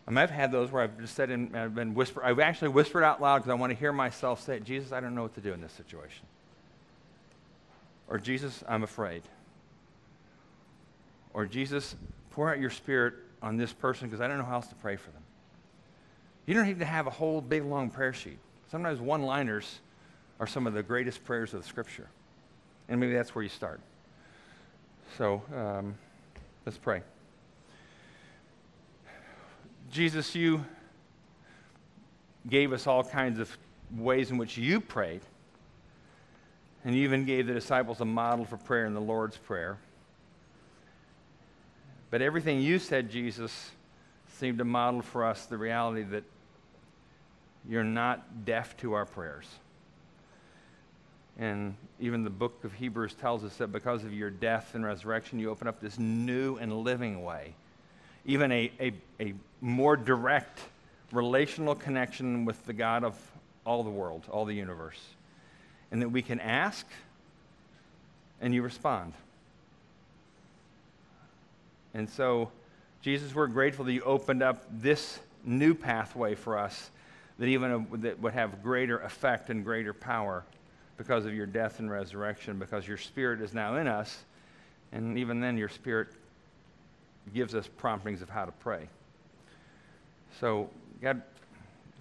I 0.07 0.11
mean, 0.11 0.19
I've 0.19 0.31
had 0.31 0.53
those 0.53 0.71
where 0.71 0.81
I've 0.81 0.97
just 0.99 1.15
said, 1.15 1.29
and 1.29 1.55
I've 1.55 1.75
been 1.75 1.93
whisper. 1.95 2.23
I've 2.23 2.39
actually 2.39 2.69
whispered 2.69 3.03
out 3.03 3.21
loud 3.21 3.39
because 3.39 3.51
I 3.51 3.55
want 3.55 3.71
to 3.71 3.77
hear 3.77 3.91
myself 3.91 4.41
say, 4.41 4.61
"Jesus, 4.61 4.93
I 4.93 5.01
don't 5.01 5.13
know 5.13 5.23
what 5.23 5.35
to 5.35 5.41
do 5.41 5.51
in 5.51 5.59
this 5.59 5.73
situation," 5.73 6.25
or 8.07 8.17
"Jesus, 8.17 8.63
I'm 8.69 8.83
afraid," 8.83 9.23
or 11.33 11.45
"Jesus, 11.45 11.95
pour 12.31 12.49
out 12.49 12.59
your 12.59 12.69
Spirit 12.69 13.15
on 13.41 13.57
this 13.57 13.73
person 13.73 14.07
because 14.07 14.21
I 14.21 14.27
don't 14.29 14.37
know 14.37 14.45
how 14.45 14.55
else 14.55 14.67
to 14.67 14.75
pray 14.75 14.95
for 14.95 15.11
them." 15.11 15.23
You 16.45 16.53
don't 16.53 16.65
need 16.65 16.79
to 16.79 16.85
have 16.85 17.05
a 17.05 17.11
whole 17.11 17.41
big 17.41 17.63
long 17.63 17.89
prayer 17.89 18.13
sheet. 18.13 18.39
Sometimes 18.69 18.99
one-liners 18.99 19.79
are 20.39 20.47
some 20.47 20.67
of 20.67 20.73
the 20.73 20.83
greatest 20.83 21.23
prayers 21.23 21.53
of 21.53 21.61
the 21.61 21.67
Scripture, 21.67 22.07
and 22.89 22.99
maybe 22.99 23.13
that's 23.13 23.33
where 23.33 23.43
you 23.43 23.49
start. 23.49 23.79
So 25.17 25.41
um, 25.55 25.95
let's 26.65 26.77
pray. 26.77 27.01
Jesus, 29.91 30.35
you 30.35 30.65
gave 32.49 32.73
us 32.73 32.87
all 32.87 33.03
kinds 33.03 33.39
of 33.39 33.57
ways 33.95 34.31
in 34.31 34.37
which 34.37 34.57
you 34.57 34.79
prayed. 34.79 35.21
And 36.83 36.95
you 36.95 37.03
even 37.03 37.25
gave 37.25 37.47
the 37.47 37.53
disciples 37.53 37.99
a 37.99 38.05
model 38.05 38.45
for 38.45 38.57
prayer 38.57 38.85
in 38.85 38.93
the 38.93 39.01
Lord's 39.01 39.37
Prayer. 39.37 39.77
But 42.09 42.21
everything 42.21 42.61
you 42.61 42.79
said, 42.79 43.09
Jesus, 43.09 43.71
seemed 44.37 44.59
to 44.59 44.65
model 44.65 45.01
for 45.01 45.25
us 45.25 45.45
the 45.45 45.57
reality 45.57 46.03
that 46.03 46.23
you're 47.69 47.83
not 47.83 48.45
deaf 48.45 48.75
to 48.77 48.93
our 48.93 49.05
prayers. 49.05 49.47
And 51.39 51.75
even 51.99 52.23
the 52.23 52.29
book 52.29 52.63
of 52.63 52.73
Hebrews 52.73 53.13
tells 53.13 53.43
us 53.43 53.57
that 53.57 53.67
because 53.67 54.03
of 54.03 54.13
your 54.13 54.29
death 54.29 54.73
and 54.73 54.83
resurrection, 54.83 55.39
you 55.39 55.49
open 55.49 55.67
up 55.67 55.79
this 55.79 55.99
new 55.99 56.57
and 56.57 56.83
living 56.83 57.23
way 57.23 57.53
even 58.27 58.51
a, 58.51 58.69
a, 58.79 58.93
a 59.21 59.33
more 59.61 59.97
direct 59.97 60.59
relational 61.11 61.73
connection 61.73 62.45
with 62.45 62.63
the 62.65 62.73
God 62.73 63.03
of 63.03 63.19
all 63.65 63.83
the 63.83 63.89
world, 63.89 64.25
all 64.29 64.45
the 64.45 64.53
universe. 64.53 64.99
And 65.91 66.01
that 66.01 66.09
we 66.09 66.21
can 66.21 66.39
ask 66.41 66.85
and 68.41 68.53
you 68.53 68.61
respond. 68.61 69.13
And 71.93 72.07
so, 72.09 72.51
Jesus, 73.01 73.33
we're 73.33 73.47
grateful 73.47 73.85
that 73.85 73.93
you 73.93 74.01
opened 74.01 74.43
up 74.43 74.65
this 74.69 75.19
new 75.45 75.73
pathway 75.73 76.35
for 76.35 76.57
us 76.57 76.91
that 77.39 77.45
even 77.45 77.71
a, 77.71 77.97
that 77.97 78.19
would 78.19 78.33
have 78.33 78.63
greater 78.63 78.99
effect 78.99 79.49
and 79.49 79.63
greater 79.63 79.93
power 79.93 80.43
because 80.97 81.25
of 81.25 81.33
your 81.33 81.45
death 81.45 81.79
and 81.79 81.91
resurrection, 81.91 82.57
because 82.57 82.87
your 82.87 82.97
spirit 82.97 83.41
is 83.41 83.53
now 83.53 83.77
in 83.77 83.87
us. 83.87 84.23
And 84.91 85.17
even 85.17 85.39
then, 85.39 85.57
your 85.57 85.69
spirit 85.69 86.07
gives 87.33 87.53
us 87.53 87.67
promptings 87.77 88.21
of 88.21 88.29
how 88.29 88.45
to 88.45 88.51
pray. 88.51 88.87
So, 90.39 90.69
God, 91.01 91.21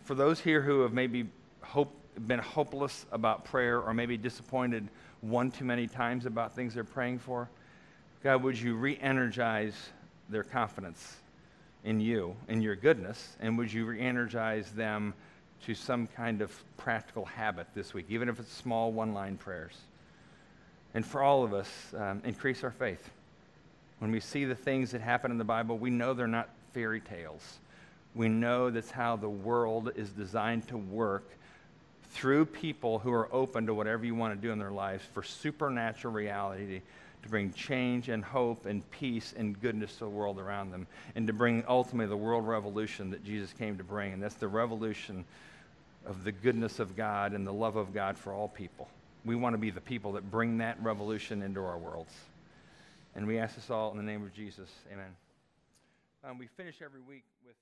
for 0.04 0.14
those 0.14 0.40
here 0.40 0.62
who 0.62 0.80
have 0.80 0.92
maybe 0.92 1.26
hope, 1.62 1.92
been 2.26 2.38
hopeless 2.38 3.04
about 3.12 3.44
prayer 3.44 3.80
or 3.80 3.92
maybe 3.92 4.16
disappointed 4.16 4.88
one 5.20 5.50
too 5.50 5.64
many 5.64 5.86
times 5.86 6.26
about 6.26 6.54
things 6.54 6.74
they're 6.74 6.84
praying 6.84 7.18
for, 7.18 7.48
God, 8.22 8.42
would 8.42 8.58
you 8.58 8.76
re 8.76 8.98
energize 9.00 9.74
their 10.28 10.42
confidence 10.42 11.16
in 11.86 12.00
you, 12.00 12.34
in 12.48 12.60
your 12.60 12.74
goodness, 12.74 13.36
and 13.40 13.56
would 13.56 13.72
you 13.72 13.86
re 13.86 14.00
energize 14.00 14.70
them 14.72 15.14
to 15.64 15.74
some 15.74 16.08
kind 16.08 16.42
of 16.42 16.52
practical 16.76 17.24
habit 17.24 17.68
this 17.74 17.94
week, 17.94 18.06
even 18.10 18.28
if 18.28 18.38
it's 18.40 18.52
small 18.52 18.92
one 18.92 19.14
line 19.14 19.38
prayers? 19.38 19.76
And 20.94 21.06
for 21.06 21.22
all 21.22 21.44
of 21.44 21.54
us, 21.54 21.70
um, 21.96 22.20
increase 22.24 22.64
our 22.64 22.72
faith. 22.72 23.08
When 24.00 24.10
we 24.10 24.20
see 24.20 24.44
the 24.44 24.54
things 24.54 24.90
that 24.90 25.00
happen 25.00 25.30
in 25.30 25.38
the 25.38 25.44
Bible, 25.44 25.78
we 25.78 25.90
know 25.90 26.12
they're 26.12 26.26
not 26.26 26.50
fairy 26.74 27.00
tales. 27.00 27.60
We 28.14 28.28
know 28.28 28.68
that's 28.68 28.90
how 28.90 29.16
the 29.16 29.30
world 29.30 29.92
is 29.94 30.10
designed 30.10 30.66
to 30.68 30.76
work 30.76 31.30
through 32.10 32.46
people 32.46 32.98
who 32.98 33.12
are 33.12 33.32
open 33.32 33.66
to 33.66 33.74
whatever 33.74 34.04
you 34.04 34.14
want 34.14 34.34
to 34.34 34.40
do 34.40 34.52
in 34.52 34.58
their 34.58 34.70
lives 34.70 35.04
for 35.14 35.22
supernatural 35.22 36.12
reality 36.12 36.80
to 37.26 37.30
bring 37.30 37.52
change 37.52 38.08
and 38.08 38.24
hope 38.24 38.66
and 38.66 38.88
peace 38.90 39.34
and 39.36 39.60
goodness 39.60 39.94
to 39.94 40.00
the 40.00 40.08
world 40.08 40.38
around 40.38 40.70
them 40.70 40.86
and 41.14 41.26
to 41.26 41.32
bring 41.32 41.64
ultimately 41.68 42.08
the 42.08 42.16
world 42.16 42.46
revolution 42.46 43.10
that 43.10 43.24
Jesus 43.24 43.52
came 43.52 43.76
to 43.76 43.84
bring. 43.84 44.12
And 44.12 44.22
that's 44.22 44.36
the 44.36 44.48
revolution 44.48 45.24
of 46.06 46.24
the 46.24 46.32
goodness 46.32 46.78
of 46.78 46.96
God 46.96 47.32
and 47.32 47.46
the 47.46 47.52
love 47.52 47.76
of 47.76 47.92
God 47.92 48.16
for 48.16 48.32
all 48.32 48.48
people. 48.48 48.88
We 49.24 49.34
want 49.34 49.54
to 49.54 49.58
be 49.58 49.70
the 49.70 49.80
people 49.80 50.12
that 50.12 50.30
bring 50.30 50.58
that 50.58 50.80
revolution 50.82 51.42
into 51.42 51.60
our 51.60 51.78
worlds. 51.78 52.14
And 53.16 53.26
we 53.26 53.38
ask 53.38 53.56
this 53.56 53.70
all 53.70 53.90
in 53.90 53.96
the 53.96 54.02
name 54.02 54.22
of 54.22 54.32
Jesus. 54.32 54.70
Amen. 54.92 55.10
Um, 56.24 56.38
we 56.38 56.46
finish 56.56 56.76
every 56.82 57.00
week 57.00 57.24
with. 57.44 57.56